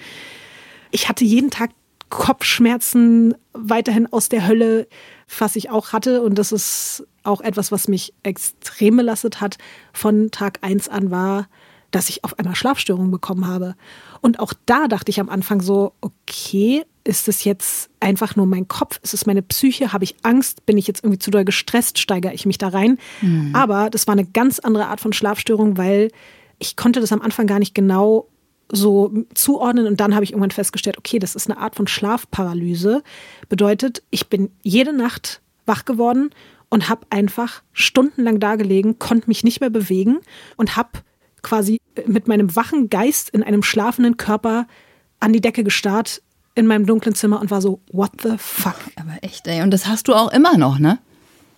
Ich 0.92 1.10
hatte 1.10 1.26
jeden 1.26 1.50
Tag 1.50 1.72
Kopfschmerzen 2.10 3.36
weiterhin 3.54 4.12
aus 4.12 4.30
der 4.30 4.48
Hölle, 4.48 4.88
was 5.40 5.56
ich 5.56 5.70
auch 5.70 5.92
hatte. 5.92 6.22
Und 6.22 6.36
das 6.36 6.52
ist 6.52 7.06
auch 7.24 7.42
etwas, 7.42 7.72
was 7.72 7.88
mich 7.88 8.14
extrem 8.24 8.96
belastet 8.96 9.42
hat. 9.42 9.58
Von 9.92 10.32
Tag 10.32 10.60
1 10.62 10.88
an 10.88 11.12
war, 11.12 11.48
dass 11.92 12.10
ich 12.10 12.24
auf 12.24 12.38
einmal 12.38 12.56
Schlafstörungen 12.56 13.12
bekommen 13.12 13.48
habe. 13.48 13.76
Und 14.22 14.40
auch 14.40 14.54
da 14.66 14.88
dachte 14.88 15.10
ich 15.10 15.20
am 15.20 15.30
Anfang 15.30 15.62
so, 15.62 15.94
okay, 16.02 16.84
ist 17.04 17.28
es 17.28 17.44
jetzt 17.44 17.90
einfach 18.00 18.36
nur 18.36 18.46
mein 18.46 18.68
Kopf? 18.68 19.00
Ist 19.04 19.14
es 19.14 19.26
meine 19.26 19.42
Psyche? 19.42 19.94
Habe 19.94 20.04
ich 20.04 20.16
Angst? 20.24 20.66
Bin 20.66 20.78
ich 20.78 20.88
jetzt 20.88 21.04
irgendwie 21.04 21.20
zu 21.20 21.32
doll 21.32 21.46
gestresst? 21.46 22.00
Steigere 22.00 22.34
ich 22.34 22.46
mich 22.46 22.58
da 22.58 22.70
rein? 22.70 22.98
Mhm. 23.22 23.52
Aber 23.54 23.90
das 23.90 24.08
war 24.08 24.14
eine 24.14 24.26
ganz 24.26 24.60
andere 24.60 24.88
Art 24.88 25.02
von 25.02 25.14
Schlafstörung, 25.14 25.78
weil 25.78 26.10
ich 26.60 26.76
konnte 26.76 27.00
das 27.00 27.12
am 27.12 27.22
Anfang 27.22 27.48
gar 27.48 27.60
nicht 27.60 27.76
genau 27.76 28.28
so 28.72 29.14
zuordnen 29.34 29.88
und 29.88 30.00
dann 30.00 30.16
habe 30.16 30.24
ich 30.24 30.32
irgendwann 30.32 30.52
festgestellt, 30.52 30.98
okay, 30.98 31.20
das 31.20 31.36
ist 31.36 31.50
eine 31.50 31.60
Art 31.60 31.76
von 31.76 31.88
Schlafparalyse. 31.88 33.04
Bedeutet, 33.48 34.02
ich 34.10 34.28
bin 34.28 34.50
jede 34.64 34.92
Nacht 34.92 35.42
wach 35.66 35.86
geworden 35.86 36.32
und 36.70 36.90
habe 36.90 37.06
einfach 37.10 37.62
stundenlang 37.74 38.40
da 38.40 38.56
gelegen, 38.56 38.98
konnte 38.98 39.28
mich 39.28 39.44
nicht 39.44 39.62
mehr 39.62 39.70
bewegen 39.70 40.18
und 40.58 40.76
habe 40.76 40.90
quasi 41.44 41.80
mit 42.08 42.28
meinem 42.28 42.56
wachen 42.56 42.90
Geist 42.90 43.30
in 43.30 43.44
einem 43.44 43.62
schlafenden 43.62 44.18
Körper 44.18 44.68
an 45.20 45.32
die 45.32 45.42
Decke 45.42 45.64
gestarrt 45.64 46.22
in 46.56 46.68
meinem 46.68 46.86
dunklen 46.86 47.14
Zimmer 47.14 47.40
und 47.40 47.52
war 47.52 47.62
so, 47.62 47.82
what 47.92 48.12
the 48.24 48.36
fuck? 48.38 48.78
Aber 48.96 49.18
echt, 49.22 49.46
ey. 49.48 49.62
Und 49.62 49.72
das 49.72 49.88
hast 49.88 50.08
du 50.08 50.14
auch 50.14 50.32
immer 50.32 50.58
noch, 50.58 50.80
ne? 50.80 51.00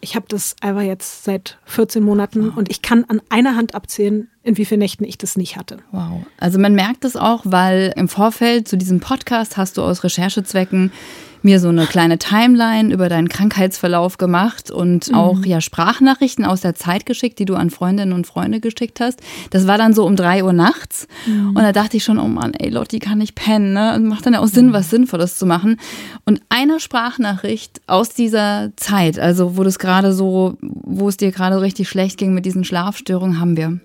Ich 0.08 0.16
habe 0.16 0.26
das 0.30 0.56
einfach 0.62 0.84
jetzt 0.84 1.26
seit 1.26 1.58
14 1.66 2.02
Monaten 2.02 2.48
wow. 2.48 2.56
und 2.56 2.72
ich 2.72 2.82
kann 2.82 3.04
an 3.10 3.22
einer 3.28 3.58
Hand 3.58 3.76
abzählen, 3.76 4.30
in 4.42 4.56
wie 4.56 4.64
vielen 4.64 4.80
Nächten 4.80 5.04
ich 5.04 5.18
das 5.18 5.36
nicht 5.36 5.58
hatte. 5.58 5.80
Wow. 5.92 6.22
Also 6.38 6.60
man 6.60 6.76
merkt 6.76 7.04
es 7.04 7.18
auch, 7.18 7.42
weil 7.44 7.92
im 7.98 8.08
Vorfeld 8.08 8.70
zu 8.70 8.78
diesem 8.78 9.02
Podcast 9.02 9.58
hast 9.58 9.78
du 9.78 9.84
aus 9.84 10.06
Recherchezwecken 10.06 10.94
mir 11.42 11.60
so 11.60 11.70
eine 11.70 11.86
kleine 11.86 12.18
Timeline 12.18 12.94
über 12.94 13.10
deinen 13.10 13.30
Krankheitsverlauf 13.30 14.18
gemacht 14.18 14.72
und 14.72 15.10
mhm. 15.10 15.16
auch 15.16 15.46
ja 15.46 15.62
Sprachnachrichten 15.62 16.46
aus 16.46 16.62
der 16.62 16.76
Zeit 16.76 17.06
geschickt, 17.06 17.40
die 17.40 17.46
du 17.46 17.56
an 17.56 17.70
Freundinnen 17.70 18.14
und 18.14 18.28
Freunde 18.28 18.60
geschickt 18.60 19.00
hast. 19.00 19.22
Das 19.52 19.68
war 19.68 19.78
dann 19.78 19.94
so 19.94 20.06
um 20.06 20.16
drei 20.16 20.44
Uhr 20.44 20.54
nachts 20.54 21.08
mhm. 21.26 21.50
und 21.50 21.58
da 21.58 21.72
dachte 21.72 21.98
ich 21.98 22.04
schon, 22.04 22.20
oh 22.20 22.28
Mann, 22.28 22.54
ey 22.54 22.70
Lotti 22.70 23.00
kann 23.00 23.18
nicht 23.20 23.36
pennen, 23.36 23.74
ne? 23.74 23.96
Und 23.96 24.06
macht 24.06 24.26
dann 24.26 24.34
ja 24.34 24.40
auch 24.40 24.48
Sinn, 24.48 24.68
mhm. 24.68 24.74
was 24.74 24.90
Sinnvolles 24.90 25.38
zu 25.38 25.46
machen. 25.46 25.78
Und 26.26 26.42
eine 26.50 26.80
Sprachnachricht 26.80 27.82
aus 27.88 28.10
dieser 28.10 28.72
Zeit, 28.76 29.20
also 29.20 29.58
wo 29.58 29.64
das 29.64 29.80
gerade 29.80 30.14
so, 30.14 30.58
wo 30.62 31.10
es 31.10 31.18
dir 31.18 31.32
gerade 31.32 31.62
richtig 31.62 31.90
schlecht 31.90 32.18
ging 32.18 32.34
mit 32.34 32.46
diesen 32.46 32.64
Schlafstörungen, 32.64 33.40
haben 33.40 33.58
wir. 33.58 33.80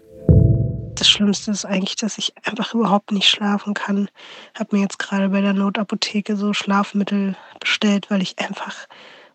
Das 1.03 1.09
Schlimmste 1.09 1.51
ist 1.51 1.65
eigentlich, 1.65 1.97
dass 1.97 2.17
ich 2.17 2.33
einfach 2.47 2.75
überhaupt 2.75 3.11
nicht 3.11 3.29
schlafen 3.29 3.75
kann. 3.75 4.09
Habe 4.57 4.77
mir 4.77 4.83
jetzt 4.83 5.01
gerade 5.01 5.31
bei 5.31 5.41
der 5.41 5.53
Notapotheke 5.53 6.37
so 6.37 6.53
Schlafmittel 6.53 7.35
bestellt, 7.59 8.09
weil 8.09 8.23
ich 8.23 8.39
einfach 8.39 8.87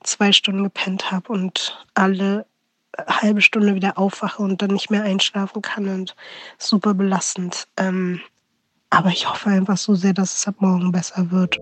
zwei 0.01 0.31
Stunden 0.31 0.63
gepennt 0.63 1.11
habe 1.11 1.33
und 1.33 1.85
alle 1.93 2.45
halbe 2.97 3.41
Stunde 3.41 3.75
wieder 3.75 3.97
aufwache 3.97 4.41
und 4.41 4.61
dann 4.61 4.71
nicht 4.71 4.89
mehr 4.91 5.03
einschlafen 5.03 5.61
kann 5.61 5.89
und 5.89 6.15
super 6.57 6.93
belastend. 6.93 7.67
Ähm, 7.75 8.21
aber 8.89 9.09
ich 9.09 9.29
hoffe 9.29 9.49
einfach 9.49 9.75
so 9.75 9.93
sehr, 9.93 10.13
dass 10.13 10.37
es 10.37 10.47
ab 10.47 10.55
morgen 10.59 10.93
besser 10.93 11.31
wird. 11.31 11.59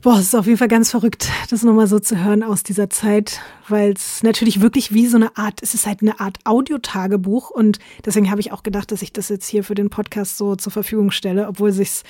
Boah, 0.00 0.14
es 0.14 0.26
ist 0.26 0.36
auf 0.36 0.46
jeden 0.46 0.58
Fall 0.58 0.68
ganz 0.68 0.92
verrückt, 0.92 1.28
das 1.50 1.64
nochmal 1.64 1.88
so 1.88 1.98
zu 1.98 2.24
hören 2.24 2.44
aus 2.44 2.62
dieser 2.62 2.88
Zeit, 2.88 3.40
weil 3.68 3.94
es 3.94 4.22
natürlich 4.22 4.60
wirklich 4.60 4.94
wie 4.94 5.08
so 5.08 5.16
eine 5.16 5.36
Art, 5.36 5.60
es 5.60 5.74
ist 5.74 5.88
halt 5.88 6.02
eine 6.02 6.20
Art 6.20 6.38
Audiotagebuch 6.44 7.50
und 7.50 7.80
deswegen 8.06 8.30
habe 8.30 8.40
ich 8.40 8.52
auch 8.52 8.62
gedacht, 8.62 8.92
dass 8.92 9.02
ich 9.02 9.12
das 9.12 9.28
jetzt 9.28 9.48
hier 9.48 9.64
für 9.64 9.74
den 9.74 9.90
Podcast 9.90 10.38
so 10.38 10.54
zur 10.54 10.70
Verfügung 10.70 11.10
stelle, 11.10 11.48
obwohl 11.48 11.70
es 11.70 11.76
sich 11.76 12.02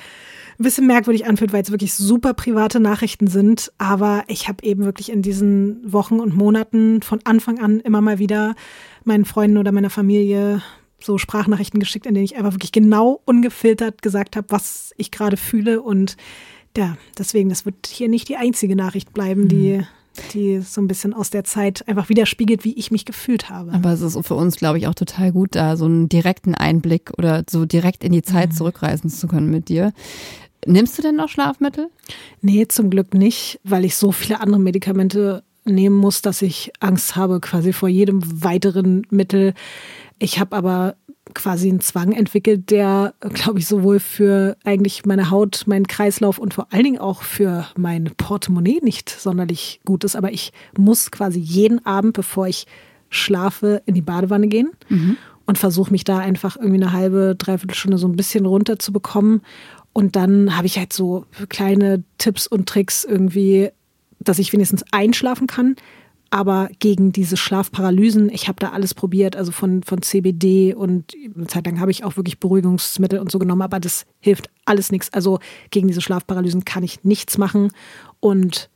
ein 0.59 0.64
bisschen 0.64 0.87
merkwürdig 0.87 1.27
anfühlt, 1.27 1.55
weil 1.55 1.62
es 1.62 1.70
wirklich 1.70 1.94
super 1.94 2.35
private 2.35 2.79
Nachrichten 2.79 3.27
sind. 3.27 3.72
Aber 3.79 4.22
ich 4.27 4.48
habe 4.48 4.62
eben 4.64 4.85
wirklich 4.85 5.11
in 5.11 5.22
diesen 5.22 5.81
Wochen 5.90 6.20
und 6.20 6.37
Monaten 6.37 7.01
von 7.01 7.20
Anfang 7.24 7.59
an 7.59 7.81
immer 7.81 8.03
mal 8.03 8.18
wieder 8.18 8.55
meinen 9.05 9.24
Freunden 9.24 9.57
oder 9.57 9.72
meiner 9.72 9.90
Familie 9.90 10.61
so 11.01 11.16
Sprachnachrichten 11.16 11.81
geschickt, 11.81 12.05
in 12.05 12.14
denen 12.14 12.24
ich 12.24 12.37
einfach 12.37 12.53
wirklich 12.53 12.72
genau 12.72 13.22
ungefiltert 13.24 14.03
gesagt 14.03 14.37
habe, 14.37 14.48
was 14.51 14.92
ich 14.98 15.11
gerade 15.11 15.38
fühle 15.38 15.81
und 15.81 16.16
ja, 16.79 16.97
deswegen, 17.19 17.49
das 17.49 17.67
wird 17.67 17.88
hier 17.88 18.09
nicht 18.09 18.29
die 18.29 18.37
einzige 18.37 18.77
Nachricht 18.77 19.12
bleiben, 19.12 19.49
die, 19.49 19.79
mhm. 19.79 19.87
die 20.33 20.61
so 20.61 20.81
ein 20.81 20.87
bisschen 20.87 21.12
aus 21.12 21.29
der 21.29 21.43
Zeit 21.43 21.87
einfach 21.88 22.09
widerspiegelt, 22.09 22.64
wie 22.64 22.75
ich 22.75 22.93
mich 22.93 23.05
gefühlt 23.05 23.51
habe. 23.51 23.73
Aber 23.73 23.93
es 23.93 24.01
ist 24.01 24.17
für 24.25 24.37
uns, 24.37 24.57
glaube 24.57 24.79
ich, 24.79 24.87
auch 24.87 24.95
total 24.95 25.33
gut, 25.33 25.57
da 25.57 25.77
so 25.77 25.87
einen 25.87 26.09
direkten 26.09 26.55
Einblick 26.55 27.12
oder 27.19 27.43
so 27.51 27.67
direkt 27.67 28.05
in 28.05 28.12
die 28.12 28.23
Zeit 28.23 28.51
mhm. 28.51 28.55
zurückreisen 28.55 29.11
zu 29.11 29.27
können 29.27 29.51
mit 29.51 29.69
dir. 29.69 29.93
Nimmst 30.67 30.97
du 30.99 31.03
denn 31.03 31.17
noch 31.17 31.29
Schlafmittel? 31.29 31.88
Nee, 32.43 32.69
zum 32.69 32.91
Glück 32.91 33.12
nicht, 33.12 33.59
weil 33.64 33.85
ich 33.85 33.97
so 33.97 34.12
viele 34.12 34.41
andere 34.41 34.61
Medikamente 34.61 35.43
nehmen 35.64 35.97
muss, 35.97 36.23
dass 36.23 36.43
ich 36.43 36.73
Angst 36.79 37.17
habe 37.17 37.41
quasi 37.41 37.73
vor 37.73 37.88
jedem 37.88 38.23
weiteren 38.43 39.05
Mittel. 39.11 39.55
Ich 40.18 40.38
habe 40.38 40.57
aber 40.57 40.96
quasi 41.35 41.68
einen 41.68 41.81
Zwang 41.81 42.12
entwickelt, 42.12 42.70
der, 42.70 43.14
glaube 43.20 43.59
ich, 43.59 43.66
sowohl 43.66 44.00
für 44.00 44.57
eigentlich 44.64 45.04
meine 45.04 45.31
Haut, 45.31 45.64
meinen 45.66 45.87
Kreislauf 45.87 46.38
und 46.38 46.54
vor 46.54 46.68
allen 46.72 46.85
Dingen 46.85 46.98
auch 46.98 47.22
für 47.22 47.66
mein 47.76 48.11
Portemonnaie 48.16 48.81
nicht 48.83 49.11
sonderlich 49.11 49.81
gut 49.85 50.04
ist. 50.04 50.16
Aber 50.16 50.33
ich 50.33 50.52
muss 50.76 51.11
quasi 51.11 51.38
jeden 51.38 51.85
Abend, 51.85 52.14
bevor 52.14 52.48
ich 52.48 52.66
schlafe, 53.11 53.83
in 53.87 53.94
die 53.94 54.02
Badewanne 54.02 54.48
gehen 54.48 54.70
mhm. 54.88 55.16
und 55.46 55.59
versuche 55.59 55.90
mich 55.90 56.04
da 56.04 56.18
einfach 56.18 56.57
irgendwie 56.57 56.83
eine 56.83 56.92
halbe, 56.92 57.35
dreiviertel 57.37 57.74
Stunde 57.74 57.98
so 57.98 58.09
ein 58.09 58.16
bisschen 58.16 58.46
runter 58.46 58.78
zu 58.78 58.92
bekommen. 58.92 59.42
Und 59.92 60.16
dann 60.16 60.57
habe 60.57 60.66
ich 60.66 60.78
halt 60.78 60.92
so 60.92 61.24
kleine 61.48 62.04
Tipps 62.18 62.46
und 62.46 62.68
Tricks 62.68 63.04
irgendwie, 63.04 63.70
dass 64.20 64.38
ich 64.38 64.52
wenigstens 64.52 64.85
einschlafen 64.92 65.46
kann 65.46 65.76
aber 66.31 66.69
gegen 66.79 67.12
diese 67.12 67.37
Schlafparalysen, 67.37 68.29
ich 68.31 68.49
habe 68.49 68.59
da 68.59 68.71
alles 68.71 68.93
probiert, 68.95 69.35
also 69.35 69.51
von, 69.51 69.83
von 69.83 70.03
CBD 70.03 70.75
und 70.75 71.14
eine 71.35 71.47
Zeit 71.47 71.67
lang 71.67 71.81
habe 71.81 71.91
ich 71.91 72.05
auch 72.05 72.17
wirklich 72.17 72.38
Beruhigungsmittel 72.38 73.19
und 73.19 73.31
so 73.31 73.38
genommen, 73.38 73.62
aber 73.62 73.81
das 73.81 74.05
hilft 74.21 74.51
alles 74.67 74.93
nichts. 74.93 75.12
Also 75.12 75.38
gegen 75.71 75.88
diese 75.88 76.03
Schlafparalysen 76.03 76.64
kann 76.64 76.83
ich 76.83 77.03
nichts 77.05 77.38
machen. 77.38 77.73
Und 78.21 78.69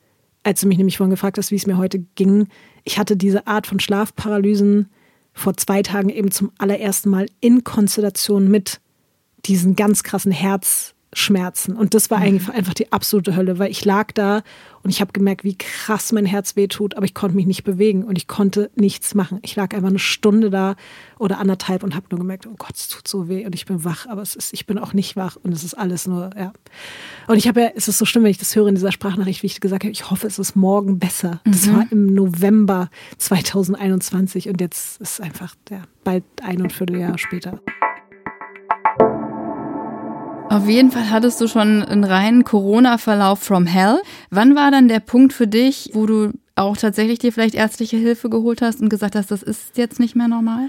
als 0.45 0.63
du 0.63 0.67
mich 0.67 0.79
nämlich 0.79 0.97
vorhin 0.97 1.11
gefragt 1.11 1.37
hast, 1.37 1.51
wie 1.51 1.57
es 1.57 1.67
mir 1.67 1.77
heute 1.77 1.99
ging, 2.15 2.49
ich 2.85 2.99
hatte 2.99 3.17
diese 3.17 3.47
Art 3.47 3.67
von 3.67 3.81
Schlafparalysen 3.81 4.89
vor 5.35 5.57
zwei 5.57 5.83
Tagen 5.83 6.09
eben 6.09 6.31
zum 6.31 6.53
allerersten 6.59 7.11
Mal 7.11 7.27
in 7.41 7.65
Konstellation 7.65 8.51
mit 8.51 8.81
diesen 9.45 9.77
ganz 9.77 10.03
krassen 10.03 10.33
Herz- 10.33 10.95
Schmerzen. 11.13 11.77
Und 11.77 11.95
das 11.95 12.11
war 12.11 12.19
mhm. 12.19 12.25
eigentlich 12.25 12.49
einfach 12.49 12.75
die 12.75 12.91
absolute 12.91 13.37
Hölle, 13.37 13.59
weil 13.59 13.71
ich 13.71 13.85
lag 13.85 14.13
da 14.13 14.43
und 14.83 14.91
ich 14.91 15.01
habe 15.01 15.13
gemerkt, 15.13 15.45
wie 15.45 15.57
krass 15.57 16.11
mein 16.13 16.25
Herz 16.25 16.57
wehtut, 16.57 16.97
aber 16.97 17.05
ich 17.05 17.15
konnte 17.15 17.37
mich 17.37 17.47
nicht 17.47 17.65
bewegen 17.65 18.05
und 18.05 18.17
ich 18.17 18.27
konnte 18.27 18.71
nichts 18.75 19.15
machen. 19.15 19.39
Ich 19.43 19.55
lag 19.55 19.75
einfach 19.75 19.91
eine 19.91 19.99
Stunde 19.99 20.51
da 20.51 20.75
oder 21.19 21.39
anderthalb 21.39 21.83
und 21.83 21.95
habe 21.95 22.07
nur 22.11 22.19
gemerkt, 22.19 22.47
oh 22.47 22.55
Gott, 22.57 22.75
es 22.75 22.89
tut 22.89 23.07
so 23.07 23.29
weh 23.29 23.45
und 23.45 23.55
ich 23.55 23.67
bin 23.67 23.85
wach, 23.85 24.07
aber 24.07 24.23
es 24.23 24.35
ist, 24.35 24.53
ich 24.55 24.67
bin 24.67 24.79
auch 24.79 24.95
nicht 24.95 25.15
wach 25.15 25.37
und 25.43 25.53
es 25.53 25.65
ist 25.65 25.75
alles 25.75 26.07
nur, 26.07 26.31
ja. 26.37 26.53
Und 27.29 27.37
ich 27.37 27.47
habe 27.47 27.61
ja, 27.61 27.71
es 27.77 27.89
ist 27.89 27.99
so 27.99 28.05
schlimm, 28.05 28.25
wenn 28.25 28.31
ich 28.31 28.39
das 28.39 28.57
höre 28.57 28.69
in 28.69 28.75
dieser 28.75 28.93
Sprachnachricht, 28.93 29.43
wie 29.43 29.47
ich 29.47 29.61
gesagt 29.61 29.85
habe, 29.85 29.93
ich 29.93 30.11
hoffe, 30.11 30.27
es 30.27 30.39
ist 30.39 30.57
morgen 30.57 30.99
besser. 30.99 31.41
Mhm. 31.45 31.53
Das 31.53 31.73
war 31.73 31.87
im 31.91 32.15
November 32.15 32.91
2021 33.19 34.49
und 34.49 34.61
jetzt 34.61 35.01
ist 35.01 35.21
einfach 35.21 35.55
ja, 35.71 35.83
bald 36.05 36.25
ein 36.43 36.63
und 36.63 36.73
Vierteljahr 36.73 37.19
später. 37.19 37.61
Auf 40.53 40.69
jeden 40.69 40.91
Fall 40.91 41.09
hattest 41.09 41.41
du 41.41 41.49
schon 41.49 41.83
einen 41.83 42.05
reinen 42.05 42.45
Corona-Verlauf 42.45 43.41
from 43.41 43.65
hell. 43.65 44.03
Wann 44.29 44.55
war 44.55 44.71
dann 44.71 44.87
der 44.87 45.01
Punkt 45.01 45.33
für 45.33 45.47
dich, 45.47 45.89
wo 45.95 46.05
du 46.05 46.33
auch 46.57 46.77
tatsächlich 46.77 47.19
dir 47.19 47.33
vielleicht 47.33 47.55
ärztliche 47.55 47.97
Hilfe 47.97 48.29
geholt 48.29 48.61
hast 48.61 48.83
und 48.83 48.91
gesagt 48.91 49.17
hast, 49.17 49.31
das 49.31 49.43
ist 49.43 49.79
jetzt 49.79 49.99
nicht 49.99 50.15
mehr 50.15 50.29
normal? 50.29 50.69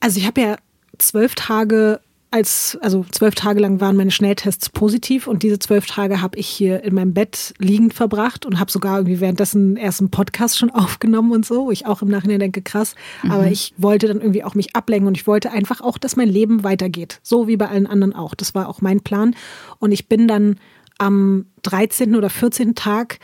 Also 0.00 0.18
ich 0.18 0.26
habe 0.26 0.40
ja 0.40 0.56
zwölf 0.96 1.34
Tage 1.34 2.00
als, 2.30 2.78
also 2.82 3.04
zwölf 3.10 3.34
Tage 3.34 3.60
lang 3.60 3.80
waren 3.80 3.96
meine 3.96 4.10
Schnelltests 4.10 4.68
positiv 4.68 5.26
und 5.26 5.42
diese 5.42 5.58
zwölf 5.58 5.86
Tage 5.86 6.20
habe 6.20 6.38
ich 6.38 6.46
hier 6.46 6.84
in 6.84 6.94
meinem 6.94 7.14
Bett 7.14 7.54
liegend 7.58 7.94
verbracht 7.94 8.44
und 8.44 8.60
habe 8.60 8.70
sogar 8.70 8.98
irgendwie 8.98 9.20
währenddessen 9.20 9.76
erst 9.76 10.00
einen 10.00 10.10
Podcast 10.10 10.58
schon 10.58 10.70
aufgenommen 10.74 11.32
und 11.32 11.46
so, 11.46 11.66
wo 11.66 11.70
ich 11.70 11.86
auch 11.86 12.02
im 12.02 12.08
Nachhinein 12.08 12.40
denke, 12.40 12.60
krass. 12.60 12.94
Mhm. 13.22 13.30
Aber 13.30 13.46
ich 13.46 13.72
wollte 13.78 14.08
dann 14.08 14.20
irgendwie 14.20 14.44
auch 14.44 14.54
mich 14.54 14.76
ablenken 14.76 15.08
und 15.08 15.16
ich 15.16 15.26
wollte 15.26 15.50
einfach 15.52 15.80
auch, 15.80 15.96
dass 15.96 16.16
mein 16.16 16.28
Leben 16.28 16.64
weitergeht. 16.64 17.20
So 17.22 17.48
wie 17.48 17.56
bei 17.56 17.68
allen 17.68 17.86
anderen 17.86 18.14
auch. 18.14 18.34
Das 18.34 18.54
war 18.54 18.68
auch 18.68 18.82
mein 18.82 19.00
Plan. 19.00 19.34
Und 19.78 19.92
ich 19.92 20.08
bin 20.08 20.28
dann 20.28 20.56
am 20.98 21.46
13. 21.62 22.14
oder 22.14 22.28
14. 22.28 22.74
Tag 22.74 23.20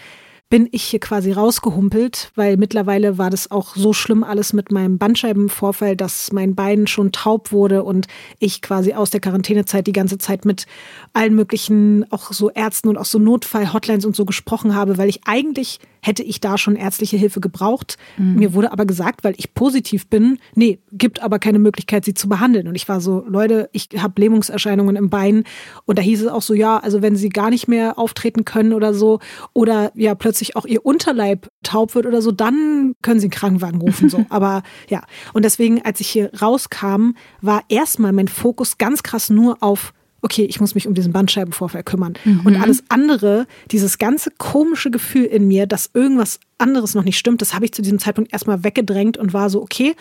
bin 0.55 0.69
ich 0.71 0.85
hier 0.85 1.01
quasi 1.01 1.33
rausgehumpelt, 1.33 2.31
weil 2.37 2.57
mittlerweile 2.57 3.19
war 3.19 3.29
das 3.29 3.51
auch 3.51 3.75
so 3.75 3.93
schlimm 3.93 4.23
alles 4.23 4.53
mit 4.53 4.71
meinem 4.71 4.99
Bandscheibenvorfall, 4.99 5.97
dass 5.97 6.31
mein 6.31 6.55
Bein 6.55 6.87
schon 6.87 7.11
taub 7.11 7.51
wurde 7.51 7.83
und 7.83 8.07
ich 8.39 8.63
quasi 8.63 8.93
aus 8.93 9.11
der 9.11 9.19
Quarantänezeit 9.19 9.85
die 9.89 9.93
ganze 9.93 10.17
Zeit 10.17 10.45
mit 10.45 10.67
allen 11.13 11.35
möglichen, 11.35 12.07
auch 12.13 12.33
so 12.33 12.51
Ärzten 12.51 12.87
und 12.87 12.99
auch 12.99 13.05
so 13.05 13.19
Notfall-Hotlines 13.19 14.05
und 14.05 14.15
so 14.15 14.25
gesprochen 14.25 14.77
habe, 14.77 14.97
weil 14.97 15.09
ich 15.09 15.23
eigentlich 15.27 15.81
hätte 16.05 16.23
ich 16.23 16.39
da 16.39 16.59
schon 16.59 16.77
ärztliche 16.77 17.17
Hilfe 17.17 17.41
gebraucht. 17.41 17.97
Mhm. 18.19 18.35
Mir 18.35 18.53
wurde 18.53 18.73
aber 18.73 18.85
gesagt, 18.85 19.25
weil 19.25 19.35
ich 19.39 19.55
positiv 19.55 20.07
bin, 20.09 20.39
nee, 20.55 20.79
gibt 20.93 21.23
aber 21.23 21.39
keine 21.39 21.59
Möglichkeit, 21.59 22.05
sie 22.05 22.13
zu 22.13 22.29
behandeln. 22.29 22.69
Und 22.69 22.75
ich 22.75 22.87
war 22.91 23.01
so, 23.01 23.25
Leute, 23.27 23.71
ich 23.73 23.89
habe 23.97 24.21
Lähmungserscheinungen 24.21 24.97
im 24.97 25.09
Bein. 25.09 25.45
Und 25.87 25.99
da 25.99 26.03
hieß 26.03 26.23
es 26.23 26.29
auch 26.29 26.43
so, 26.43 26.53
ja, 26.53 26.77
also 26.77 27.01
wenn 27.01 27.17
sie 27.17 27.31
gar 27.31 27.49
nicht 27.49 27.69
mehr 27.69 27.99
auftreten 27.99 28.45
können 28.45 28.75
oder 28.75 28.93
so, 28.93 29.21
oder 29.55 29.93
ja, 29.95 30.15
plötzlich 30.15 30.44
auch 30.57 30.67
ihr 30.67 30.85
Unterleib 30.85 31.49
taub 31.63 31.95
wird 31.95 32.07
oder 32.07 32.23
so, 32.23 32.33
dann 32.33 32.95
können 33.03 33.21
sie 33.21 33.27
einen 33.27 33.33
Krankenwagen 33.33 33.81
rufen. 33.81 34.09
So. 34.09 34.25
aber 34.31 34.63
ja, 34.89 35.03
und 35.33 35.45
deswegen, 35.45 35.83
als 35.83 36.01
ich 36.01 36.09
hier 36.09 36.31
rauskam, 36.41 37.13
war 37.41 37.63
erstmal 37.69 38.13
mein 38.13 38.29
Fokus 38.29 38.79
ganz 38.79 39.03
krass 39.03 39.31
nur 39.31 39.63
auf 39.63 39.93
okay, 40.25 40.47
ich 40.47 40.59
muss 40.59 40.75
mich 40.75 40.89
um 40.89 40.95
diesen 40.95 41.13
Bandscheibenvorfall 41.13 41.83
kümmern. 41.83 42.15
Mhm. 42.25 42.41
Und 42.47 42.57
alles 42.57 42.83
andere, 42.89 43.47
dieses 43.71 43.99
ganze 43.99 44.31
komische 44.39 44.91
Gefühl 44.91 45.25
in 45.25 45.47
mir, 45.47 45.67
dass 45.67 45.91
irgendwas 45.93 46.41
anderes 46.57 46.95
noch 46.95 47.05
nicht 47.05 47.19
stimmt, 47.19 47.43
das 47.43 47.53
habe 47.53 47.67
ich 47.67 47.73
zu 47.73 47.83
diesem 47.83 47.99
Zeitpunkt 47.99 48.33
erstmal 48.33 48.65
weggedrängt 48.65 49.19
und 49.19 49.35
war 49.35 49.51
so, 49.51 49.61
okay, 49.61 49.95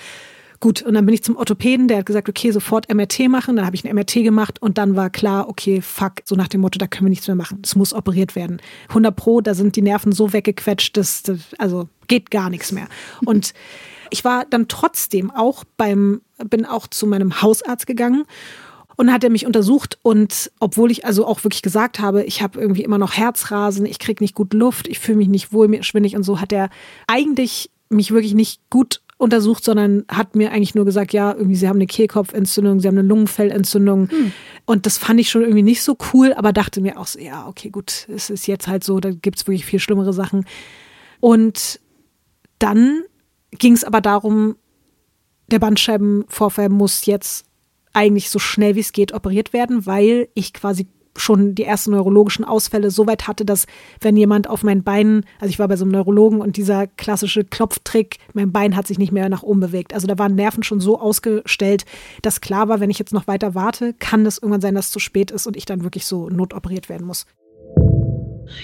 gut. 0.63 0.81
Und 0.81 0.93
dann 0.93 1.05
bin 1.05 1.13
ich 1.13 1.23
zum 1.23 1.35
Orthopäden, 1.35 1.89
der 1.89 1.97
hat 1.97 2.05
gesagt, 2.05 2.29
okay, 2.29 2.51
sofort 2.51 2.91
MRT 2.91 3.27
machen. 3.27 3.57
Dann 3.57 3.65
habe 3.65 3.75
ich 3.75 3.83
ein 3.85 3.93
MRT 3.93 4.13
gemacht 4.23 4.61
und 4.61 4.77
dann 4.77 4.95
war 4.95 5.09
klar, 5.09 5.49
okay, 5.49 5.81
fuck, 5.81 6.13
so 6.23 6.35
nach 6.35 6.47
dem 6.47 6.61
Motto, 6.61 6.79
da 6.79 6.87
können 6.87 7.07
wir 7.07 7.09
nichts 7.09 7.27
mehr 7.27 7.35
machen. 7.35 7.61
Es 7.63 7.75
muss 7.75 7.93
operiert 7.93 8.37
werden. 8.37 8.61
100 8.87 9.13
Pro, 9.13 9.41
da 9.41 9.55
sind 9.55 9.75
die 9.75 9.81
Nerven 9.81 10.13
so 10.13 10.31
weggequetscht, 10.31 10.95
dass, 10.95 11.23
also 11.57 11.89
geht 12.07 12.31
gar 12.31 12.49
nichts 12.49 12.71
mehr. 12.71 12.87
Und 13.25 13.53
ich 14.09 14.23
war 14.23 14.45
dann 14.45 14.69
trotzdem 14.69 15.31
auch 15.31 15.65
beim, 15.75 16.21
bin 16.45 16.65
auch 16.65 16.87
zu 16.87 17.07
meinem 17.07 17.41
Hausarzt 17.41 17.85
gegangen 17.85 18.23
und 18.95 19.11
hat 19.11 19.23
er 19.23 19.31
mich 19.31 19.45
untersucht 19.45 19.97
und 20.03 20.51
obwohl 20.59 20.91
ich 20.91 21.03
also 21.03 21.25
auch 21.25 21.43
wirklich 21.43 21.63
gesagt 21.63 21.99
habe, 21.99 22.23
ich 22.25 22.43
habe 22.43 22.61
irgendwie 22.61 22.83
immer 22.83 22.99
noch 22.99 23.13
Herzrasen, 23.13 23.87
ich 23.87 23.97
kriege 23.97 24.23
nicht 24.23 24.35
gut 24.35 24.53
Luft, 24.53 24.87
ich 24.87 24.99
fühle 24.99 25.17
mich 25.17 25.29
nicht 25.29 25.51
wohl, 25.51 25.67
mir 25.67 25.81
schwindig 25.81 26.15
und 26.15 26.21
so, 26.21 26.39
hat 26.39 26.53
er 26.53 26.69
eigentlich 27.07 27.71
mich 27.89 28.11
wirklich 28.11 28.35
nicht 28.35 28.61
gut 28.69 29.01
untersucht, 29.23 29.63
sondern 29.63 30.05
hat 30.09 30.35
mir 30.35 30.51
eigentlich 30.51 30.75
nur 30.75 30.85
gesagt, 30.85 31.13
ja, 31.13 31.33
irgendwie 31.33 31.55
sie 31.55 31.67
haben 31.67 31.77
eine 31.77 31.87
Kehlkopfentzündung, 31.87 32.79
sie 32.79 32.87
haben 32.87 32.97
eine 32.97 33.07
Lungenfellentzündung. 33.07 34.09
Hm. 34.09 34.31
Und 34.65 34.85
das 34.85 34.97
fand 34.97 35.19
ich 35.19 35.29
schon 35.29 35.41
irgendwie 35.41 35.63
nicht 35.63 35.81
so 35.81 35.97
cool, 36.13 36.33
aber 36.33 36.53
dachte 36.53 36.81
mir 36.81 36.99
auch 36.99 37.07
so, 37.07 37.19
ja, 37.19 37.47
okay, 37.47 37.69
gut, 37.69 38.07
es 38.13 38.29
ist 38.29 38.47
jetzt 38.47 38.67
halt 38.67 38.83
so, 38.83 38.99
da 38.99 39.11
gibt 39.11 39.37
es 39.37 39.47
wirklich 39.47 39.65
viel 39.65 39.79
schlimmere 39.79 40.13
Sachen. 40.13 40.45
Und 41.19 41.79
dann 42.59 43.03
ging 43.51 43.73
es 43.73 43.83
aber 43.83 44.01
darum, 44.01 44.55
der 45.47 45.59
Bandscheibenvorfall 45.59 46.69
muss 46.69 47.05
jetzt 47.05 47.45
eigentlich 47.93 48.29
so 48.29 48.39
schnell 48.39 48.75
wie 48.75 48.81
es 48.81 48.91
geht 48.91 49.13
operiert 49.13 49.53
werden, 49.53 49.85
weil 49.85 50.27
ich 50.33 50.53
quasi 50.53 50.87
schon 51.15 51.55
die 51.55 51.63
ersten 51.63 51.91
neurologischen 51.91 52.45
Ausfälle 52.45 52.91
so 52.91 53.07
weit 53.07 53.27
hatte, 53.27 53.45
dass 53.45 53.65
wenn 54.01 54.17
jemand 54.17 54.49
auf 54.49 54.63
mein 54.63 54.83
Bein, 54.83 55.25
also 55.39 55.49
ich 55.49 55.59
war 55.59 55.67
bei 55.67 55.75
so 55.75 55.85
einem 55.85 55.91
Neurologen 55.91 56.41
und 56.41 56.57
dieser 56.57 56.87
klassische 56.87 57.43
Klopftrick, 57.43 58.17
mein 58.33 58.51
Bein 58.51 58.75
hat 58.75 58.87
sich 58.87 58.97
nicht 58.97 59.11
mehr 59.11 59.29
nach 59.29 59.43
oben 59.43 59.59
bewegt. 59.59 59.93
Also 59.93 60.07
da 60.07 60.17
waren 60.17 60.35
Nerven 60.35 60.63
schon 60.63 60.79
so 60.79 60.99
ausgestellt, 60.99 61.85
dass 62.21 62.41
klar 62.41 62.67
war, 62.67 62.79
wenn 62.79 62.89
ich 62.89 62.99
jetzt 62.99 63.13
noch 63.13 63.27
weiter 63.27 63.55
warte, 63.55 63.93
kann 63.93 64.25
es 64.25 64.37
irgendwann 64.37 64.61
sein, 64.61 64.75
dass 64.75 64.87
es 64.87 64.91
zu 64.91 64.99
spät 64.99 65.31
ist 65.31 65.47
und 65.47 65.55
ich 65.55 65.65
dann 65.65 65.83
wirklich 65.83 66.05
so 66.05 66.29
notoperiert 66.29 66.89
werden 66.89 67.05
muss. 67.05 67.25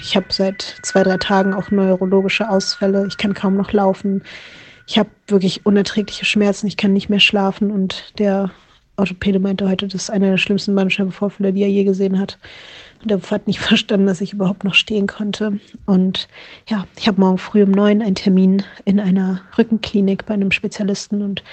Ich 0.02 0.16
habe 0.16 0.28
seit 0.30 0.78
zwei, 0.84 1.04
drei 1.04 1.18
Tagen 1.18 1.54
auch 1.54 1.72
neurologische 1.72 2.50
Ausfälle. 2.50 3.08
Ich 3.08 3.18
kann 3.18 3.34
kaum 3.34 3.56
noch 3.56 3.72
laufen. 3.72 4.24
Ich 4.88 4.98
habe 4.98 5.10
wirklich 5.28 5.66
unerträgliche 5.66 6.26
Schmerzen. 6.26 6.68
Ich 6.68 6.78
kann 6.78 6.94
nicht 6.94 7.10
mehr 7.10 7.20
schlafen. 7.20 7.72
Und 7.72 8.14
der 8.20 8.52
Orthopäde 9.00 9.40
meinte 9.40 9.68
heute, 9.68 9.88
das 9.88 10.04
ist 10.04 10.10
einer 10.10 10.32
der 10.32 10.38
schlimmsten 10.38 10.76
Bandscheibenvorfälle, 10.76 11.54
die 11.54 11.62
er 11.62 11.70
je 11.70 11.84
gesehen 11.84 12.20
hat. 12.20 12.38
Und 13.02 13.12
er 13.12 13.22
hat 13.32 13.48
nicht 13.48 13.60
verstanden, 13.60 14.08
dass 14.08 14.22
ich 14.22 14.34
überhaupt 14.34 14.64
noch 14.64 14.74
stehen 14.74 15.08
konnte. 15.08 15.60
Und 15.86 16.28
ja, 16.68 16.86
ich 16.98 17.08
habe 17.08 17.22
morgen 17.22 17.38
früh 17.38 17.64
um 17.64 17.72
neun 17.72 18.02
einen 18.02 18.16
Termin 18.16 18.64
in 18.86 19.00
einer 19.00 19.42
Rückenklinik 19.58 20.26
bei 20.26 20.34
einem 20.34 20.52
Spezialisten. 20.52 21.22
Und 21.22 21.44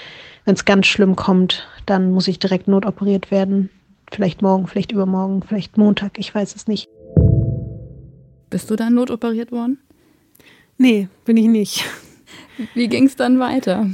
wenn 0.45 0.55
es 0.55 0.65
ganz 0.65 0.87
schlimm 0.87 1.15
kommt, 1.15 1.67
dann 1.85 2.11
muss 2.11 2.27
ich 2.27 2.39
direkt 2.39 2.67
notoperiert 2.67 3.31
werden. 3.31 3.69
Vielleicht 4.11 4.41
morgen, 4.41 4.67
vielleicht 4.67 4.91
übermorgen, 4.91 5.43
vielleicht 5.45 5.77
Montag, 5.77 6.17
ich 6.17 6.33
weiß 6.33 6.55
es 6.55 6.67
nicht. 6.67 6.87
Bist 8.49 8.69
du 8.69 8.75
dann 8.75 8.93
notoperiert 8.93 9.51
worden? 9.51 9.79
Nee, 10.77 11.09
bin 11.25 11.37
ich 11.37 11.47
nicht. 11.47 11.85
Wie 12.73 12.87
ging 12.87 13.05
es 13.05 13.15
dann 13.15 13.39
weiter? 13.39 13.87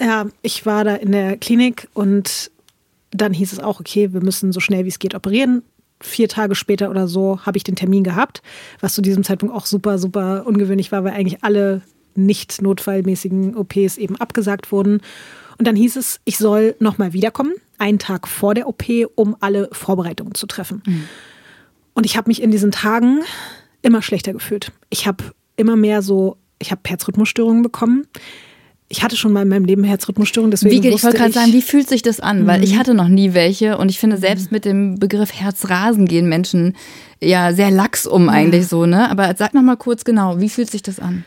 Ja, 0.00 0.26
ich 0.42 0.66
war 0.66 0.84
da 0.84 0.94
in 0.94 1.12
der 1.12 1.36
Klinik 1.36 1.88
und 1.94 2.50
dann 3.10 3.32
hieß 3.32 3.52
es 3.52 3.60
auch, 3.60 3.80
okay, 3.80 4.12
wir 4.12 4.22
müssen 4.22 4.52
so 4.52 4.60
schnell 4.60 4.84
wie 4.84 4.88
es 4.88 4.98
geht 4.98 5.14
operieren. 5.14 5.62
Vier 6.00 6.28
Tage 6.28 6.54
später 6.54 6.90
oder 6.90 7.08
so 7.08 7.40
habe 7.44 7.56
ich 7.56 7.64
den 7.64 7.76
Termin 7.76 8.04
gehabt, 8.04 8.42
was 8.80 8.94
zu 8.94 9.02
diesem 9.02 9.24
Zeitpunkt 9.24 9.54
auch 9.54 9.66
super, 9.66 9.98
super 9.98 10.46
ungewöhnlich 10.46 10.92
war, 10.92 11.04
weil 11.04 11.12
eigentlich 11.12 11.42
alle 11.42 11.82
nicht 12.14 12.62
notfallmäßigen 12.62 13.56
OPs 13.56 13.96
eben 13.96 14.16
abgesagt 14.16 14.70
wurden. 14.70 15.00
Und 15.58 15.66
dann 15.66 15.76
hieß 15.76 15.96
es, 15.96 16.20
ich 16.24 16.38
soll 16.38 16.76
nochmal 16.78 17.12
wiederkommen, 17.12 17.52
einen 17.78 17.98
Tag 17.98 18.28
vor 18.28 18.54
der 18.54 18.68
OP, 18.68 18.84
um 19.14 19.36
alle 19.40 19.68
Vorbereitungen 19.72 20.34
zu 20.34 20.46
treffen. 20.46 20.82
Mhm. 20.86 21.08
Und 21.94 22.06
ich 22.06 22.16
habe 22.16 22.28
mich 22.28 22.42
in 22.42 22.50
diesen 22.50 22.70
Tagen 22.70 23.22
immer 23.82 24.02
schlechter 24.02 24.32
gefühlt. 24.32 24.72
Ich 24.90 25.06
habe 25.06 25.24
immer 25.56 25.76
mehr 25.76 26.02
so, 26.02 26.36
ich 26.60 26.70
habe 26.70 26.82
Herzrhythmusstörungen 26.86 27.62
bekommen. 27.62 28.06
Ich 28.90 29.02
hatte 29.02 29.16
schon 29.16 29.32
mal 29.32 29.42
in 29.42 29.48
meinem 29.48 29.66
Leben 29.66 29.84
Herzrhythmusstörungen, 29.84 30.50
deswegen 30.50 30.82
wie, 30.82 30.88
Ich 30.88 31.04
wollte 31.04 31.18
gerade 31.18 31.32
sagen, 31.32 31.52
wie 31.52 31.60
fühlt 31.60 31.88
sich 31.88 32.00
das 32.02 32.20
an? 32.20 32.42
Mhm. 32.42 32.46
Weil 32.46 32.64
ich 32.64 32.74
mhm. 32.74 32.78
hatte 32.78 32.94
noch 32.94 33.08
nie 33.08 33.34
welche 33.34 33.76
und 33.76 33.90
ich 33.90 33.98
finde 33.98 34.16
selbst 34.16 34.50
mit 34.50 34.64
dem 34.64 34.98
Begriff 34.98 35.32
Herzrasen 35.32 36.06
gehen 36.06 36.28
Menschen 36.28 36.74
ja 37.20 37.52
sehr 37.52 37.70
lax 37.70 38.06
um 38.06 38.28
eigentlich 38.28 38.66
so, 38.68 38.86
ne? 38.86 39.10
Aber 39.10 39.34
sag 39.36 39.52
noch 39.52 39.62
mal 39.62 39.76
kurz 39.76 40.04
genau, 40.04 40.40
wie 40.40 40.48
fühlt 40.48 40.70
sich 40.70 40.82
das 40.82 41.00
an? 41.00 41.24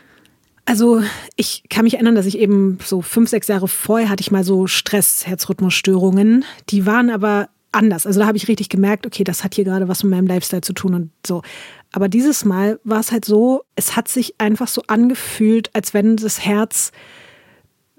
Also 0.64 1.02
ich 1.36 1.64
kann 1.70 1.84
mich 1.84 1.94
erinnern, 1.94 2.14
dass 2.14 2.26
ich 2.26 2.38
eben 2.38 2.78
so 2.84 3.02
fünf, 3.02 3.28
sechs 3.28 3.48
Jahre 3.48 3.68
vorher 3.68 4.08
hatte 4.08 4.20
ich 4.20 4.30
mal 4.30 4.44
so 4.44 4.66
Stress, 4.66 5.26
Herzrhythmusstörungen. 5.26 6.44
Die 6.70 6.86
waren 6.86 7.10
aber 7.10 7.48
anders. 7.72 8.06
Also 8.06 8.20
da 8.20 8.26
habe 8.26 8.36
ich 8.36 8.48
richtig 8.48 8.68
gemerkt, 8.68 9.06
okay, 9.06 9.24
das 9.24 9.42
hat 9.42 9.54
hier 9.54 9.64
gerade 9.64 9.88
was 9.88 10.04
mit 10.04 10.12
meinem 10.12 10.26
Lifestyle 10.26 10.60
zu 10.60 10.72
tun 10.72 10.94
und 10.94 11.10
so. 11.26 11.42
Aber 11.90 12.08
dieses 12.08 12.44
Mal 12.44 12.78
war 12.84 13.00
es 13.00 13.12
halt 13.12 13.24
so, 13.24 13.62
es 13.76 13.96
hat 13.96 14.08
sich 14.08 14.34
einfach 14.38 14.68
so 14.68 14.82
angefühlt, 14.86 15.70
als 15.74 15.94
wenn 15.94 16.16
das 16.16 16.44
Herz, 16.44 16.92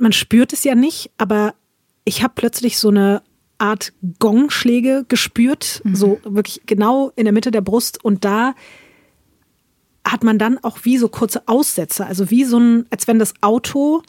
man 0.03 0.13
spürt 0.13 0.53
es 0.53 0.63
ja 0.63 0.75
nicht, 0.75 1.09
aber 1.17 1.55
ich 2.05 2.21
habe 2.21 2.33
plötzlich 2.35 2.77
so 2.77 2.89
eine 2.89 3.23
Art 3.57 3.93
Gongschläge 4.19 5.05
gespürt, 5.07 5.81
mhm. 5.83 5.95
so 5.95 6.19
wirklich 6.23 6.61
genau 6.65 7.11
in 7.15 7.23
der 7.23 7.33
Mitte 7.33 7.49
der 7.49 7.61
Brust 7.61 8.03
und 8.03 8.25
da 8.25 8.53
hat 10.05 10.23
man 10.23 10.37
dann 10.37 10.57
auch 10.61 10.79
wie 10.83 10.97
so 10.97 11.07
kurze 11.07 11.47
Aussätze, 11.47 12.05
also 12.05 12.29
wie 12.29 12.43
so 12.43 12.59
ein, 12.59 12.85
als 12.89 13.07
wenn 13.07 13.19
das 13.19 13.33
Auto 13.39 14.03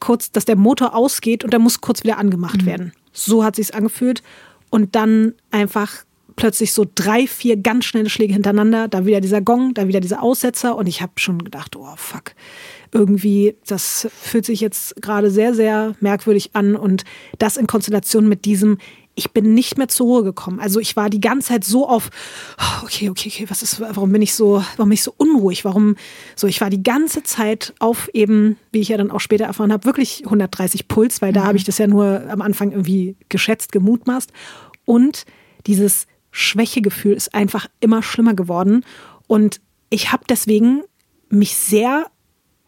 kurz, 0.00 0.32
dass 0.32 0.46
der 0.46 0.56
Motor 0.56 0.96
ausgeht 0.96 1.44
und 1.44 1.52
der 1.52 1.60
muss 1.60 1.82
kurz 1.82 2.02
wieder 2.02 2.16
angemacht 2.16 2.62
mhm. 2.62 2.66
werden. 2.66 2.92
So 3.12 3.44
hat 3.44 3.56
sich's 3.56 3.70
angefühlt 3.70 4.22
und 4.70 4.96
dann 4.96 5.34
einfach 5.50 6.06
plötzlich 6.36 6.72
so 6.72 6.86
drei, 6.94 7.26
vier 7.26 7.58
ganz 7.58 7.84
schnelle 7.84 8.08
Schläge 8.08 8.32
hintereinander, 8.32 8.88
da 8.88 9.04
wieder 9.04 9.20
dieser 9.20 9.42
Gong, 9.42 9.74
da 9.74 9.86
wieder 9.86 10.00
dieser 10.00 10.22
Aussetzer 10.22 10.74
und 10.76 10.86
ich 10.86 11.02
habe 11.02 11.12
schon 11.16 11.44
gedacht, 11.44 11.76
oh 11.76 11.94
fuck, 11.96 12.32
irgendwie, 12.92 13.56
das 13.66 14.08
fühlt 14.20 14.44
sich 14.44 14.60
jetzt 14.60 15.00
gerade 15.00 15.30
sehr, 15.30 15.54
sehr 15.54 15.94
merkwürdig 16.00 16.50
an 16.54 16.76
und 16.76 17.04
das 17.38 17.56
in 17.56 17.66
Konstellation 17.66 18.28
mit 18.28 18.44
diesem, 18.44 18.78
ich 19.14 19.32
bin 19.32 19.54
nicht 19.54 19.76
mehr 19.76 19.88
zur 19.88 20.06
Ruhe 20.06 20.24
gekommen. 20.24 20.60
Also 20.60 20.80
ich 20.80 20.96
war 20.96 21.10
die 21.10 21.20
ganze 21.20 21.48
Zeit 21.48 21.64
so 21.64 21.88
auf, 21.88 22.10
oh, 22.58 22.84
okay, 22.84 23.10
okay, 23.10 23.28
okay, 23.28 23.46
was 23.48 23.62
ist, 23.62 23.80
warum 23.80 24.12
bin 24.12 24.22
ich 24.22 24.34
so, 24.34 24.64
warum 24.76 24.88
bin 24.88 24.94
ich 24.94 25.02
so 25.02 25.14
unruhig? 25.16 25.64
Warum 25.64 25.96
so? 26.36 26.46
Ich 26.46 26.60
war 26.60 26.70
die 26.70 26.82
ganze 26.82 27.22
Zeit 27.22 27.74
auf 27.80 28.08
eben, 28.14 28.56
wie 28.72 28.80
ich 28.80 28.88
ja 28.88 28.96
dann 28.96 29.10
auch 29.10 29.20
später 29.20 29.44
erfahren 29.44 29.72
habe, 29.72 29.84
wirklich 29.84 30.22
130 30.24 30.88
Puls, 30.88 31.20
weil 31.22 31.32
da 31.32 31.42
mhm. 31.42 31.46
habe 31.46 31.58
ich 31.58 31.64
das 31.64 31.78
ja 31.78 31.86
nur 31.86 32.24
am 32.30 32.40
Anfang 32.40 32.70
irgendwie 32.70 33.16
geschätzt, 33.28 33.72
gemutmaßt. 33.72 34.32
Und 34.84 35.26
dieses 35.66 36.06
Schwächegefühl 36.30 37.12
ist 37.12 37.34
einfach 37.34 37.66
immer 37.80 38.02
schlimmer 38.02 38.34
geworden. 38.34 38.84
Und 39.26 39.60
ich 39.90 40.12
habe 40.12 40.24
deswegen 40.28 40.82
mich 41.28 41.56
sehr 41.56 42.06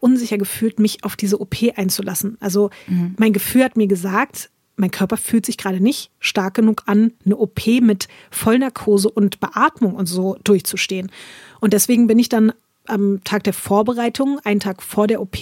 unsicher 0.03 0.37
gefühlt, 0.37 0.79
mich 0.79 1.03
auf 1.03 1.15
diese 1.15 1.39
OP 1.39 1.55
einzulassen. 1.75 2.37
Also 2.39 2.69
mhm. 2.87 3.15
mein 3.17 3.33
Gefühl 3.33 3.63
hat 3.63 3.77
mir 3.77 3.87
gesagt, 3.87 4.49
mein 4.75 4.91
Körper 4.91 5.17
fühlt 5.17 5.45
sich 5.45 5.57
gerade 5.57 5.79
nicht 5.79 6.11
stark 6.19 6.55
genug 6.55 6.83
an, 6.87 7.13
eine 7.25 7.37
OP 7.37 7.65
mit 7.81 8.07
Vollnarkose 8.31 9.09
und 9.09 9.39
Beatmung 9.39 9.95
und 9.95 10.07
so 10.07 10.37
durchzustehen. 10.43 11.11
Und 11.59 11.73
deswegen 11.73 12.07
bin 12.07 12.19
ich 12.19 12.29
dann 12.29 12.53
am 12.87 13.23
Tag 13.23 13.43
der 13.43 13.53
Vorbereitung, 13.53 14.39
einen 14.43 14.59
Tag 14.59 14.83
vor 14.83 15.07
der 15.07 15.21
OP, 15.21 15.37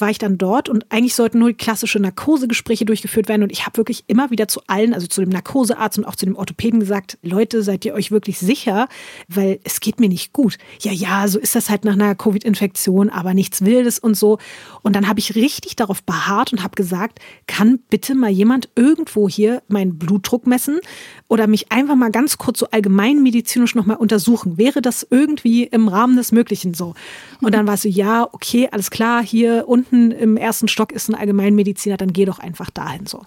war 0.00 0.10
ich 0.10 0.18
dann 0.18 0.38
dort 0.38 0.68
und 0.68 0.86
eigentlich 0.90 1.14
sollten 1.14 1.38
nur 1.38 1.52
klassische 1.52 1.98
Narkosegespräche 1.98 2.84
durchgeführt 2.84 3.28
werden. 3.28 3.42
Und 3.42 3.52
ich 3.52 3.66
habe 3.66 3.76
wirklich 3.76 4.04
immer 4.06 4.30
wieder 4.30 4.48
zu 4.48 4.60
allen, 4.66 4.94
also 4.94 5.06
zu 5.06 5.20
dem 5.20 5.30
Narkosearzt 5.30 5.98
und 5.98 6.04
auch 6.04 6.16
zu 6.16 6.26
dem 6.26 6.36
Orthopäden 6.36 6.80
gesagt, 6.80 7.18
Leute, 7.22 7.62
seid 7.62 7.84
ihr 7.84 7.94
euch 7.94 8.10
wirklich 8.10 8.38
sicher? 8.38 8.88
Weil 9.28 9.60
es 9.64 9.80
geht 9.80 10.00
mir 10.00 10.08
nicht 10.08 10.32
gut. 10.32 10.58
Ja, 10.80 10.92
ja, 10.92 11.26
so 11.28 11.38
ist 11.38 11.54
das 11.54 11.70
halt 11.70 11.84
nach 11.84 11.94
einer 11.94 12.14
Covid-Infektion, 12.14 13.10
aber 13.10 13.34
nichts 13.34 13.64
Wildes 13.64 13.98
und 13.98 14.14
so. 14.14 14.38
Und 14.82 14.94
dann 14.94 15.08
habe 15.08 15.20
ich 15.20 15.34
richtig 15.34 15.76
darauf 15.76 16.02
beharrt 16.02 16.52
und 16.52 16.62
habe 16.62 16.76
gesagt, 16.76 17.20
kann 17.46 17.80
bitte 17.90 18.14
mal 18.14 18.30
jemand 18.30 18.68
irgendwo 18.76 19.28
hier 19.28 19.62
meinen 19.68 19.98
Blutdruck 19.98 20.46
messen 20.46 20.80
oder 21.28 21.46
mich 21.46 21.72
einfach 21.72 21.96
mal 21.96 22.10
ganz 22.10 22.38
kurz 22.38 22.60
so 22.60 22.68
allgemeinmedizinisch 22.70 23.74
nochmal 23.74 23.96
untersuchen? 23.96 24.58
Wäre 24.58 24.82
das 24.82 25.06
irgendwie 25.08 25.64
im 25.64 25.88
Rahmen 25.88 26.16
des 26.16 26.32
Möglichen 26.32 26.74
so? 26.74 26.94
Und 27.40 27.54
dann 27.54 27.66
war 27.66 27.74
es 27.74 27.82
so, 27.82 27.88
ja, 27.88 28.28
okay, 28.32 28.68
alles 28.70 28.90
klar, 28.90 29.22
hier 29.22 29.64
unten 29.66 29.87
unten 29.88 30.10
im 30.10 30.36
ersten 30.36 30.68
Stock 30.68 30.92
ist 30.92 31.08
ein 31.08 31.14
Allgemeinmediziner, 31.14 31.96
dann 31.96 32.12
geh 32.12 32.24
doch 32.24 32.38
einfach 32.38 32.70
dahin 32.70 33.06
so. 33.06 33.22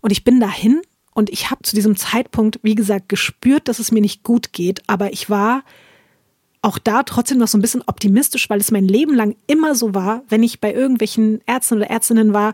Und 0.00 0.12
ich 0.12 0.24
bin 0.24 0.40
dahin 0.40 0.80
und 1.14 1.30
ich 1.30 1.50
habe 1.50 1.62
zu 1.62 1.74
diesem 1.74 1.96
Zeitpunkt, 1.96 2.60
wie 2.62 2.74
gesagt, 2.74 3.08
gespürt, 3.08 3.68
dass 3.68 3.78
es 3.78 3.92
mir 3.92 4.00
nicht 4.00 4.22
gut 4.22 4.52
geht, 4.52 4.82
aber 4.86 5.12
ich 5.12 5.28
war 5.28 5.62
auch 6.62 6.78
da 6.78 7.02
trotzdem 7.02 7.38
noch 7.38 7.48
so 7.48 7.56
ein 7.56 7.62
bisschen 7.62 7.82
optimistisch, 7.86 8.50
weil 8.50 8.60
es 8.60 8.70
mein 8.70 8.86
Leben 8.86 9.14
lang 9.14 9.34
immer 9.46 9.74
so 9.74 9.94
war, 9.94 10.22
wenn 10.28 10.42
ich 10.42 10.60
bei 10.60 10.72
irgendwelchen 10.72 11.40
Ärzten 11.46 11.76
oder 11.76 11.90
Ärztinnen 11.90 12.34
war, 12.34 12.52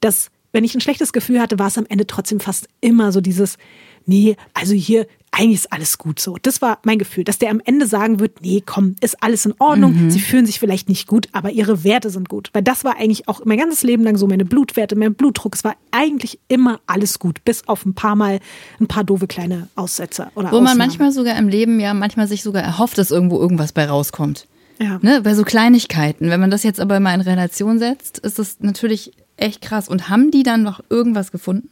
dass 0.00 0.30
wenn 0.52 0.64
ich 0.64 0.74
ein 0.74 0.80
schlechtes 0.80 1.12
Gefühl 1.12 1.40
hatte, 1.40 1.58
war 1.58 1.66
es 1.66 1.78
am 1.78 1.86
Ende 1.88 2.06
trotzdem 2.06 2.40
fast 2.40 2.68
immer 2.80 3.12
so 3.12 3.20
dieses, 3.20 3.58
nee, 4.06 4.36
also 4.54 4.72
hier, 4.74 5.06
eigentlich 5.32 5.60
ist 5.60 5.72
alles 5.72 5.98
gut 5.98 6.18
so. 6.18 6.36
Das 6.42 6.60
war 6.60 6.80
mein 6.82 6.98
Gefühl, 6.98 7.24
dass 7.24 7.38
der 7.38 7.50
am 7.50 7.60
Ende 7.64 7.86
sagen 7.86 8.18
wird, 8.18 8.42
nee, 8.42 8.62
komm, 8.64 8.96
ist 9.00 9.22
alles 9.22 9.46
in 9.46 9.54
Ordnung. 9.58 9.94
Mhm. 9.94 10.10
Sie 10.10 10.20
fühlen 10.20 10.44
sich 10.44 10.58
vielleicht 10.58 10.88
nicht 10.88 11.06
gut, 11.06 11.28
aber 11.32 11.50
ihre 11.50 11.84
Werte 11.84 12.10
sind 12.10 12.28
gut. 12.28 12.50
Weil 12.52 12.62
das 12.62 12.84
war 12.84 12.96
eigentlich 12.96 13.28
auch 13.28 13.44
mein 13.44 13.58
ganzes 13.58 13.82
Leben 13.82 14.02
lang 14.02 14.16
so, 14.16 14.26
meine 14.26 14.44
Blutwerte, 14.44 14.96
mein 14.96 15.14
Blutdruck. 15.14 15.54
Es 15.54 15.62
war 15.62 15.76
eigentlich 15.92 16.40
immer 16.48 16.80
alles 16.86 17.18
gut, 17.18 17.44
bis 17.44 17.66
auf 17.68 17.86
ein 17.86 17.94
paar 17.94 18.16
Mal 18.16 18.40
ein 18.80 18.88
paar 18.88 19.04
doofe 19.04 19.28
kleine 19.28 19.68
Aussetzer 19.76 20.32
oder 20.34 20.50
Wo 20.50 20.56
Ausnahmen. 20.56 20.64
man 20.64 20.78
manchmal 20.78 21.12
sogar 21.12 21.38
im 21.38 21.48
Leben 21.48 21.78
ja 21.78 21.94
manchmal 21.94 22.26
sich 22.26 22.42
sogar 22.42 22.62
erhofft, 22.62 22.98
dass 22.98 23.10
irgendwo 23.10 23.38
irgendwas 23.38 23.72
bei 23.72 23.86
rauskommt. 23.86 24.46
Ja. 24.80 24.98
Ne, 25.02 25.20
bei 25.22 25.34
so 25.34 25.44
Kleinigkeiten. 25.44 26.30
Wenn 26.30 26.40
man 26.40 26.50
das 26.50 26.62
jetzt 26.64 26.80
aber 26.80 26.98
mal 27.00 27.14
in 27.14 27.20
Relation 27.20 27.78
setzt, 27.78 28.18
ist 28.18 28.38
das 28.38 28.56
natürlich 28.60 29.12
echt 29.36 29.60
krass. 29.60 29.88
Und 29.88 30.08
haben 30.08 30.30
die 30.30 30.42
dann 30.42 30.62
noch 30.62 30.80
irgendwas 30.88 31.30
gefunden? 31.30 31.68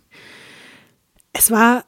Es 1.32 1.50
war 1.50 1.84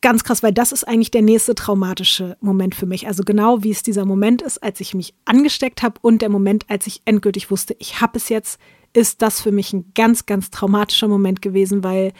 ganz 0.00 0.24
krass, 0.24 0.42
weil 0.42 0.52
das 0.52 0.72
ist 0.72 0.86
eigentlich 0.86 1.10
der 1.10 1.22
nächste 1.22 1.54
traumatische 1.54 2.36
Moment 2.40 2.74
für 2.74 2.86
mich. 2.86 3.06
Also 3.06 3.22
genau 3.24 3.62
wie 3.62 3.70
es 3.70 3.82
dieser 3.82 4.04
Moment 4.04 4.42
ist, 4.42 4.62
als 4.62 4.80
ich 4.80 4.94
mich 4.94 5.14
angesteckt 5.24 5.82
habe 5.82 5.98
und 6.02 6.22
der 6.22 6.28
Moment, 6.28 6.64
als 6.68 6.86
ich 6.86 7.02
endgültig 7.04 7.50
wusste, 7.50 7.74
ich 7.78 8.00
habe 8.00 8.16
es 8.18 8.28
jetzt, 8.28 8.60
ist 8.92 9.22
das 9.22 9.40
für 9.40 9.52
mich 9.52 9.72
ein 9.72 9.92
ganz, 9.94 10.26
ganz 10.26 10.50
traumatischer 10.50 11.08
Moment 11.08 11.42
gewesen, 11.42 11.84
weil 11.84 12.12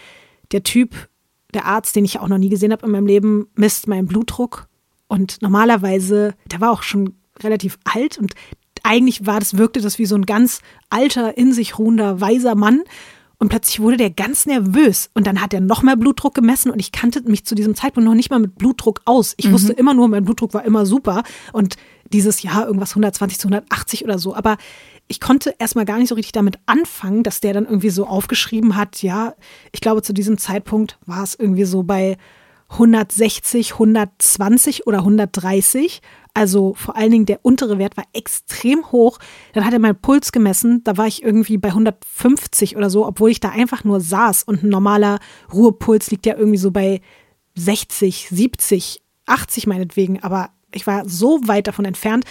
der 0.52 0.62
Typ, 0.62 1.08
der 1.54 1.66
Arzt, 1.66 1.96
den 1.96 2.04
ich 2.04 2.18
auch 2.18 2.28
noch 2.28 2.38
nie 2.38 2.48
gesehen 2.48 2.72
habe 2.72 2.86
in 2.86 2.92
meinem 2.92 3.06
Leben, 3.06 3.46
misst 3.54 3.88
meinen 3.88 4.06
Blutdruck. 4.06 4.68
Und 5.08 5.40
normalerweise, 5.40 6.34
der 6.50 6.60
war 6.60 6.72
auch 6.72 6.82
schon 6.82 7.14
relativ 7.42 7.78
alt 7.84 8.18
und 8.18 8.34
eigentlich 8.82 9.26
war 9.26 9.40
das, 9.40 9.58
wirkte 9.58 9.80
das 9.80 9.98
wie 9.98 10.06
so 10.06 10.14
ein 10.14 10.26
ganz 10.26 10.60
alter, 10.90 11.36
in 11.36 11.52
sich 11.52 11.78
ruhender, 11.78 12.20
weiser 12.20 12.54
Mann. 12.54 12.82
Und 13.38 13.50
plötzlich 13.50 13.80
wurde 13.80 13.98
der 13.98 14.10
ganz 14.10 14.46
nervös 14.46 15.10
und 15.12 15.26
dann 15.26 15.42
hat 15.42 15.52
er 15.52 15.60
noch 15.60 15.82
mehr 15.82 15.96
Blutdruck 15.96 16.34
gemessen 16.34 16.70
und 16.70 16.78
ich 16.78 16.90
kannte 16.90 17.20
mich 17.28 17.44
zu 17.44 17.54
diesem 17.54 17.74
Zeitpunkt 17.74 18.08
noch 18.08 18.14
nicht 18.14 18.30
mal 18.30 18.38
mit 18.38 18.56
Blutdruck 18.56 19.02
aus. 19.04 19.34
Ich 19.36 19.48
mhm. 19.48 19.52
wusste 19.52 19.72
immer 19.74 19.92
nur, 19.92 20.08
mein 20.08 20.24
Blutdruck 20.24 20.54
war 20.54 20.64
immer 20.64 20.86
super 20.86 21.22
und 21.52 21.76
dieses 22.12 22.42
Jahr 22.42 22.66
irgendwas 22.66 22.92
120 22.92 23.38
zu 23.38 23.48
180 23.48 24.04
oder 24.04 24.18
so. 24.18 24.34
Aber 24.34 24.56
ich 25.06 25.20
konnte 25.20 25.54
erstmal 25.58 25.84
gar 25.84 25.98
nicht 25.98 26.08
so 26.08 26.14
richtig 26.14 26.32
damit 26.32 26.58
anfangen, 26.64 27.22
dass 27.22 27.40
der 27.40 27.52
dann 27.52 27.66
irgendwie 27.66 27.90
so 27.90 28.06
aufgeschrieben 28.06 28.74
hat, 28.74 29.02
ja, 29.02 29.34
ich 29.70 29.80
glaube 29.80 30.02
zu 30.02 30.14
diesem 30.14 30.38
Zeitpunkt 30.38 30.98
war 31.04 31.22
es 31.22 31.34
irgendwie 31.34 31.64
so 31.64 31.82
bei 31.82 32.16
160, 32.70 33.74
120 33.74 34.86
oder 34.86 34.98
130. 34.98 36.00
Also 36.36 36.74
vor 36.74 36.96
allen 36.96 37.10
Dingen 37.10 37.24
der 37.24 37.40
untere 37.46 37.78
Wert 37.78 37.96
war 37.96 38.04
extrem 38.12 38.92
hoch. 38.92 39.18
Dann 39.54 39.64
hat 39.64 39.72
er 39.72 39.78
meinen 39.78 39.98
Puls 39.98 40.32
gemessen. 40.32 40.84
Da 40.84 40.98
war 40.98 41.06
ich 41.06 41.22
irgendwie 41.22 41.56
bei 41.56 41.68
150 41.68 42.76
oder 42.76 42.90
so, 42.90 43.06
obwohl 43.06 43.30
ich 43.30 43.40
da 43.40 43.48
einfach 43.48 43.84
nur 43.84 44.02
saß. 44.02 44.42
Und 44.42 44.62
ein 44.62 44.68
normaler 44.68 45.18
Ruhepuls 45.50 46.10
liegt 46.10 46.26
ja 46.26 46.36
irgendwie 46.36 46.58
so 46.58 46.72
bei 46.72 47.00
60, 47.54 48.28
70, 48.28 49.02
80 49.24 49.66
meinetwegen. 49.66 50.22
Aber 50.22 50.50
ich 50.72 50.86
war 50.86 51.08
so 51.08 51.40
weit 51.46 51.68
davon 51.68 51.86
entfernt. 51.86 52.26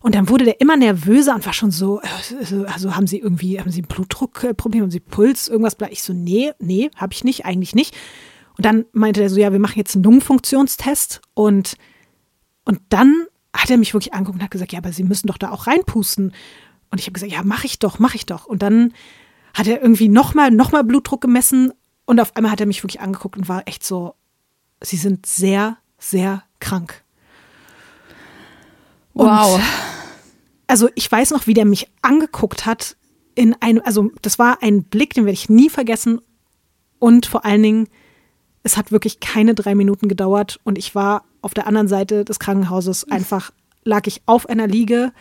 Und 0.00 0.14
dann 0.14 0.30
wurde 0.30 0.46
der 0.46 0.62
immer 0.62 0.78
nervöser 0.78 1.34
und 1.34 1.44
war 1.44 1.52
schon 1.52 1.72
so, 1.72 2.00
äh, 2.00 2.64
also 2.72 2.96
haben 2.96 3.06
Sie 3.06 3.18
irgendwie, 3.18 3.60
haben 3.60 3.70
Sie 3.70 3.82
ein 3.82 3.86
Blutdruckproblem, 3.86 4.84
haben 4.84 4.90
Sie 4.90 5.00
Puls, 5.00 5.48
irgendwas? 5.48 5.76
Ich 5.90 6.02
so, 6.02 6.14
nee, 6.14 6.52
nee, 6.58 6.90
habe 6.96 7.12
ich 7.12 7.22
nicht, 7.22 7.44
eigentlich 7.44 7.74
nicht. 7.74 7.94
Und 8.56 8.64
dann 8.64 8.86
meinte 8.92 9.22
er 9.22 9.28
so, 9.28 9.38
ja, 9.38 9.52
wir 9.52 9.60
machen 9.60 9.76
jetzt 9.76 9.94
einen 9.94 10.04
Lungenfunktionstest. 10.04 11.20
Und, 11.34 11.76
und 12.64 12.80
dann 12.88 13.26
hat 13.54 13.70
er 13.70 13.76
mich 13.76 13.94
wirklich 13.94 14.14
angeguckt 14.14 14.38
und 14.38 14.42
hat 14.42 14.50
gesagt, 14.50 14.72
ja, 14.72 14.78
aber 14.78 14.92
Sie 14.92 15.04
müssen 15.04 15.26
doch 15.26 15.38
da 15.38 15.50
auch 15.50 15.66
reinpusten. 15.66 16.32
Und 16.90 16.98
ich 16.98 17.06
habe 17.06 17.12
gesagt, 17.12 17.32
ja, 17.32 17.42
mache 17.42 17.66
ich 17.66 17.78
doch, 17.78 17.98
mache 17.98 18.16
ich 18.16 18.26
doch. 18.26 18.46
Und 18.46 18.62
dann 18.62 18.92
hat 19.54 19.66
er 19.66 19.82
irgendwie 19.82 20.08
nochmal 20.08 20.50
noch 20.50 20.72
mal 20.72 20.84
Blutdruck 20.84 21.20
gemessen 21.20 21.72
und 22.04 22.20
auf 22.20 22.36
einmal 22.36 22.52
hat 22.52 22.60
er 22.60 22.66
mich 22.66 22.82
wirklich 22.82 23.00
angeguckt 23.00 23.36
und 23.36 23.48
war 23.48 23.66
echt 23.66 23.84
so, 23.84 24.14
Sie 24.80 24.96
sind 24.96 25.26
sehr, 25.26 25.76
sehr 25.98 26.42
krank. 26.58 27.02
Wow. 29.14 29.54
Und 29.54 29.62
also 30.66 30.88
ich 30.94 31.10
weiß 31.10 31.30
noch, 31.30 31.46
wie 31.46 31.54
der 31.54 31.66
mich 31.66 31.88
angeguckt 32.00 32.66
hat 32.66 32.96
in 33.34 33.54
einem, 33.60 33.82
also 33.84 34.10
das 34.22 34.38
war 34.38 34.62
ein 34.62 34.84
Blick, 34.84 35.14
den 35.14 35.24
werde 35.24 35.34
ich 35.34 35.48
nie 35.48 35.70
vergessen. 35.70 36.20
Und 36.98 37.26
vor 37.26 37.44
allen 37.44 37.62
Dingen, 37.62 37.88
es 38.62 38.76
hat 38.76 38.92
wirklich 38.92 39.20
keine 39.20 39.54
drei 39.54 39.74
Minuten 39.74 40.08
gedauert 40.08 40.60
und 40.64 40.78
ich 40.78 40.94
war 40.94 41.24
auf 41.42 41.54
der 41.54 41.66
anderen 41.66 41.88
Seite 41.88 42.24
des 42.24 42.38
Krankenhauses 42.38 43.10
einfach, 43.10 43.50
lag 43.84 44.06
ich 44.06 44.22
auf 44.26 44.48
einer 44.48 44.66
Liege 44.66 45.12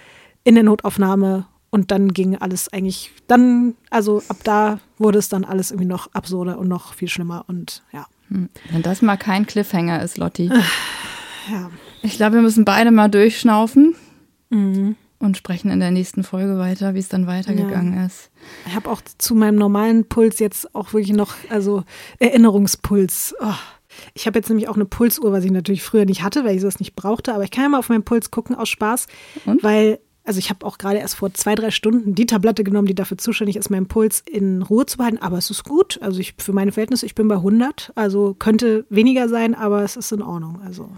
in 0.43 0.55
der 0.55 0.63
Notaufnahme 0.63 1.45
und 1.69 1.91
dann 1.91 2.13
ging 2.13 2.35
alles 2.37 2.71
eigentlich, 2.71 3.11
dann, 3.27 3.75
also 3.89 4.21
ab 4.27 4.37
da 4.43 4.79
wurde 4.97 5.19
es 5.19 5.29
dann 5.29 5.43
alles 5.45 5.71
irgendwie 5.71 5.87
noch 5.87 6.13
absurder 6.13 6.57
und 6.59 6.67
noch 6.67 6.93
viel 6.93 7.07
schlimmer 7.09 7.45
und 7.47 7.83
ja. 7.91 8.05
Hm. 8.29 8.49
Wenn 8.71 8.81
das 8.81 9.01
mal 9.01 9.17
kein 9.17 9.45
Cliffhanger 9.45 10.01
ist, 10.01 10.17
Lotti. 10.17 10.51
Ja. 11.51 11.69
Ich 12.03 12.15
glaube, 12.17 12.35
wir 12.35 12.41
müssen 12.41 12.65
beide 12.65 12.91
mal 12.91 13.09
durchschnaufen 13.09 13.95
Mhm. 14.49 14.95
und 15.19 15.37
sprechen 15.37 15.71
in 15.71 15.79
der 15.79 15.91
nächsten 15.91 16.23
Folge 16.23 16.57
weiter, 16.57 16.93
wie 16.93 16.99
es 16.99 17.07
dann 17.09 17.25
weitergegangen 17.25 18.05
ist. 18.05 18.29
Ich 18.67 18.75
habe 18.75 18.89
auch 18.89 19.01
zu 19.17 19.33
meinem 19.33 19.55
normalen 19.55 20.05
Puls 20.09 20.39
jetzt 20.39 20.75
auch 20.75 20.93
wirklich 20.93 21.15
noch, 21.15 21.35
also 21.49 21.83
Erinnerungspuls. 22.19 23.35
Oh. 23.39 23.53
Ich 24.13 24.27
habe 24.27 24.39
jetzt 24.39 24.49
nämlich 24.49 24.67
auch 24.67 24.75
eine 24.75 24.85
Pulsuhr, 24.85 25.31
was 25.31 25.43
ich 25.43 25.51
natürlich 25.51 25.83
früher 25.83 26.05
nicht 26.05 26.23
hatte, 26.23 26.43
weil 26.43 26.55
ich 26.55 26.61
das 26.61 26.79
nicht 26.79 26.95
brauchte. 26.95 27.33
Aber 27.33 27.43
ich 27.43 27.51
kann 27.51 27.63
ja 27.63 27.69
mal 27.69 27.79
auf 27.79 27.89
meinen 27.89 28.03
Puls 28.03 28.31
gucken 28.31 28.55
aus 28.55 28.69
Spaß, 28.69 29.07
Und? 29.45 29.63
weil, 29.63 29.99
also 30.23 30.39
ich 30.39 30.49
habe 30.49 30.65
auch 30.65 30.77
gerade 30.77 30.99
erst 30.99 31.15
vor 31.15 31.33
zwei, 31.33 31.55
drei 31.55 31.71
Stunden 31.71 32.15
die 32.15 32.25
Tablette 32.25 32.63
genommen, 32.63 32.87
die 32.87 32.95
dafür 32.95 33.17
zuständig 33.17 33.55
ist, 33.55 33.69
meinen 33.69 33.87
Puls 33.87 34.23
in 34.29 34.61
Ruhe 34.61 34.85
zu 34.85 34.97
behalten. 34.97 35.17
Aber 35.19 35.37
es 35.37 35.49
ist 35.49 35.63
gut. 35.63 35.99
Also 36.01 36.19
ich, 36.19 36.35
für 36.37 36.53
meine 36.53 36.71
Verhältnisse, 36.71 37.05
ich 37.05 37.15
bin 37.15 37.27
bei 37.27 37.35
100. 37.35 37.91
Also 37.95 38.35
könnte 38.37 38.85
weniger 38.89 39.29
sein, 39.29 39.55
aber 39.55 39.83
es 39.83 39.95
ist 39.95 40.11
in 40.11 40.21
Ordnung. 40.21 40.61
Also 40.65 40.89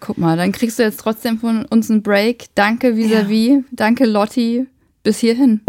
Guck 0.00 0.18
mal, 0.18 0.36
dann 0.36 0.50
kriegst 0.50 0.78
du 0.80 0.82
jetzt 0.82 0.98
trotzdem 0.98 1.38
von 1.38 1.64
uns 1.66 1.88
einen 1.88 2.02
Break. 2.02 2.46
Danke 2.56 2.96
vis-à-vis. 2.96 3.62
Danke 3.70 4.04
Lotti. 4.04 4.66
Bis 5.04 5.18
hierhin. 5.18 5.60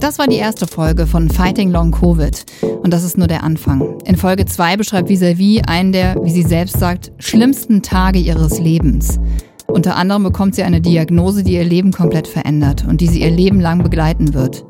Das 0.00 0.18
war 0.18 0.26
die 0.26 0.36
erste 0.36 0.66
Folge 0.66 1.06
von 1.06 1.28
Fighting 1.28 1.70
Long 1.70 1.90
Covid. 1.90 2.46
Und 2.82 2.90
das 2.90 3.04
ist 3.04 3.18
nur 3.18 3.26
der 3.26 3.44
Anfang. 3.44 3.98
In 4.06 4.16
Folge 4.16 4.46
2 4.46 4.78
beschreibt 4.78 5.10
Vis-a-vis 5.10 5.60
einen 5.66 5.92
der, 5.92 6.16
wie 6.22 6.30
sie 6.30 6.42
selbst 6.42 6.80
sagt, 6.80 7.12
schlimmsten 7.18 7.82
Tage 7.82 8.18
ihres 8.18 8.58
Lebens. 8.58 9.20
Unter 9.66 9.96
anderem 9.96 10.22
bekommt 10.22 10.54
sie 10.54 10.62
eine 10.62 10.80
Diagnose, 10.80 11.44
die 11.44 11.52
ihr 11.52 11.64
Leben 11.64 11.92
komplett 11.92 12.26
verändert 12.26 12.86
und 12.88 13.02
die 13.02 13.08
sie 13.08 13.20
ihr 13.20 13.30
Leben 13.30 13.60
lang 13.60 13.82
begleiten 13.82 14.32
wird. 14.32 14.64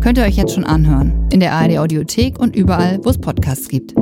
Könnt 0.00 0.18
ihr 0.18 0.24
euch 0.24 0.36
jetzt 0.36 0.54
schon 0.54 0.64
anhören. 0.64 1.26
In 1.32 1.40
der 1.40 1.52
ARD 1.52 1.78
Audiothek 1.78 2.38
und 2.38 2.54
überall, 2.54 3.00
wo 3.02 3.10
es 3.10 3.18
Podcasts 3.18 3.68
gibt. 3.68 3.92